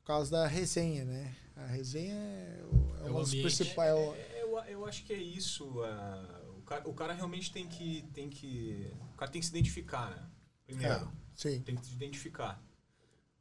[0.00, 1.34] por causa da resenha, né?
[1.54, 3.42] A resenha é, o- é É uma das ambiente.
[3.42, 3.90] principais.
[3.96, 4.02] é
[4.38, 5.64] É, eu, eu acho que é isso.
[6.66, 8.90] Cara, o cara realmente tem que, tem que.
[9.14, 10.28] O cara tem que se identificar, né?
[10.66, 10.92] Primeiro.
[11.04, 11.62] É, sim.
[11.62, 12.60] Tem que se identificar.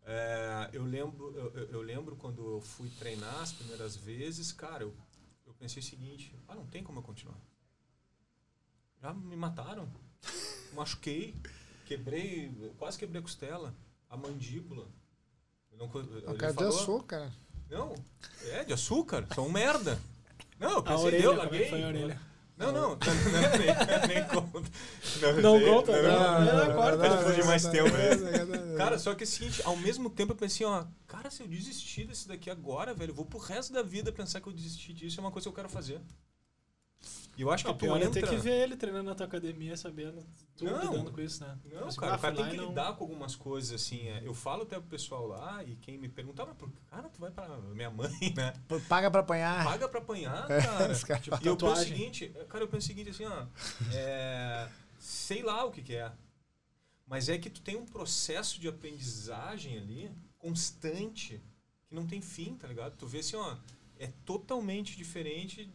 [0.05, 4.83] É, eu, lembro, eu, eu- eu lembro quando eu fui treinar as primeiras vezes, cara,
[4.83, 4.93] eu,
[5.47, 7.37] eu pensei o seguinte, ah, não tem como eu continuar.
[9.01, 9.89] Já me mataram.
[10.73, 11.35] Machuquei,
[11.85, 13.73] quebrei, quase quebrei a costela,
[14.09, 14.87] a mandíbula.
[15.71, 17.31] Eu não, co- A ele cara de açúcar.
[17.69, 17.95] Não,
[18.51, 19.99] é de açúcar, são um merda.
[20.59, 21.69] Não, eu A pensei, orelha, deu, larguei.
[21.69, 22.21] foi a orelha?
[22.57, 22.97] Não, não, não,
[24.07, 24.61] nem, conta.
[25.41, 26.87] Não conta, não, não.
[26.89, 28.77] Ele precisa de mais tempo, né?
[28.77, 31.47] Cara, só que é o seguinte, ao mesmo tempo eu pensei, ó, cara, se eu
[31.47, 34.93] desistir desse daqui agora, velho, eu vou pro resto da vida pensar que eu desisti
[34.93, 35.99] disso, é uma coisa que eu quero fazer.
[37.37, 38.21] E eu acho que Não, tu pior é entra...
[38.21, 40.25] ter que ver ele treinando na tua academia, sabendo,
[40.55, 40.79] tu Não.
[40.79, 41.57] lidando com isso, né?
[41.65, 44.07] Não, Assim, cara, o cara tem que não- lidar com algumas coisas, assim.
[44.07, 44.21] é.
[44.25, 47.47] Eu falo até pro pessoal lá, e quem me perguntava, por cara, tu vai pra
[47.57, 48.53] minha mãe, né?
[48.87, 49.65] Paga pra apanhar.
[49.65, 50.91] Paga pra apanhar, cara.
[50.93, 53.45] Os caras e eu penso o seguinte, cara, eu penso o seguinte, assim, ó,
[53.93, 56.11] é, sei lá o que que é,
[57.05, 60.09] mas é que tu tem um processo de aprendizagem ali,
[60.39, 61.41] constante,
[61.87, 62.95] que não tem fim, tá ligado?
[62.97, 63.55] Tu vê assim, ó,
[63.99, 65.69] é totalmente diferente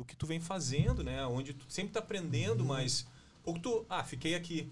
[0.00, 1.24] do, que tu vem fazendo, né?
[1.26, 3.06] Onde tu sempre tá aprendendo, mas
[3.44, 4.70] pouco tu, ah, fiquei aqui.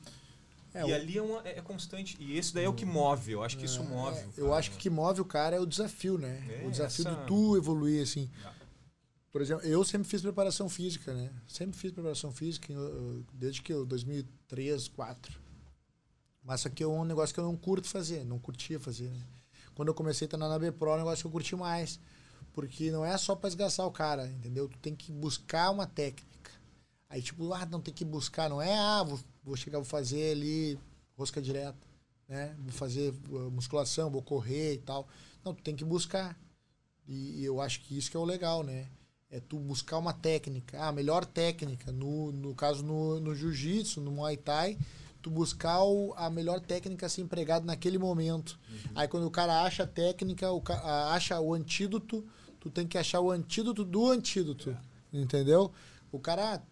[0.74, 2.16] É, e o- ali é, uma- é- é constante.
[2.20, 4.16] E esse daí é o que move, eu acho que isso move.
[4.18, 4.78] É, eu acho que né?
[4.78, 6.62] o que move o cara é o desafio, né?
[6.62, 8.28] É, o desafio essa- de tu evoluir, assim.
[8.44, 8.58] É.
[9.30, 11.30] Por exemplo, eu sempre fiz preparação física, né?
[11.46, 12.72] Sempre fiz preparação física
[13.34, 15.38] desde que eu 2003, 2004.
[16.42, 19.22] Mas isso aqui é um negócio que eu não curto fazer, não curtia fazer, né?
[19.74, 22.00] Quando eu comecei a treinar na B-Pro, é um negócio que eu curti mais.
[22.52, 24.68] Porque não é só pra esgaçar o cara, entendeu?
[24.68, 26.50] Tu tem que buscar uma técnica.
[27.08, 30.32] Aí, tipo, ah, não tem que buscar, não é, ah, vou, vou chegar, vou fazer
[30.32, 30.78] ali
[31.16, 31.78] rosca direta,
[32.28, 32.54] né?
[32.58, 35.08] Vou fazer uh, musculação, vou correr e tal.
[35.44, 36.38] Não, tu tem que buscar.
[37.06, 38.86] E, e eu acho que isso que é o legal, né?
[39.30, 44.00] É tu buscar uma técnica, ah, a melhor técnica, no, no caso no, no jiu-jitsu,
[44.00, 44.78] no muay thai,
[45.20, 48.58] tu buscar o, a melhor técnica a ser empregada naquele momento.
[48.94, 52.26] Aí quando o cara acha a técnica, o, a- acha o antídoto,
[52.60, 54.76] tu tem que achar o antídoto do antídoto,
[55.12, 55.72] entendeu?
[56.12, 56.62] O cara,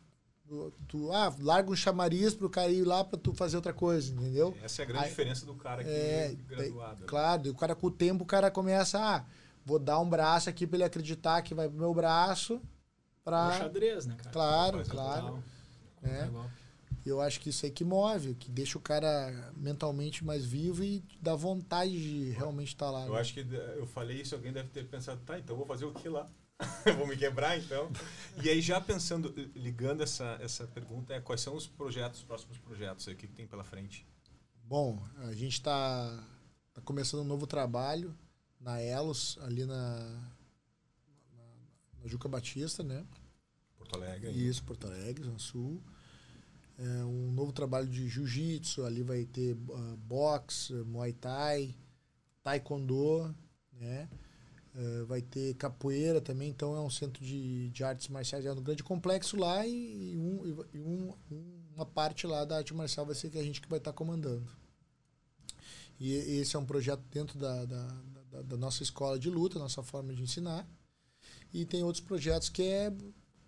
[0.49, 4.13] tu, tu- ah, larga um chamariz pro cara ir lá pra tu fazer outra coisa,
[4.13, 4.57] entendeu?
[4.63, 7.01] Essa é a grande Aí- diferença do cara que É, é graduado.
[7.01, 7.07] né?
[7.07, 9.25] Claro, e o cara com o tempo, o cara começa, ah,
[9.65, 12.61] vou dar um braço aqui pra ele acreditar que vai pro meu braço É o
[13.25, 13.53] pra...
[13.59, 14.31] xadrez, né, cara?
[14.31, 15.27] Claro, claro.
[15.27, 15.43] Total.
[16.03, 16.31] É.
[17.09, 21.03] Eu acho que isso aí que move, que deixa o cara mentalmente mais vivo e
[21.21, 23.07] dá vontade de realmente estar lá.
[23.07, 23.21] Eu né?
[23.21, 23.41] acho que
[23.77, 26.27] eu falei isso, alguém deve ter pensado, tá, então eu vou fazer o que lá?
[26.87, 27.91] eu vou me quebrar então?
[28.43, 32.59] E aí já pensando, ligando essa, essa pergunta, é quais são os projetos, os próximos
[32.59, 34.07] projetos aí, o que, que tem pela frente?
[34.65, 36.27] Bom, a gente está
[36.73, 38.17] tá começando um novo trabalho
[38.61, 39.99] na Elos, ali na,
[41.33, 41.45] na,
[42.01, 43.07] na Juca Batista, né?
[43.77, 44.31] Porto Alegre.
[44.31, 45.81] Isso, Porto Alegre, Zona Sul.
[46.79, 51.75] É um novo trabalho de jiu-jitsu, ali vai ter ah, boxe, muay thai,
[52.43, 53.35] taekwondo,
[53.73, 54.09] né?
[54.75, 58.63] Eh, vai ter capoeira também, então é um centro de, de artes marciais, é um
[58.63, 61.15] grande complexo lá e, e um- e um-
[61.75, 64.47] uma parte lá da arte marcial vai ser que a gente que vai estar comandando.
[65.99, 67.87] E esse é um projeto dentro da, da,
[68.31, 70.69] da- da nossa escola de luta, nossa forma de ensinar.
[71.55, 72.93] E tem outros projetos que é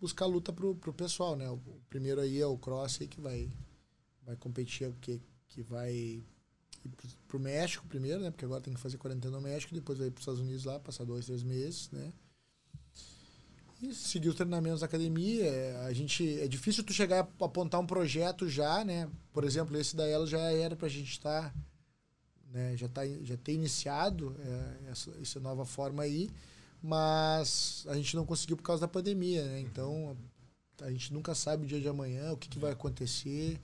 [0.01, 1.49] buscar luta pro, pro pessoal, né?
[1.49, 1.59] O,
[1.89, 3.51] primeiro aí é o Cross aí que vai
[4.23, 6.25] vai competir que que vai ir
[6.97, 8.31] pro, pro México primeiro, né?
[8.31, 10.79] Porque agora tem que fazer quarentena no México, depois vai para os Estados Unidos lá,
[10.79, 12.13] passar dois, três meses, né?
[13.81, 15.45] E seguir os treinamentos da academia.
[15.45, 19.09] É, A gente é difícil tu chegar a apontar um projeto já, né?
[19.33, 21.55] Por exemplo, esse da ela já era pra gente estar
[22.51, 26.31] né, já tá já ter iniciado é, essa, essa nova forma aí,
[26.83, 29.61] mas a gente não conseguiu por causa da pandemia, né?
[29.61, 30.17] Então
[30.81, 33.59] a gente nunca sabe o dia de amanhã, o que, que vai acontecer.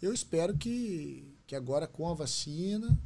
[0.00, 2.96] Eu espero que, que agora com a vacina,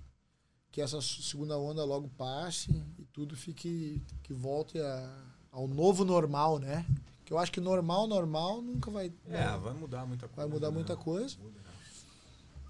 [0.70, 6.58] que essa segunda onda logo passe e tudo fique que volte a, ao novo normal,
[6.58, 6.84] né?
[7.24, 10.42] Que eu acho que normal, normal nunca vai É, vai mudar muita coisa.
[10.42, 10.74] vai mudar né?
[10.74, 11.36] muita coisa.
[11.42, 11.64] Muda, né?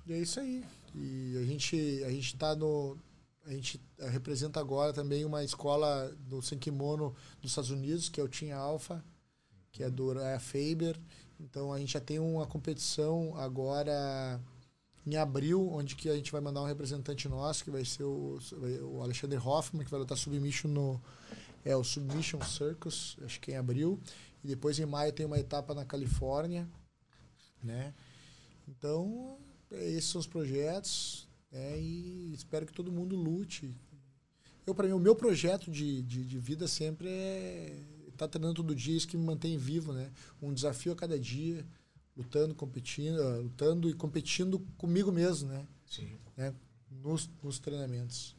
[0.06, 0.64] E é isso aí.
[0.94, 2.96] E a gente a gente tá no
[3.46, 8.24] a gente eh, representa agora também uma escola do Senkimono dos Estados Unidos, que é
[8.24, 9.04] o Team Alpha,
[9.72, 10.98] que é do Raya Faber.
[11.38, 14.40] Então a gente já tem uma competição agora
[15.06, 18.38] em abril, onde que a gente vai mandar um representante nosso, que vai ser o,
[18.82, 21.00] o Alexander Hoffman, que vai lutar submission no
[21.64, 24.00] é o Submission Circus, acho que é em abril.
[24.44, 26.68] E depois em maio tem uma etapa na Califórnia,
[27.62, 27.92] né?
[28.68, 29.36] Então,
[29.72, 31.80] é, esses são os projetos, né?
[31.80, 33.74] E espero que todo mundo lute.
[34.66, 38.74] Eu, para mim, o meu projeto de, de, de vida sempre é estar treinando todo
[38.74, 40.10] dia, isso que me mantém vivo, né?
[40.42, 41.64] Um desafio a cada dia,
[42.16, 45.66] lutando, competindo, ah, lutando e competindo comigo mesmo, né?
[45.86, 46.18] Sim.
[46.36, 46.54] né?
[46.90, 48.34] Nos, nos treinamentos.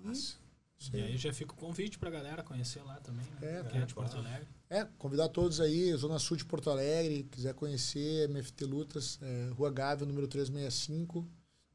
[0.00, 0.36] Massa.
[0.78, 1.16] Isso E aí.
[1.16, 3.60] já fica o convite pra galera conhecer lá também, né?
[3.60, 3.94] É, que é de.
[3.94, 4.48] Porto Alegre.
[4.68, 9.70] É, convidar todos aí, Zona Sul de Porto Alegre, quiser conhecer MFT Lutas, é, Rua
[9.70, 11.24] Gávea, número 365.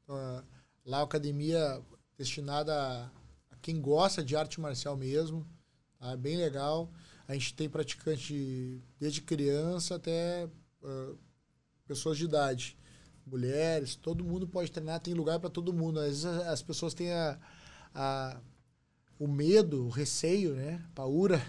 [0.10, 0.44] Ah,
[0.88, 1.82] lá a academia
[2.18, 3.04] destinada a,
[3.52, 5.46] a quem gosta de arte marcial mesmo,
[6.00, 6.16] tá?
[6.16, 6.90] Bem legal.
[7.28, 10.50] A gente tem praticante desde criança até
[10.84, 11.14] ah,
[11.86, 12.78] pessoas de idade.
[13.26, 16.00] Mulheres, todo mundo pode treinar, tem lugar para todo mundo.
[16.00, 17.38] Às vezes as pessoas têm a,
[17.94, 18.40] a,
[19.20, 20.82] o medo, o receio, né?
[20.96, 21.46] Paura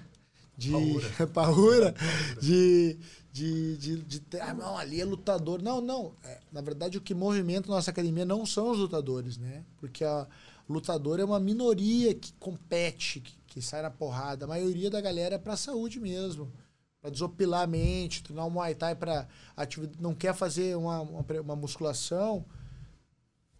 [0.57, 1.27] de Paura.
[1.33, 1.95] paura
[2.43, 2.99] de,
[3.39, 5.63] de, de, de ah, não, ali é lutador.
[5.63, 6.13] Não, não.
[6.25, 9.65] É, na verdade, o que movimenta nossa academia não são os lutadores, né?
[9.79, 10.27] Porque a
[10.69, 14.45] lutador é uma minoria que compete, que, que sai na porrada.
[14.45, 16.53] A maioria da galera é pra saúde mesmo.
[17.01, 20.03] Pra desopilar a mente, treinar um Muay Thai pra atividade.
[20.03, 22.45] Não quer fazer uma, uma, uma musculação,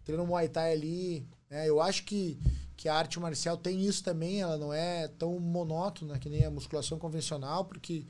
[0.03, 1.27] treina um Muay Thai ali.
[1.49, 1.69] Né?
[1.69, 2.37] Eu acho que,
[2.75, 6.51] que a arte marcial tem isso também, ela não é tão monótona que nem a
[6.51, 8.05] musculação convencional, porque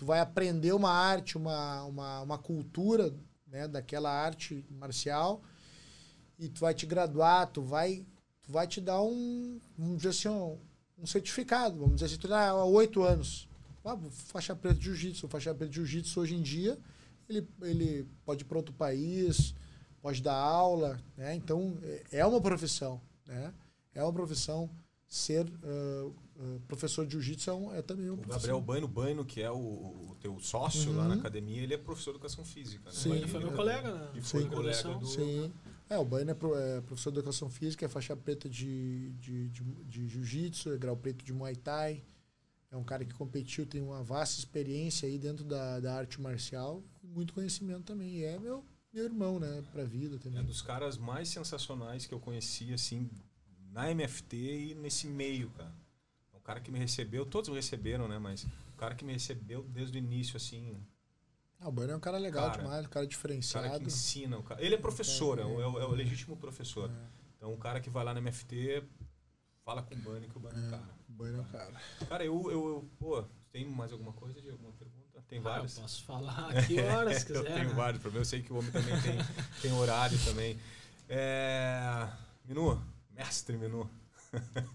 [0.00, 3.14] tu vai aprender uma arte, uma, uma, uma cultura
[3.46, 5.42] né, daquela arte marcial
[6.38, 8.06] e tu vai te graduar, tu vai,
[8.42, 10.58] tu vai te dar um, vamos dizer assim, um,
[10.98, 13.46] um certificado, vamos dizer assim, tu dá há oito anos.
[13.84, 16.78] Ah, faixa preta de jiu-jitsu, faixa preta de jiu-jitsu hoje em dia,
[17.28, 19.54] ele, ele pode ir para outro país,
[20.00, 21.34] pode dar aula, né?
[21.34, 23.52] Então, é, é uma profissão, né?
[23.94, 24.70] É uma profissão
[25.06, 29.24] ser uh, uh, professor de jiu-jitsu é, um, é, também um O Gabriel Baino Baino,
[29.24, 30.96] que é o, o teu sócio uhum.
[30.96, 32.84] lá na academia, ele é professor de educação física.
[32.86, 32.92] Né?
[32.92, 34.10] Sim, o Baino foi meu colega, né?
[34.14, 34.48] E foi Sim.
[34.48, 35.06] colega do...
[35.06, 35.52] Sim.
[35.88, 39.48] É, o Baino é, pro, é, professor de educação física, é faixa preta de, de,
[39.48, 42.02] de, de jiu-jitsu, é grau preto de muay thai.
[42.70, 46.80] É um cara que competiu, tem uma vasta experiência aí dentro da, da arte marcial
[47.02, 48.18] e muito conhecimento também.
[48.18, 50.38] E é meu, meu irmão, né, pra vida também.
[50.38, 53.10] É dos caras mais sensacionais que eu conheci, assim,
[53.72, 55.74] na MFT e nesse meio, cara.
[56.50, 58.18] O é cara que me recebeu, todos me receberam, né?
[58.18, 60.76] Mas o cara que me recebeu desde o início, assim.
[61.60, 63.66] Ah, o Bano é um cara legal cara, demais, um cara diferenciado.
[63.66, 64.38] O cara que ensina.
[64.38, 66.90] O cara, ele é professor, é, é, é, o, é o, legítimo professor.
[66.90, 66.94] É.
[67.36, 68.82] Então, o cara que vai lá na MFT,
[69.64, 70.90] fala com o Bani, que o Bani é o cara.
[71.08, 71.80] O Bani é o cara.
[72.08, 75.22] Cara, eu, eu, eu, pô, tem mais alguma coisa de alguma pergunta?
[75.28, 75.76] Tem ah, vários.
[75.76, 77.38] Eu posso falar aqui horas, se quiser.
[77.38, 77.74] eu tenho né?
[77.74, 78.02] vários.
[78.02, 79.18] Mim, eu sei que o homem também tem,
[79.62, 80.58] tem horário também.
[81.08, 82.08] É...
[82.44, 82.82] Minu,
[83.12, 83.88] Mestre Menu.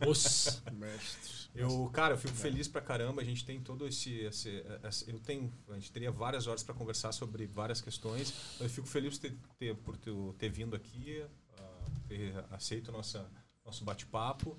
[0.08, 1.50] Os mestres.
[1.56, 3.22] Eu, cara, eu fico feliz pra caramba.
[3.22, 6.74] A gente tem todo esse, esse, esse eu tenho, a gente teria várias horas para
[6.74, 8.34] conversar sobre várias questões.
[8.60, 11.24] Eu fico feliz ter, ter, por ter, ter vindo aqui,
[11.60, 13.26] uh, ter aceito nossa
[13.66, 14.56] nosso bate-papo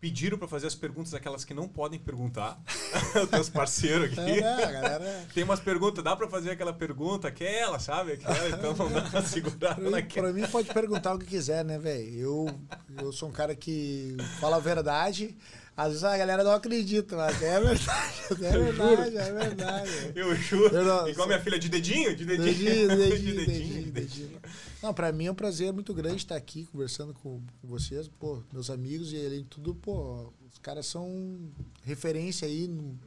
[0.00, 2.60] pediram para fazer as perguntas aquelas que não podem perguntar.
[3.22, 4.20] Os teus parceiros aqui.
[4.20, 5.26] É, é galera...
[5.34, 8.12] Tem umas perguntas, dá para fazer aquela pergunta, aquela, sabe?
[8.12, 10.28] Aquela, então uma segurada pra, naquela.
[10.28, 12.18] Pra mim pode perguntar o que quiser, né, velho?
[12.18, 12.60] Eu,
[13.00, 15.36] eu sou um cara que fala a verdade.
[15.76, 17.86] Às vezes a galera não acredita, mas é verdade.
[18.42, 20.12] É verdade, é verdade.
[20.14, 20.74] Eu juro.
[20.74, 22.16] Eu não, Igual minha filha, de dedinho?
[22.16, 22.46] De dedinho.
[22.54, 24.40] Dedinho, dedinho, dedinho, dedinho, dedinho.
[24.82, 28.42] Não, pra mim é um prazer muito grande estar aqui conversando com, com vocês, pô,
[28.52, 31.50] meus amigos, e além de tudo, pô, os caras são
[31.82, 32.98] referência aí no,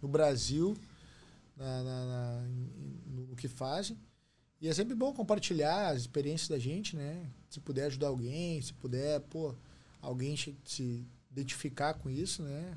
[0.00, 0.76] no Brasil,
[1.56, 2.48] na, na, na,
[3.06, 3.98] no que fazem.
[4.60, 7.30] E é sempre bom compartilhar as experiências da gente, né?
[7.48, 9.54] Se puder ajudar alguém, se puder, pô,
[10.00, 12.76] alguém se identificar com isso, né?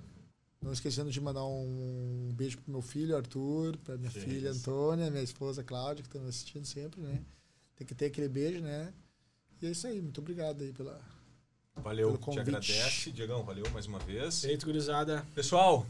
[0.62, 5.24] Não esquecendo de mandar um beijo pro meu filho, Arthur, pra minha filha Antônia, minha
[5.24, 7.24] esposa Cláudia, que estão assistindo sempre, né?
[7.82, 8.94] Tem que ter aquele beijo, né?
[9.60, 11.02] E é isso aí, muito obrigado aí pela.
[11.78, 13.12] Valeu, te agradece.
[13.12, 14.42] Diegão, valeu mais uma vez.
[14.42, 15.26] Feito, gurizada.
[15.34, 15.84] Pessoal,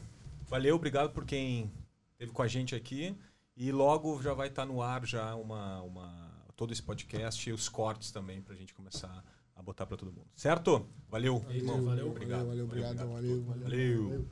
[0.47, 1.69] valeu, obrigado por quem
[2.13, 3.13] esteve com a gente aqui.
[3.57, 7.67] E logo já vai estar no ar já uma, uma, todo esse podcast e os
[7.67, 9.21] cortes também para a gente começar
[9.53, 10.29] a botar para todo mundo.
[10.33, 10.87] Certo?
[11.09, 11.39] Valeu.
[11.39, 12.07] Valeu, valeu.
[12.07, 12.47] Obrigado.
[12.47, 12.97] Valeu, valeu, obrigado.
[13.09, 13.63] valeu, valeu.
[13.63, 14.27] valeu.